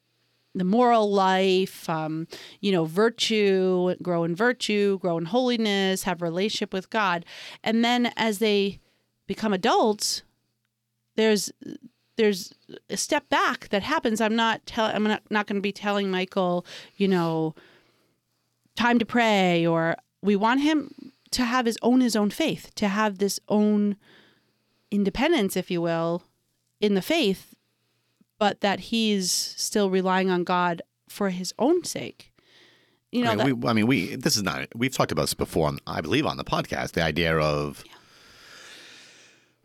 the 0.55 0.65
moral 0.65 1.11
life, 1.11 1.89
um, 1.89 2.29
you 2.61 2.73
know, 2.73 2.85
virtue, 2.85 3.95
grow 4.03 4.25
in 4.25 4.37
virtue, 4.37 4.99
grow 4.99 5.17
in 5.17 5.25
holiness, 5.25 6.03
have 6.03 6.21
relationship 6.21 6.73
with 6.73 6.91
God. 6.91 7.25
And 7.65 7.85
then 7.85 8.13
as 8.17 8.39
they 8.39 8.79
become 9.27 9.53
adults, 9.53 10.23
there's 11.17 11.51
there's 12.17 12.53
a 12.91 12.97
step 12.97 13.29
back 13.31 13.69
that 13.71 13.83
happens. 13.83 14.21
I'm 14.21 14.37
not 14.37 14.65
tell 14.67 14.87
I'm 14.87 15.05
not, 15.05 15.23
not 15.31 15.47
going 15.47 15.57
to 15.57 15.63
be 15.63 15.73
telling 15.73 16.11
Michael, 16.11 16.67
you 16.97 17.09
know, 17.09 17.55
time 18.77 18.99
to 18.99 19.07
pray 19.07 19.67
or 19.67 19.97
we 20.23 20.37
want 20.37 20.61
him 20.61 21.12
to 21.33 21.45
have 21.45 21.67
his 21.67 21.79
own 21.83 22.01
his 22.01 22.15
own 22.17 22.31
faith, 22.31 22.71
to 22.77 22.89
have 22.89 23.19
this 23.19 23.41
own 23.49 23.97
independence 24.91 25.57
if 25.57 25.71
you 25.71 25.81
will 25.83 26.23
in 26.81 26.95
the 26.95 27.03
faith, 27.03 27.55
but 28.39 28.61
that 28.61 28.81
he's 28.81 29.31
still 29.31 29.91
relying 29.91 30.31
on 30.31 30.45
God 30.45 30.83
for 31.09 31.31
his 31.31 31.53
own 31.59 31.85
sake. 31.85 32.33
You 33.11 33.25
know, 33.25 33.33
I 33.33 33.35
that, 33.37 33.47
mean, 33.47 33.61
we, 33.61 33.69
I 33.69 33.73
mean, 33.75 33.87
we. 33.87 34.17
This 34.17 34.37
is 34.37 34.43
not. 34.43 34.69
We've 34.75 34.95
talked 34.95 35.13
about 35.13 35.23
this 35.25 35.35
before, 35.35 35.69
on, 35.69 35.79
I 35.87 36.01
believe, 36.01 36.25
on 36.25 36.39
the 36.39 36.45
podcast. 36.45 36.93
The 36.93 37.03
idea 37.03 37.37
of 37.39 37.85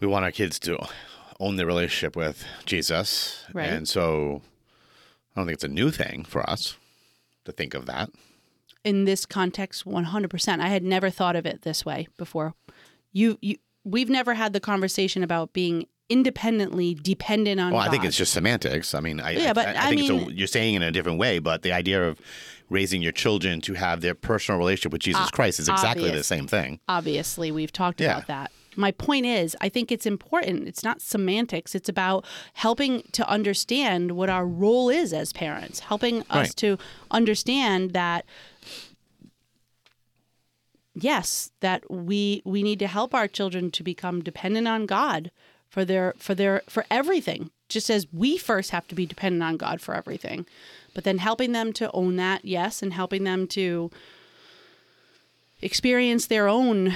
we 0.02 0.08
want 0.08 0.26
our 0.26 0.32
kids 0.32 0.60
to 0.60 0.78
own 1.40 1.56
their 1.56 1.66
relationship 1.66 2.16
with 2.16 2.44
Jesus, 2.66 3.46
Right. 3.54 3.70
and 3.70 3.88
so 3.88 4.42
I 5.36 5.40
don't 5.40 5.46
think 5.48 5.56
it's 5.56 5.64
a 5.64 5.70
new 5.70 5.92
thing 5.92 6.26
for 6.26 6.48
us 6.50 6.76
to 7.46 7.52
think 7.52 7.74
of 7.74 7.86
that. 7.86 8.10
In 8.88 9.06
this 9.06 9.26
context 9.26 9.86
100% 9.86 10.60
i 10.60 10.68
had 10.70 10.84
never 10.84 11.10
thought 11.10 11.36
of 11.36 11.46
it 11.46 11.62
this 11.64 11.86
way 11.86 12.08
before. 12.18 12.54
You 13.12 13.38
you 13.42 13.58
we've 13.84 14.10
never 14.10 14.34
had 14.34 14.54
the 14.54 14.60
conversation 14.60 15.24
about 15.24 15.54
being 15.54 15.86
independently 16.10 16.94
dependent 16.94 17.60
on 17.60 17.74
Well, 17.74 17.82
I 17.82 17.90
think 17.90 18.06
it's 18.06 18.16
just 18.18 18.34
semantics. 18.34 18.94
I 18.94 19.02
mean, 19.02 19.20
I, 19.20 19.32
Yeah, 19.32 19.54
but 19.54 19.68
I, 19.68 19.88
I 19.88 19.90
think 19.90 20.02
it's 20.02 20.10
a, 20.10 20.34
you're 20.34 20.48
saying 20.48 20.76
it 20.76 20.78
in 20.78 20.84
a 20.84 20.92
different 20.92 21.20
way, 21.20 21.40
but 21.40 21.64
the 21.64 21.74
idea 21.74 22.08
of 22.08 22.20
raising 22.70 23.02
your 23.02 23.12
children 23.12 23.60
to 23.62 23.74
have 23.74 24.02
their 24.02 24.16
personal 24.16 24.58
relationship 24.58 24.92
with 24.94 25.02
Jesus 25.02 25.26
ah, 25.26 25.30
Christ 25.34 25.60
is 25.60 25.68
exactly 25.70 26.10
the 26.12 26.24
same 26.24 26.48
thing. 26.48 26.80
obviously 26.88 27.52
we've 27.52 27.72
talked 27.74 28.00
Yeah. 28.00 28.18
about 28.18 28.28
that. 28.28 28.52
My 28.76 28.92
point 28.92 29.26
is 29.26 29.56
i 29.60 29.70
think 29.70 29.92
it's 29.92 30.06
important. 30.06 30.68
It's 30.68 30.84
not 30.84 31.02
semantics. 31.02 31.76
It's 31.76 31.90
about 31.90 32.26
helping 32.54 33.04
to 33.14 33.28
understand 33.28 34.12
what 34.12 34.30
our 34.30 34.46
role 34.46 34.90
is 34.90 35.12
as 35.14 35.34
parents 35.34 35.80
helping 35.80 36.24
us 36.30 36.54
to 36.56 36.78
understand 37.12 37.92
that 37.92 38.26
yes 41.00 41.52
that 41.60 41.90
we 41.92 42.42
we 42.46 42.64
need 42.64 42.80
to 42.80 42.88
help 42.88 43.14
our 43.14 43.28
children 43.28 43.70
to 43.72 43.84
become 43.84 44.22
dependent 44.24 44.68
on 44.68 44.86
god 44.86 45.32
for 45.70 45.84
their 45.86 46.14
for 46.18 46.34
their 46.34 46.62
for 46.68 46.86
everything 46.90 47.50
just 47.70 47.90
as 47.90 48.08
we 48.14 48.38
first 48.38 48.72
have 48.72 48.88
to 48.88 48.96
be 48.96 49.06
dependent 49.06 49.44
on 49.44 49.58
god 49.58 49.80
for 49.82 49.94
everything 49.94 50.46
but 50.96 51.04
then 51.04 51.18
helping 51.20 51.52
them 51.52 51.72
to 51.74 51.92
own 51.92 52.16
that 52.16 52.44
yes 52.46 52.82
and 52.82 52.94
helping 52.94 53.24
them 53.26 53.46
to 53.48 53.92
experience 55.62 56.28
their 56.28 56.48
own 56.48 56.94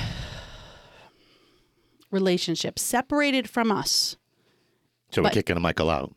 relationship 2.11 2.77
separated 2.79 3.49
from 3.49 3.71
us 3.71 4.15
So 5.11 5.21
But- 5.21 5.31
we're 5.31 5.41
kicking 5.41 5.61
Michael 5.61 5.89
out. 5.89 6.13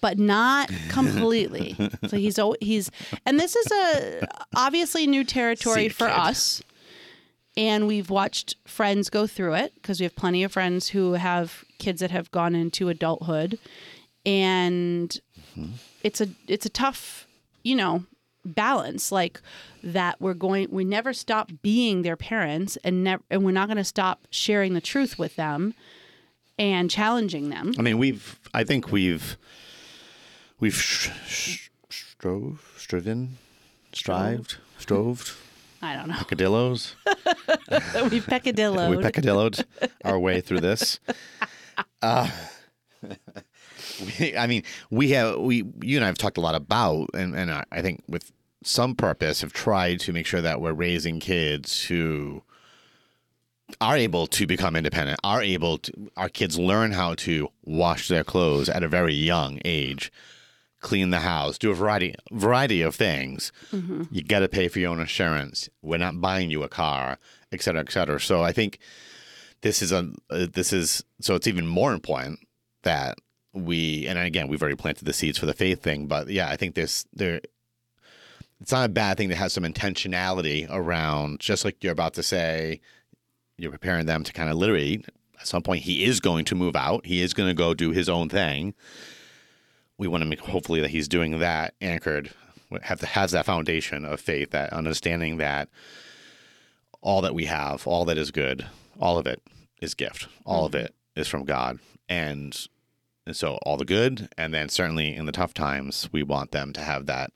but 0.00 0.18
not 0.18 0.70
completely 0.88 1.74
so 2.08 2.16
he's 2.16 2.38
he's 2.60 2.90
and 3.24 3.40
this 3.40 3.56
is 3.56 3.66
a 3.72 4.26
obviously 4.54 5.06
new 5.06 5.24
territory 5.24 5.88
for 5.88 6.06
kid. 6.06 6.12
us 6.18 6.62
and 7.56 7.86
we've 7.86 8.10
watched 8.10 8.56
friends 8.66 9.08
go 9.08 9.26
through 9.26 9.54
it 9.54 9.74
because 9.76 10.00
we 10.00 10.04
have 10.04 10.16
plenty 10.16 10.44
of 10.44 10.52
friends 10.52 10.88
who 10.88 11.14
have 11.14 11.64
kids 11.78 12.00
that 12.00 12.10
have 12.10 12.30
gone 12.30 12.54
into 12.54 12.88
adulthood 12.88 13.58
and 14.24 15.20
mm-hmm. 15.56 15.72
it's 16.02 16.20
a 16.20 16.28
it's 16.48 16.66
a 16.66 16.70
tough 16.70 17.26
you 17.62 17.76
know 17.76 18.04
balance 18.44 19.10
like 19.10 19.40
that 19.82 20.20
we're 20.20 20.34
going 20.34 20.68
we 20.70 20.84
never 20.84 21.12
stop 21.12 21.50
being 21.62 22.02
their 22.02 22.16
parents 22.16 22.76
and 22.84 23.02
never 23.02 23.22
and 23.30 23.44
we're 23.44 23.50
not 23.50 23.66
going 23.66 23.76
to 23.76 23.84
stop 23.84 24.26
sharing 24.30 24.74
the 24.74 24.80
truth 24.80 25.18
with 25.18 25.34
them 25.36 25.74
and 26.58 26.90
challenging 26.90 27.50
them 27.50 27.72
I 27.78 27.82
mean, 27.82 27.98
we've. 27.98 28.38
I 28.54 28.64
think 28.64 28.92
we've. 28.92 29.36
We've 30.58 30.74
sh- 30.74 31.10
sh- 31.26 31.68
strove, 31.90 32.74
striven, 32.78 33.36
strived, 33.92 34.56
stroved, 34.78 35.32
i 35.82 35.94
don't 35.94 36.08
know 36.08 36.16
peccadillos. 36.16 36.94
we've 38.10 38.26
peccadillo 38.26 38.90
we 38.90 38.96
peccadilloed 38.96 39.64
our 40.04 40.18
way 40.18 40.40
through 40.40 40.60
this. 40.60 41.00
Uh, 42.02 42.30
we, 44.18 44.36
I 44.36 44.46
mean, 44.46 44.62
we 44.90 45.10
have 45.10 45.38
we 45.38 45.64
you 45.82 45.96
and 45.96 46.04
I 46.04 46.06
have 46.06 46.18
talked 46.18 46.38
a 46.38 46.40
lot 46.40 46.54
about, 46.54 47.10
and 47.14 47.34
and 47.34 47.50
I, 47.50 47.64
I 47.70 47.82
think 47.82 48.02
with 48.08 48.32
some 48.62 48.94
purpose 48.94 49.40
have 49.42 49.52
tried 49.52 50.00
to 50.00 50.12
make 50.12 50.26
sure 50.26 50.40
that 50.40 50.60
we're 50.60 50.72
raising 50.72 51.20
kids 51.20 51.84
who 51.84 52.42
are 53.80 53.96
able 53.96 54.26
to 54.28 54.46
become 54.46 54.76
independent, 54.76 55.18
are 55.24 55.42
able 55.42 55.78
to 55.78 56.10
our 56.16 56.28
kids 56.28 56.58
learn 56.58 56.92
how 56.92 57.14
to 57.14 57.48
wash 57.64 58.08
their 58.08 58.24
clothes 58.24 58.68
at 58.68 58.82
a 58.82 58.88
very 58.88 59.14
young 59.14 59.58
age. 59.64 60.12
Clean 60.86 61.10
the 61.10 61.18
house, 61.18 61.58
do 61.58 61.72
a 61.72 61.74
variety 61.74 62.14
variety 62.30 62.80
of 62.80 62.94
things. 62.94 63.50
Mm-hmm. 63.72 64.04
You 64.12 64.22
got 64.22 64.38
to 64.38 64.48
pay 64.48 64.68
for 64.68 64.78
your 64.78 64.92
own 64.92 65.00
insurance. 65.00 65.68
We're 65.82 65.98
not 65.98 66.20
buying 66.20 66.48
you 66.48 66.62
a 66.62 66.68
car, 66.68 67.18
et 67.50 67.60
cetera, 67.60 67.80
et 67.80 67.90
cetera. 67.90 68.20
So 68.20 68.42
I 68.44 68.52
think 68.52 68.78
this 69.62 69.82
is 69.82 69.90
a 69.90 70.12
uh, 70.30 70.46
this 70.52 70.72
is 70.72 71.02
so 71.20 71.34
it's 71.34 71.48
even 71.48 71.66
more 71.66 71.92
important 71.92 72.38
that 72.84 73.18
we 73.52 74.06
and 74.06 74.16
again 74.16 74.46
we've 74.46 74.62
already 74.62 74.76
planted 74.76 75.06
the 75.06 75.12
seeds 75.12 75.38
for 75.38 75.46
the 75.46 75.54
faith 75.54 75.82
thing, 75.82 76.06
but 76.06 76.28
yeah, 76.28 76.48
I 76.48 76.56
think 76.56 76.76
this 76.76 77.04
there 77.12 77.40
it's 78.60 78.70
not 78.70 78.86
a 78.86 78.92
bad 78.92 79.16
thing 79.16 79.28
to 79.30 79.34
have 79.34 79.50
some 79.50 79.64
intentionality 79.64 80.68
around 80.70 81.40
just 81.40 81.64
like 81.64 81.82
you're 81.82 81.92
about 81.92 82.14
to 82.14 82.22
say 82.22 82.80
you're 83.58 83.72
preparing 83.72 84.06
them 84.06 84.22
to 84.22 84.32
kind 84.32 84.48
of 84.48 84.56
literally 84.56 85.04
at 85.40 85.48
some 85.48 85.62
point 85.62 85.82
he 85.82 86.04
is 86.04 86.20
going 86.20 86.44
to 86.44 86.54
move 86.54 86.76
out 86.76 87.04
he 87.04 87.20
is 87.20 87.34
going 87.34 87.48
to 87.48 87.54
go 87.54 87.74
do 87.74 87.90
his 87.90 88.08
own 88.08 88.28
thing 88.28 88.72
we 89.98 90.08
want 90.08 90.22
to 90.22 90.28
make 90.28 90.40
hopefully 90.40 90.80
that 90.80 90.90
he's 90.90 91.08
doing 91.08 91.38
that 91.38 91.74
anchored 91.80 92.30
have 92.82 93.00
to 93.00 93.06
has 93.06 93.30
that 93.30 93.46
foundation 93.46 94.04
of 94.04 94.20
faith 94.20 94.50
that 94.50 94.72
understanding 94.72 95.36
that 95.36 95.68
all 97.00 97.20
that 97.20 97.34
we 97.34 97.44
have 97.44 97.86
all 97.86 98.04
that 98.04 98.18
is 98.18 98.30
good 98.30 98.66
all 98.98 99.18
of 99.18 99.26
it 99.26 99.40
is 99.80 99.94
gift. 99.94 100.28
All 100.44 100.66
of 100.66 100.72
mm-hmm. 100.72 100.86
it 100.86 100.94
is 101.14 101.28
from 101.28 101.44
god. 101.44 101.78
And, 102.08 102.56
and 103.26 103.36
so 103.36 103.58
all 103.62 103.76
the 103.76 103.84
good 103.84 104.28
and 104.38 104.54
then 104.54 104.68
certainly 104.68 105.14
in 105.14 105.26
the 105.26 105.32
tough 105.32 105.52
times 105.52 106.08
we 106.12 106.22
want 106.22 106.52
them 106.52 106.72
to 106.74 106.80
have 106.80 107.06
that 107.06 107.32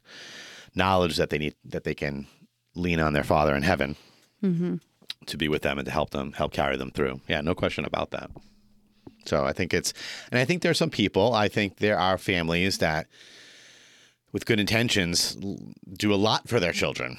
knowledge 0.75 1.17
that 1.17 1.31
they 1.31 1.39
need 1.39 1.57
that 1.65 1.83
they 1.83 1.95
can 1.95 2.29
lean 2.77 3.01
on 3.01 3.13
their 3.13 3.25
father 3.25 3.57
in 3.57 3.65
heaven 3.65 3.97
mm-hmm. 4.41 4.77
to 5.27 5.37
be 5.37 5.49
with 5.49 5.63
them 5.63 5.79
and 5.79 5.87
to 5.87 5.91
help 5.91 6.11
them 6.11 6.33
help 6.33 6.53
carry 6.53 6.77
them 6.77 6.93
through. 6.93 7.21
Yeah 7.27 7.41
no 7.41 7.55
question 7.57 7.85
about 7.85 8.13
that 8.13 8.31
so 9.27 9.45
i 9.45 9.53
think 9.53 9.73
it's 9.75 9.93
and 10.31 10.39
i 10.39 10.45
think 10.45 10.63
there 10.63 10.71
are 10.71 10.75
some 10.75 10.91
people 10.91 11.35
i 11.35 11.49
think 11.49 11.77
there 11.77 11.99
are 11.99 12.19
families 12.19 12.79
that 12.79 13.07
with 14.33 14.47
good 14.47 14.61
intentions 14.61 15.37
do 15.93 16.15
a 16.15 16.17
lot 16.17 16.49
for 16.49 16.61
their 16.61 16.73
children. 16.73 17.19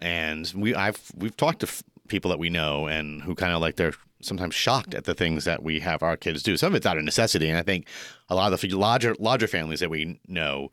And 0.00 0.50
we 0.54 0.74
i've 0.74 1.00
we've 1.16 1.36
talked 1.36 1.60
to 1.60 1.66
f- 1.66 1.82
people 2.08 2.30
that 2.30 2.38
we 2.38 2.50
know 2.50 2.86
and 2.86 3.22
who 3.22 3.34
kind 3.34 3.52
of 3.52 3.60
like 3.60 3.76
they're 3.76 3.94
sometimes 4.20 4.54
shocked 4.54 4.94
at 4.94 5.04
the 5.04 5.14
things 5.14 5.44
that 5.44 5.62
we 5.62 5.80
have 5.80 6.02
our 6.02 6.16
kids 6.16 6.42
do. 6.42 6.56
Some 6.56 6.72
of 6.72 6.74
it's 6.76 6.86
out 6.86 6.98
of 6.98 7.04
necessity. 7.04 7.48
And 7.48 7.58
i 7.58 7.62
think 7.62 7.86
a 8.28 8.34
lot 8.34 8.52
of 8.52 8.60
the 8.60 8.68
larger 8.74 9.14
larger 9.18 9.46
families 9.46 9.80
that 9.80 9.90
we 9.90 10.20
know 10.28 10.70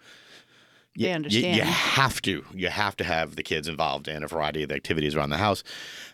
you- 0.95 1.07
you- 1.07 1.13
understand. 1.13 1.55
You, 1.57 1.63
have 1.63 2.21
to. 2.23 2.45
You 2.53 2.69
have 2.69 2.95
to 2.97 3.03
have 3.03 3.35
the 3.35 3.43
kids 3.43 3.67
involved 3.67 4.07
in 4.07 4.23
a 4.23 4.27
variety 4.27 4.63
of 4.63 4.71
activities 4.71 5.15
around 5.15 5.31
the 5.31 5.37
house. 5.37 5.63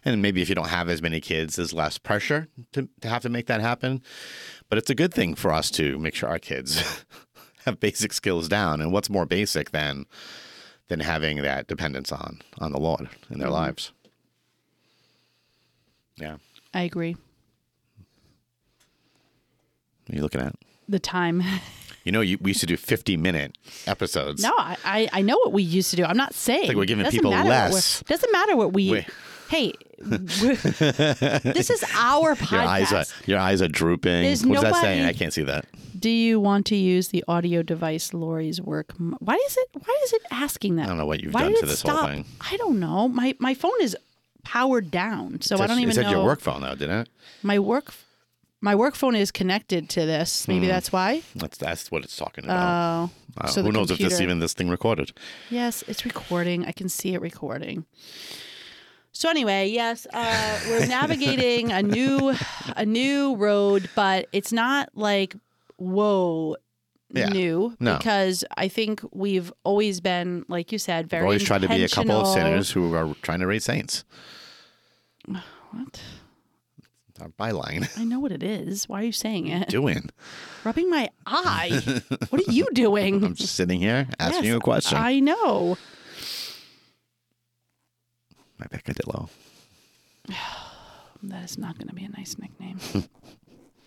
And 0.06 0.22
maybe 0.22 0.42
if 0.42 0.50
you 0.50 0.56
don't 0.56 0.70
have 0.70 0.90
as 0.90 1.02
many 1.02 1.20
kids, 1.20 1.56
there's 1.56 1.74
less 1.74 1.98
pressure 1.98 2.48
to, 2.74 2.88
to 3.02 3.08
have 3.08 3.22
to 3.24 3.30
make 3.30 3.48
that 3.48 3.62
happen. 3.62 4.02
But 4.70 4.78
it's 4.78 4.90
a 4.90 4.96
good 4.96 5.14
thing 5.14 5.36
for 5.36 5.52
us 5.52 5.70
to 5.72 5.98
make 6.00 6.16
sure 6.16 6.30
our 6.30 6.40
kids 6.40 7.04
have 7.66 7.80
basic 7.80 8.14
skills 8.14 8.48
down. 8.48 8.82
And 8.82 8.92
what's 8.92 9.10
more 9.10 9.26
basic 9.26 9.72
than 9.72 10.06
than 10.88 11.02
having 11.02 11.42
that 11.44 11.68
dependence 11.68 12.12
on 12.12 12.42
on 12.58 12.72
the 12.72 12.80
Lord 12.80 13.10
in 13.30 13.40
their 13.40 13.48
mm-hmm. 13.48 13.54
lives? 13.54 13.92
Yeah. 16.18 16.38
I 16.74 16.82
agree. 16.82 17.16
What 20.06 20.14
are 20.14 20.16
you 20.16 20.22
looking 20.22 20.42
at? 20.42 20.56
The 20.88 21.00
time. 21.00 21.44
You 22.10 22.14
know, 22.14 22.22
you, 22.22 22.40
we 22.42 22.50
used 22.50 22.62
to 22.62 22.66
do 22.66 22.76
50 22.76 23.18
minute 23.18 23.56
episodes. 23.86 24.42
No, 24.42 24.52
I, 24.58 24.78
I, 24.84 25.10
I 25.14 25.22
know 25.22 25.38
what 25.38 25.54
we 25.54 25.62
used 25.62 25.92
to 25.92 25.96
do. 25.96 26.04
I'm 26.04 26.18
not 26.18 26.34
saying. 26.34 26.68
like 26.70 26.76
we're 26.76 26.86
giving 26.86 27.04
Doesn't 27.04 27.16
people 27.20 27.30
matter 27.30 27.48
what 27.48 27.54
we're- 27.66 27.74
less. 27.76 28.02
Doesn't 28.08 28.32
matter 28.32 28.58
what 28.58 28.74
we. 28.74 28.90
We- 28.90 29.06
hey, 29.50 29.74
this 30.00 31.70
is 31.70 31.84
our 31.94 32.34
podcast. 32.36 32.52
Your 32.52 32.62
eyes 32.62 32.92
are 32.94 33.06
your 33.28 33.38
eyes 33.38 33.62
are 33.62 33.68
drooping. 33.68 34.24
There's 34.24 34.44
What's 34.44 34.64
that 34.64 34.82
saying? 34.82 35.06
I 35.06 35.14
can't 35.14 35.32
see 35.32 35.44
that. 35.44 35.66
Do 36.00 36.10
you 36.10 36.40
want 36.40 36.66
to 36.68 36.76
use 36.76 37.10
the 37.10 37.24
audio 37.28 37.62
device 37.62 38.12
Lori's 38.12 38.60
work? 38.60 38.92
Why 38.98 39.36
is 39.36 39.58
it? 39.58 39.68
Why 39.86 40.00
is 40.06 40.14
it 40.14 40.24
asking 40.32 40.78
that? 40.78 40.86
I 40.86 40.88
don't 40.88 40.98
know 40.98 41.06
what 41.06 41.22
you've 41.22 41.36
Why 41.36 41.44
done 41.44 41.60
to 41.60 41.66
this 41.68 41.84
whole 41.84 41.92
stop? 41.92 42.10
thing. 42.10 42.26
I 42.42 42.58
don't 42.58 42.80
know. 42.80 43.08
My 43.08 43.36
my 43.38 43.54
phone 43.54 43.80
is 43.82 43.96
powered 44.44 44.90
down, 44.90 45.42
so 45.42 45.58
I 45.60 45.68
don't 45.68 45.78
even 45.78 45.90
know. 45.90 45.92
it 45.92 45.94
said 45.94 46.06
know. 46.06 46.12
your 46.12 46.26
work 46.26 46.40
phone 46.42 46.62
though, 46.62 46.74
didn't 46.74 47.02
it? 47.02 47.10
My 47.44 47.60
work. 47.60 47.94
My 48.62 48.76
work 48.76 48.96
phone 48.96 49.16
is 49.16 49.32
connected 49.32 49.90
to 49.92 50.06
this. 50.06 50.48
Maybe 50.48 50.66
Hmm. 50.66 50.72
that's 50.74 50.92
why. 50.92 51.22
That's 51.36 51.58
that's 51.58 51.90
what 51.92 52.04
it's 52.04 52.16
talking 52.16 52.44
about. 52.46 53.10
Oh, 53.10 53.12
Uh, 53.38 53.48
so 53.48 53.64
who 53.64 53.72
knows 53.72 53.90
if 53.92 54.00
this 54.00 54.20
even 54.20 54.40
this 54.40 54.54
thing 54.54 54.70
recorded? 54.70 55.12
Yes, 55.50 55.84
it's 55.88 56.04
recording. 56.06 56.66
I 56.66 56.72
can 56.74 56.90
see 56.90 57.14
it 57.14 57.22
recording. 57.22 57.86
So 59.12 59.30
anyway, 59.30 59.70
yes, 59.70 60.06
uh, 60.14 60.60
we're 60.68 60.86
navigating 61.00 61.72
a 61.72 61.82
new 61.82 62.36
a 62.76 62.86
new 62.86 63.36
road, 63.36 63.90
but 63.96 64.28
it's 64.34 64.52
not 64.52 64.90
like 64.94 65.36
whoa 65.78 66.58
Yeah. 67.14 67.30
new 67.30 67.76
No. 67.80 67.98
because 67.98 68.44
I 68.58 68.68
think 68.68 69.02
we've 69.14 69.52
always 69.64 70.02
been, 70.02 70.44
like 70.50 70.72
you 70.74 70.80
said, 70.80 71.10
very 71.10 71.24
We've 71.24 71.28
always 71.28 71.44
tried 71.44 71.62
to 71.62 71.70
be 71.70 71.84
a 71.84 71.90
couple 71.90 72.12
of 72.20 72.28
sinners 72.28 72.72
who 72.72 72.94
are 72.94 73.16
trying 73.22 73.40
to 73.40 73.48
raise 73.48 73.64
saints. 73.64 74.04
What? 75.72 76.02
Our 77.22 77.30
byline. 77.30 77.90
I 77.98 78.04
know 78.04 78.20
what 78.20 78.32
it 78.32 78.44
is. 78.44 78.88
Why 78.88 79.02
are 79.02 79.06
you 79.06 79.12
saying 79.12 79.48
it? 79.48 79.68
Doing. 79.70 80.10
Rubbing 80.64 80.90
my 80.90 81.10
eye. 81.26 82.02
what 82.30 82.48
are 82.48 82.52
you 82.52 82.68
doing? 82.74 83.24
I'm 83.24 83.36
just 83.36 83.56
sitting 83.56 83.80
here 83.80 84.08
asking 84.20 84.44
Yes, 84.44 84.46
you 84.46 84.58
a 84.58 84.62
question. 84.62 84.98
I 84.98 85.20
know. 85.20 85.78
My 88.58 88.68
peccadillo. 88.68 89.30
That 91.22 91.44
is 91.44 91.58
not 91.58 91.78
going 91.78 91.90
to 91.90 91.94
be 91.94 92.06
a 92.06 92.10
nice 92.10 92.38
nickname. 92.38 92.80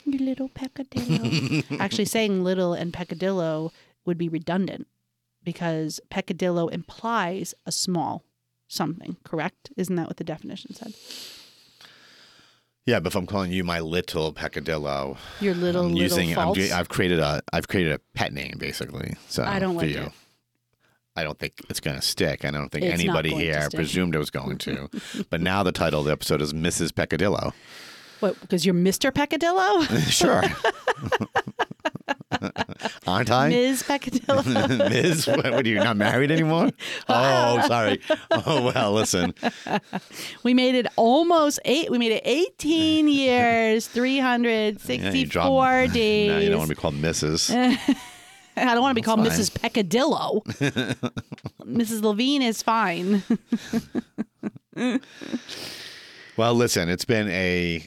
you 0.04 0.18
little 0.18 0.50
peccadillo. 0.50 1.64
Actually, 1.80 2.04
saying 2.04 2.44
little 2.44 2.74
and 2.74 2.92
peccadillo 2.92 3.72
would 4.04 4.18
be 4.18 4.28
redundant 4.28 4.86
because 5.42 5.98
peccadillo 6.10 6.68
implies 6.68 7.54
a 7.64 7.72
small 7.72 8.22
something, 8.68 9.16
correct? 9.24 9.70
Isn't 9.76 9.96
that 9.96 10.08
what 10.08 10.18
the 10.18 10.24
definition 10.24 10.74
said? 10.74 10.92
Yeah, 12.86 12.98
but 12.98 13.12
if 13.12 13.16
I'm 13.16 13.26
calling 13.26 13.52
you 13.52 13.62
my 13.62 13.78
little 13.80 14.32
peccadillo, 14.32 15.16
Your 15.40 15.54
little, 15.54 15.82
I'm 15.82 15.88
little 15.94 16.02
using. 16.02 16.30
I'm, 16.30 16.34
false. 16.34 16.58
ge- 16.58 16.70
I've 16.72 16.88
created 16.88 17.20
a. 17.20 17.40
I've 17.52 17.68
created 17.68 17.92
a 17.92 17.98
pet 18.14 18.32
name 18.32 18.54
basically. 18.58 19.14
So 19.28 19.44
I 19.44 19.58
don't 19.60 19.74
for 19.78 19.86
like 19.86 19.94
you. 19.94 20.02
it. 20.02 20.12
I 21.14 21.22
don't 21.24 21.38
think 21.38 21.52
it's 21.68 21.78
going 21.78 21.94
to 21.96 22.02
stick. 22.02 22.44
I 22.44 22.50
don't 22.50 22.70
think 22.70 22.84
It's 22.86 22.94
anybody 22.94 23.34
here 23.34 23.68
presumed 23.74 24.14
it 24.14 24.18
was 24.18 24.30
going 24.30 24.56
to. 24.58 24.88
but 25.30 25.40
now 25.42 25.62
the 25.62 25.70
title 25.70 26.00
of 26.00 26.06
the 26.06 26.12
episode 26.12 26.40
is 26.40 26.52
Mrs. 26.54 26.92
Peccadillo. 26.94 27.52
what? 28.20 28.40
Because 28.40 28.64
you're 28.64 28.74
Mr. 28.74 29.14
Peccadillo, 29.14 29.82
Sure. 30.08 30.42
Aren't 33.12 33.30
I? 33.30 33.48
Ms. 33.50 33.82
Peccadillo. 33.82 34.42
Ms. 34.90 35.26
What, 35.26 35.38
what 35.44 35.66
are 35.66 35.68
you 35.68 35.76
not 35.76 35.96
married 35.96 36.30
anymore? 36.30 36.70
Oh, 37.08 37.62
sorry. 37.66 38.00
Oh 38.30 38.72
well, 38.74 38.92
listen. 38.92 39.34
we 40.42 40.54
made 40.54 40.74
it 40.74 40.86
almost 40.96 41.60
eight. 41.66 41.90
We 41.90 41.98
made 41.98 42.12
it 42.12 42.22
18 42.24 43.06
years, 43.08 43.86
364 43.88 44.96
Yeah, 44.96 45.12
you 45.12 45.26
dropped- 45.26 45.92
days. 45.92 46.30
Now 46.30 46.38
you 46.38 46.48
don't 46.48 46.58
want 46.58 46.70
to 46.70 46.74
be 46.76 46.80
called 46.80 46.94
Mrs. 46.94 47.50
I 48.56 48.74
don't 48.74 48.80
want 48.82 48.92
to 48.92 49.00
be 49.00 49.02
called 49.04 49.20
fine. 49.20 49.30
Mrs. 49.30 49.60
Peccadillo. 49.60 50.42
Mrs. 51.64 52.02
Levine 52.02 52.42
is 52.42 52.62
fine. 52.62 53.22
Well, 56.36 56.54
listen, 56.54 56.88
it's 56.88 57.04
been 57.04 57.28
a 57.28 57.86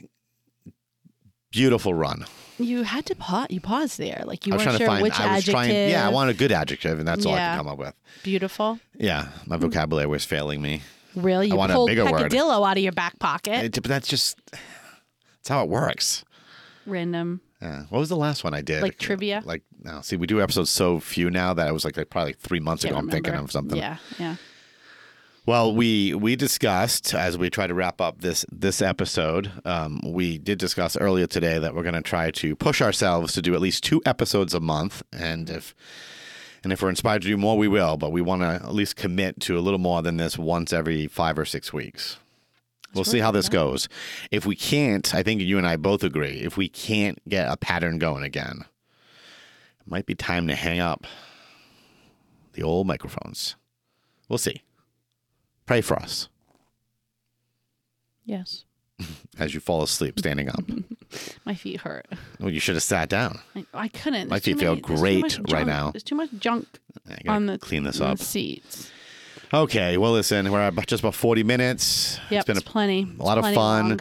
beautiful 1.52 1.94
run. 1.94 2.26
You 2.58 2.84
had 2.84 3.06
to 3.08 3.16
pause. 3.16 3.47
You 3.49 3.60
paused 3.60 3.97
there, 3.97 4.24
like 4.26 4.45
you 4.47 4.53
I 4.53 4.58
was 4.58 4.66
weren't 4.66 4.78
trying 4.78 4.80
to 4.80 4.84
sure 4.86 4.88
find. 4.88 5.03
which 5.03 5.20
I 5.20 5.28
was 5.36 5.43
adjective. 5.43 5.53
trying. 5.53 5.89
Yeah, 5.89 6.06
I 6.06 6.10
want 6.10 6.30
a 6.30 6.34
good 6.34 6.51
adjective, 6.51 6.99
and 6.99 7.08
that's 7.08 7.26
all 7.26 7.34
I 7.34 7.38
Yeah. 7.38 7.56
could 7.56 7.64
come 7.64 7.68
up 7.68 7.78
with. 7.78 7.93
Beautiful. 8.24 8.80
Yeah, 8.97 9.28
my 9.45 9.58
mm. 9.58 9.62
vocabulary 9.62 10.08
was 10.08 10.24
failing 10.24 10.62
me. 10.62 10.82
Really, 11.16 11.47
you 11.47 11.56
want 11.56 11.72
a 11.72 11.76
pulled 11.76 11.89
bigger 11.89 12.06
word. 12.06 12.14
peccadillo 12.14 12.64
out 12.64 12.78
of 12.78 12.84
your 12.84 12.91
back 12.91 13.20
pocket. 13.20 13.64
It- 13.66 13.74
but 13.74 13.86
that's 13.86 14.08
just. 14.08 14.39
That's 14.51 15.49
how 15.49 15.64
it 15.64 15.70
works. 15.70 16.24
Random. 16.86 17.41
Yeah. 17.62 17.84
What 17.89 17.99
was 17.99 18.10
the 18.10 18.18
last 18.18 18.43
one 18.43 18.53
I 18.53 18.62
did? 18.62 18.82
Like 18.82 18.97
trivia? 18.97 19.41
Like 19.45 19.64
no. 19.84 20.01
See, 20.01 20.18
we 20.18 20.28
do 20.28 20.41
episodes 20.41 20.70
so 20.70 20.99
few 20.99 21.30
now 21.30 21.53
that 21.53 21.68
it 21.68 21.72
was 21.72 21.86
like, 21.86 21.97
like 21.97 22.10
probably 22.10 22.30
like 22.32 22.39
three 22.39 22.60
months 22.60 22.84
Can't 22.84 22.93
ago. 22.93 22.99
I'm 22.99 23.10
thinking 23.10 23.32
remember. 23.32 23.45
of 23.47 23.51
something. 23.51 23.78
Yeah, 23.78 23.97
yeah. 24.20 24.36
Well, 25.48 25.76
we 25.76 26.16
we 26.16 26.36
discussed 26.36 27.14
as 27.14 27.38
we 27.38 27.52
try 27.52 27.68
to 27.68 27.76
wrap 27.76 28.02
up 28.02 28.22
this 28.22 28.48
this 28.52 28.82
episode. 28.82 29.52
Um, 29.64 30.02
we 30.04 30.39
did 30.39 30.58
discuss 30.58 30.98
earlier 30.98 31.28
today 31.28 31.60
that 31.60 31.76
we're 31.76 31.84
going 31.84 31.93
to 31.93 32.02
try 32.02 32.32
to 32.32 32.56
push 32.56 32.82
ourselves 32.82 33.34
to 33.34 33.43
do 33.43 33.54
at 33.54 33.62
least 33.62 33.84
two 33.84 34.02
episodes 34.08 34.56
a 34.56 34.60
month, 34.60 35.04
and 35.14 35.48
if 35.52 35.76
and 36.64 36.74
if 36.74 36.82
we're 36.82 36.89
inspired 36.89 37.22
to 37.22 37.28
do 37.28 37.38
more, 37.38 37.60
we 37.60 37.68
will. 37.68 37.96
But 37.96 38.12
we 38.12 38.22
want 38.22 38.41
to 38.41 38.48
at 38.48 38.74
least 38.74 38.96
commit 38.96 39.39
to 39.41 39.56
a 39.56 39.62
little 39.62 39.78
more 39.78 40.02
than 40.02 40.18
this 40.18 40.36
once 40.36 40.74
every 40.74 41.06
five 41.06 41.38
or 41.38 41.46
six 41.46 41.72
weeks. 41.72 42.18
We'll 42.96 43.04
see 43.04 43.20
how 43.20 43.30
this 43.30 43.50
goes. 43.50 43.88
If 44.32 44.48
we 44.48 44.56
can't, 44.56 45.14
I 45.14 45.22
think 45.22 45.41
you 45.41 45.60
and 45.60 45.68
I 45.68 45.76
both 45.76 46.02
agree. 46.02 46.39
If 46.39 46.58
we 46.58 46.70
can't 46.70 47.20
get 47.30 47.52
a 47.52 47.58
pattern 47.58 48.00
going 48.00 48.24
again, 48.24 48.62
it 48.62 49.88
might 49.88 50.08
be 50.08 50.16
time 50.16 50.48
to 50.48 50.56
hang 50.56 50.80
up 50.80 51.06
the 52.54 52.64
old 52.64 52.88
microphones. 52.88 53.58
We'll 54.28 54.39
see. 54.39 54.64
Pray 55.66 55.82
for 55.82 55.95
us. 55.97 56.28
Yes. 58.24 58.63
as 59.39 59.53
you 59.53 59.59
fall 59.59 59.84
asleep 59.84 60.18
standing 60.20 60.49
up. 60.49 60.63
My 61.45 61.53
feet 61.53 61.82
hurt. 61.82 62.07
well, 62.39 62.49
you 62.49 62.59
should 62.59 62.76
have 62.76 62.84
sat 62.84 63.09
down. 63.09 63.39
I, 63.55 63.66
I 63.74 63.88
couldn't. 63.89 64.30
My 64.30 64.36
There's 64.39 64.43
too 64.43 64.51
feet 64.53 64.59
feel 64.61 64.72
many- 64.76 64.82
there's 64.82 64.97
too 64.99 65.01
great 65.01 65.22
much 65.22 65.38
right 65.39 65.47
junk- 65.49 65.68
now. 65.68 65.91
There's 65.91 66.03
too 66.03 66.16
much 66.16 66.30
junk 66.39 66.68
I 67.07 67.16
gotta 67.24 67.30
on 67.32 67.45
the 67.45 67.57
clean 67.57 67.84
this 67.84 67.99
on 68.01 68.11
up. 68.11 68.20
seats. 68.20 68.91
Okay, 69.53 69.97
well, 69.97 70.11
listen, 70.11 70.51
we're 70.51 70.59
at 70.59 70.88
just 70.88 71.01
about 71.03 71.13
40 71.16 71.43
minutes. 71.43 72.20
Yep, 72.30 72.39
it's 72.39 72.47
been 72.47 72.57
a, 72.57 72.61
plenty. 72.61 73.03
a 73.20 73.24
lot 73.24 73.38
of 73.38 73.43
Plenty 73.43 73.55
fun. 73.55 73.89
long. 73.89 73.99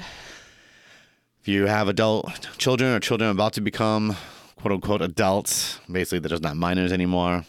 If 1.40 1.48
you 1.48 1.66
have 1.66 1.88
adult 1.88 2.48
children 2.56 2.90
or 2.94 3.00
children 3.00 3.30
about 3.30 3.52
to 3.54 3.60
become 3.60 4.16
quote 4.56 4.72
unquote 4.72 5.02
adults, 5.02 5.78
basically 5.90 6.20
they're 6.20 6.30
just 6.30 6.42
not 6.42 6.56
minors 6.56 6.92
anymore. 6.92 7.44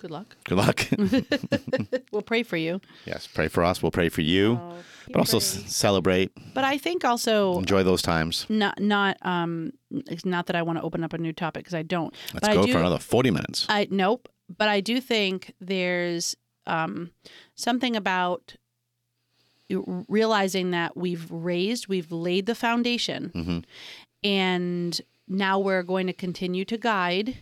Good 0.00 0.10
luck. 0.10 0.36
Good 0.44 0.58
luck. 0.58 0.86
We'll 2.12 2.22
pray 2.22 2.42
for 2.42 2.56
you. 2.56 2.80
yes, 3.06 3.26
pray 3.28 3.48
for 3.48 3.62
us. 3.62 3.82
We'll 3.82 3.92
pray 3.92 4.08
for 4.08 4.20
you, 4.22 4.58
Oh, 4.60 4.74
but 5.06 5.18
also 5.18 5.36
s- 5.36 5.62
celebrate, 5.72 6.32
But 6.54 6.64
I 6.64 6.76
think 6.78 7.04
also 7.04 7.58
enjoy 7.58 7.82
those 7.84 8.02
times. 8.02 8.46
not 8.48 8.80
not 8.80 9.16
um 9.24 9.72
it's 9.90 10.24
not 10.24 10.46
that 10.46 10.56
I 10.56 10.62
want 10.62 10.78
to 10.78 10.82
open 10.84 11.04
up 11.04 11.12
a 11.12 11.18
new 11.18 11.32
topic 11.32 11.62
because 11.64 11.74
I 11.74 11.82
don't. 11.82 12.12
Let's 12.34 12.48
but 12.48 12.54
go 12.54 12.62
I 12.62 12.66
do, 12.66 12.72
for 12.72 12.78
another 12.78 12.98
40 12.98 13.30
minutes. 13.30 13.66
I 13.68 13.86
nope. 13.90 14.28
But 14.58 14.68
I 14.68 14.80
do 14.80 15.00
think 15.00 15.52
there's 15.60 16.36
um 16.66 17.10
something 17.54 17.94
about 17.96 18.56
realizing 20.08 20.72
that 20.72 20.96
we've 20.96 21.30
raised, 21.30 21.86
we've 21.88 22.10
laid 22.10 22.46
the 22.46 22.54
foundation, 22.56 23.30
Mhm. 23.34 23.64
and 24.24 25.00
now 25.28 25.58
we're 25.60 25.84
going 25.84 26.06
to 26.08 26.12
continue 26.12 26.64
to 26.64 26.76
guide 26.76 27.36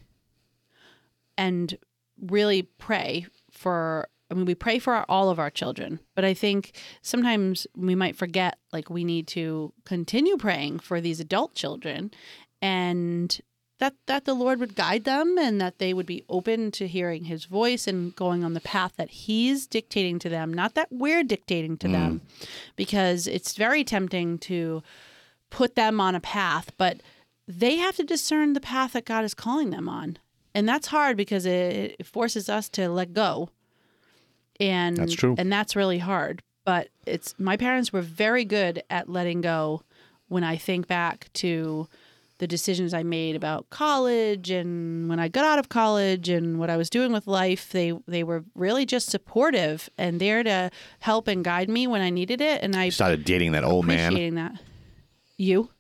and 1.39 1.79
really 2.21 2.63
pray 2.63 3.27
for. 3.51 4.09
I 4.31 4.35
mean, 4.35 4.45
we 4.45 4.55
pray 4.55 4.79
for 4.79 4.93
our, 4.93 5.07
all 5.09 5.31
of 5.31 5.39
our 5.39 5.49
children, 5.49 6.01
but 6.15 6.23
I 6.23 6.35
think 6.35 6.73
sometimes 7.01 7.67
we 7.75 7.95
might 7.95 8.15
forget, 8.15 8.59
like, 8.75 8.91
we 8.91 9.03
need 9.03 9.27
to 9.29 9.73
continue 9.87 10.37
praying 10.37 10.81
for 10.81 11.01
these 11.01 11.19
adult 11.19 11.55
children 11.55 12.11
and 12.61 13.41
that 13.79 13.95
that 14.07 14.25
the 14.25 14.35
Lord 14.35 14.59
would 14.61 14.75
guide 14.75 15.05
them 15.05 15.39
and 15.39 15.61
that 15.61 15.79
they 15.79 15.95
would 15.95 16.07
be 16.07 16.25
open 16.29 16.71
to 16.73 16.87
hearing 16.87 17.25
his 17.25 17.45
voice 17.45 17.87
and 17.87 18.15
going 18.17 18.45
on 18.45 18.55
the 18.55 18.61
path 18.61 18.95
that 18.97 19.11
he's 19.11 19.67
dictating 19.67 20.19
to 20.21 20.29
them, 20.29 20.53
not 20.53 20.75
that 20.75 20.89
we're 20.91 21.25
dictating 21.25 21.77
to 21.79 21.89
them. 21.89 22.21
Mm. 22.21 22.49
Because 22.77 23.27
it's 23.27 23.57
very 23.57 23.85
tempting 23.85 24.39
to 24.39 24.83
put 25.51 25.75
them 25.75 26.01
on 26.01 26.15
a 26.15 26.21
path, 26.21 26.73
but 26.77 27.01
they 27.47 27.77
have 27.77 27.97
to 27.97 28.05
discern 28.05 28.53
the 28.53 28.61
path 28.61 28.93
that 28.93 29.05
God 29.05 29.25
is 29.25 29.35
calling 29.35 29.71
them 29.71 29.89
on. 29.89 30.19
And 30.59 30.69
that's 30.69 30.89
hard 30.89 31.17
because 31.17 31.47
it, 31.47 31.95
it 32.01 32.07
forces 32.07 32.49
us 32.49 32.69
to 32.71 32.89
let 32.89 33.13
go. 33.13 33.51
And 34.59 34.97
That's 34.97 35.15
true. 35.15 35.37
And 35.39 35.53
that's 35.53 35.77
really 35.77 35.99
hard. 35.99 36.43
But 36.65 36.89
it's 37.07 37.33
my 37.39 37.57
parents 37.57 37.93
were 37.93 38.03
very 38.03 38.45
good 38.45 38.83
at 38.91 39.09
letting 39.09 39.41
go 39.41 39.83
when 40.27 40.43
I 40.43 40.57
think 40.57 40.89
back 40.89 41.31
to 41.35 41.87
the 42.39 42.49
decisions 42.49 42.93
I 42.93 43.05
made 43.05 43.37
about 43.37 43.71
college 43.71 44.51
and 44.51 45.09
when 45.09 45.21
I 45.21 45.29
got 45.29 45.45
out 45.45 45.61
of 45.61 45.69
college 45.69 46.29
and 46.29 46.59
what 46.59 46.71
I 46.71 46.77
was 46.77 46.91
doing 46.91 47.13
with 47.13 47.29
life, 47.29 47.71
they 47.71 47.93
they 48.09 48.25
were 48.25 48.45
really 48.57 48.85
just 48.85 49.11
supportive 49.11 49.89
and 49.97 50.21
there 50.21 50.43
to 50.43 50.73
help 50.99 51.29
and 51.29 51.45
guide 51.45 51.69
me 51.69 51.87
when 51.87 52.03
I 52.03 52.11
needed 52.11 52.41
it. 52.41 52.65
And 52.65 52.75
I 52.75 52.89
started 52.89 53.25
dating 53.25 53.53
that 53.53 53.63
old 53.63 53.87
man. 53.87 54.35
that. 54.35 54.61
You, 55.37 55.71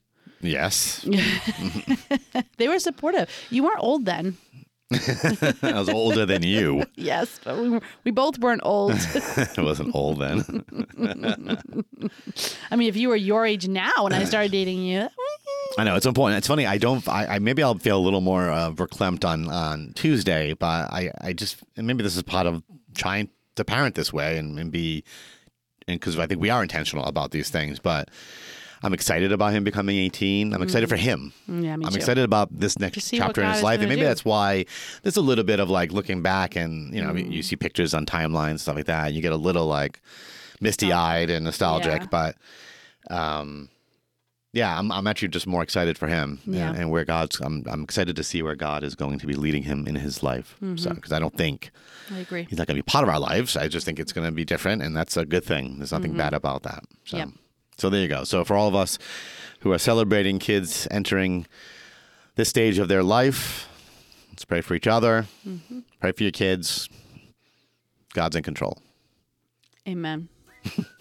Yes. 0.40 1.04
they 2.58 2.68
were 2.68 2.78
supportive. 2.78 3.28
You 3.50 3.64
weren't 3.64 3.80
old 3.80 4.04
then, 4.04 4.36
I 5.62 5.74
was 5.74 5.90
older 5.90 6.24
than 6.24 6.42
you. 6.42 6.84
yes, 6.94 7.40
but 7.44 7.58
we 7.58 7.78
we 8.04 8.10
both 8.10 8.38
weren't 8.38 8.62
old. 8.64 8.92
I 9.36 9.48
wasn't 9.58 9.94
old 9.94 10.18
then. 10.18 10.64
I 12.70 12.76
mean, 12.76 12.88
if 12.88 12.96
you 12.96 13.10
were 13.10 13.16
your 13.16 13.44
age 13.44 13.68
now 13.68 14.04
when 14.04 14.14
I 14.14 14.24
started 14.24 14.50
dating 14.50 14.82
you, 14.82 15.08
I 15.76 15.84
know 15.84 15.94
it's 15.94 16.06
important. 16.06 16.38
It's 16.38 16.48
funny. 16.48 16.64
I 16.64 16.78
don't. 16.78 17.06
I, 17.06 17.34
I 17.34 17.38
maybe 17.38 17.62
I'll 17.62 17.74
feel 17.76 17.98
a 17.98 18.00
little 18.00 18.22
more 18.22 18.50
uh, 18.50 18.70
verklempt 18.70 19.26
on 19.26 19.50
on 19.50 19.92
Tuesday, 19.94 20.54
but 20.54 20.90
I 20.90 21.10
I 21.20 21.32
just 21.34 21.58
and 21.76 21.86
maybe 21.86 22.02
this 22.02 22.16
is 22.16 22.22
part 22.22 22.46
of 22.46 22.62
trying 22.94 23.28
to 23.56 23.64
parent 23.64 23.94
this 23.94 24.10
way 24.10 24.38
and, 24.38 24.58
and 24.58 24.72
be 24.72 25.04
and 25.86 26.00
because 26.00 26.18
I 26.18 26.26
think 26.26 26.40
we 26.40 26.48
are 26.48 26.62
intentional 26.62 27.04
about 27.04 27.30
these 27.30 27.50
things, 27.50 27.78
but. 27.78 28.08
I'm 28.82 28.94
excited 28.94 29.32
about 29.32 29.52
him 29.52 29.64
becoming 29.64 29.96
18. 29.96 30.54
I'm 30.54 30.62
excited 30.62 30.88
for 30.88 30.96
him. 30.96 31.32
yeah, 31.48 31.76
me 31.76 31.84
I'm 31.84 31.92
too. 31.92 31.96
excited 31.96 32.22
about 32.24 32.48
this 32.56 32.78
next 32.78 33.10
chapter 33.10 33.42
in 33.42 33.50
his 33.52 33.62
life, 33.62 33.80
and 33.80 33.88
maybe 33.88 34.02
do. 34.02 34.06
that's 34.06 34.24
why 34.24 34.64
there's 35.02 35.16
a 35.16 35.20
little 35.20 35.44
bit 35.44 35.58
of 35.60 35.68
like 35.68 35.90
looking 35.92 36.22
back, 36.22 36.54
and 36.56 36.94
you 36.94 37.02
know, 37.02 37.10
I 37.10 37.12
mean, 37.12 37.28
Mm. 37.30 37.32
you 37.32 37.42
see 37.42 37.56
pictures 37.56 37.92
on 37.94 38.06
timelines, 38.06 38.60
stuff 38.60 38.76
like 38.76 38.86
that, 38.86 39.06
and 39.08 39.16
you 39.16 39.22
get 39.22 39.32
a 39.32 39.36
little 39.36 39.66
like 39.66 40.00
misty-eyed 40.60 41.30
and 41.30 41.44
nostalgic. 41.44 42.02
Yeah. 42.02 42.06
But, 42.10 42.36
um, 43.10 43.68
yeah, 44.52 44.78
I'm, 44.78 44.90
I'm 44.90 45.06
actually 45.06 45.28
just 45.28 45.46
more 45.46 45.62
excited 45.62 45.98
for 45.98 46.08
him, 46.08 46.40
Yeah. 46.46 46.68
and, 46.70 46.78
and 46.78 46.90
where 46.90 47.04
God's. 47.04 47.38
I'm 47.40 47.64
I'm 47.68 47.82
excited 47.82 48.16
to 48.16 48.24
see 48.24 48.42
where 48.42 48.56
God 48.56 48.82
is 48.82 48.94
going 48.94 49.18
to 49.18 49.26
be 49.26 49.34
leading 49.34 49.64
him 49.64 49.86
in 49.86 49.94
his 49.96 50.22
life. 50.22 50.56
So, 50.60 50.66
Mm-hmm. 50.66 50.94
because 50.94 51.12
I 51.12 51.18
don't 51.18 51.36
think 51.36 51.70
I 52.10 52.18
agree. 52.18 52.46
he's 52.48 52.58
not 52.58 52.66
going 52.66 52.76
to 52.76 52.82
be 52.82 52.86
part 52.90 53.02
of 53.02 53.08
our 53.10 53.20
lives. 53.20 53.56
I 53.56 53.68
just 53.68 53.84
think 53.84 53.98
it's 54.00 54.12
going 54.12 54.26
to 54.26 54.32
be 54.32 54.44
different, 54.44 54.82
and 54.82 54.96
that's 54.96 55.16
a 55.16 55.26
good 55.26 55.44
thing. 55.44 55.78
There's 55.78 55.92
nothing 55.92 56.14
bad 56.14 56.32
about 56.32 56.62
that. 56.62 56.84
So, 57.04 57.18
Yep. 57.18 57.28
So 57.78 57.88
there 57.88 58.02
you 58.02 58.08
go. 58.08 58.24
So 58.24 58.44
for 58.44 58.56
all 58.56 58.68
of 58.68 58.74
us 58.74 58.98
who 59.60 59.72
are 59.72 59.78
celebrating 59.78 60.38
kids 60.38 60.86
entering 60.90 61.46
this 62.34 62.48
stage 62.48 62.78
of 62.78 62.88
their 62.88 63.02
life, 63.02 63.68
let's 64.30 64.44
pray 64.44 64.60
for 64.60 64.74
each 64.74 64.86
other. 64.86 65.26
Mm-hmm. 65.46 65.80
Pray 66.00 66.12
for 66.12 66.24
your 66.24 66.32
kids. 66.32 66.88
God's 68.14 68.36
in 68.36 68.42
control. 68.42 68.78
Amen. 69.86 70.28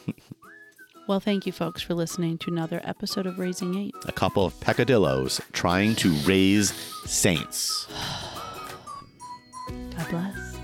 well, 1.07 1.19
thank 1.19 1.45
you, 1.45 1.51
folks, 1.51 1.81
for 1.81 1.93
listening 1.93 2.37
to 2.39 2.51
another 2.51 2.79
episode 2.83 3.25
of 3.25 3.39
Raising 3.39 3.75
Eight. 3.75 3.95
A 4.05 4.11
couple 4.11 4.45
of 4.45 4.59
peccadillos 4.61 5.41
trying 5.51 5.95
to 5.95 6.11
raise 6.25 6.71
saints. 7.05 7.87
God 9.97 10.09
bless. 10.09 10.57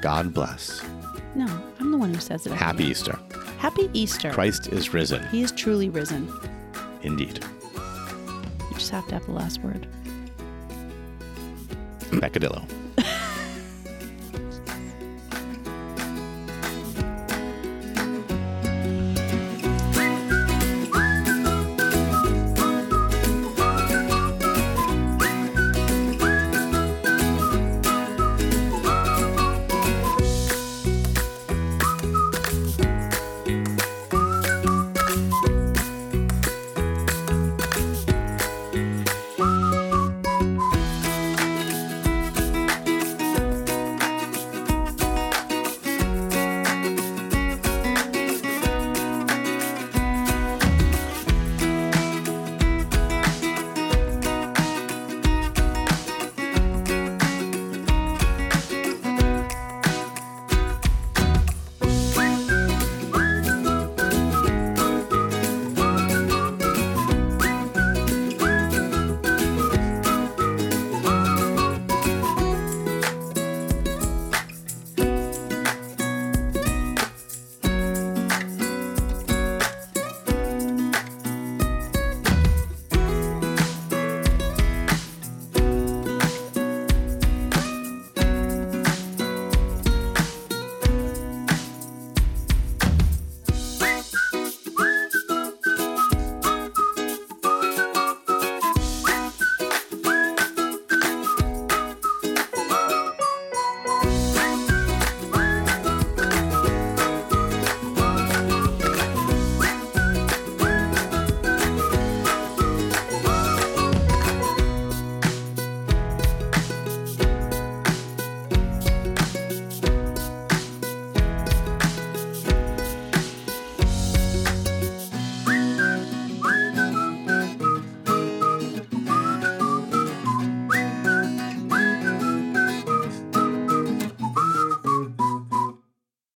God 0.00 0.34
bless. 0.34 0.82
No, 1.34 1.46
I'm 1.80 1.90
the 1.90 1.98
one 1.98 2.12
who 2.12 2.20
says 2.20 2.46
it. 2.46 2.52
Happy 2.52 2.84
Easter. 2.84 3.18
Happy 3.58 3.88
Easter. 3.92 4.32
Christ 4.32 4.68
is 4.68 4.92
risen. 4.92 5.26
He 5.28 5.42
is 5.42 5.52
truly 5.52 5.88
risen. 5.88 6.30
Indeed. 7.02 7.44
You 7.74 8.74
just 8.74 8.90
have 8.90 9.06
to 9.08 9.14
have 9.14 9.26
the 9.26 9.32
last 9.32 9.60
word. 9.62 9.86
Peccadillo. 12.20 12.66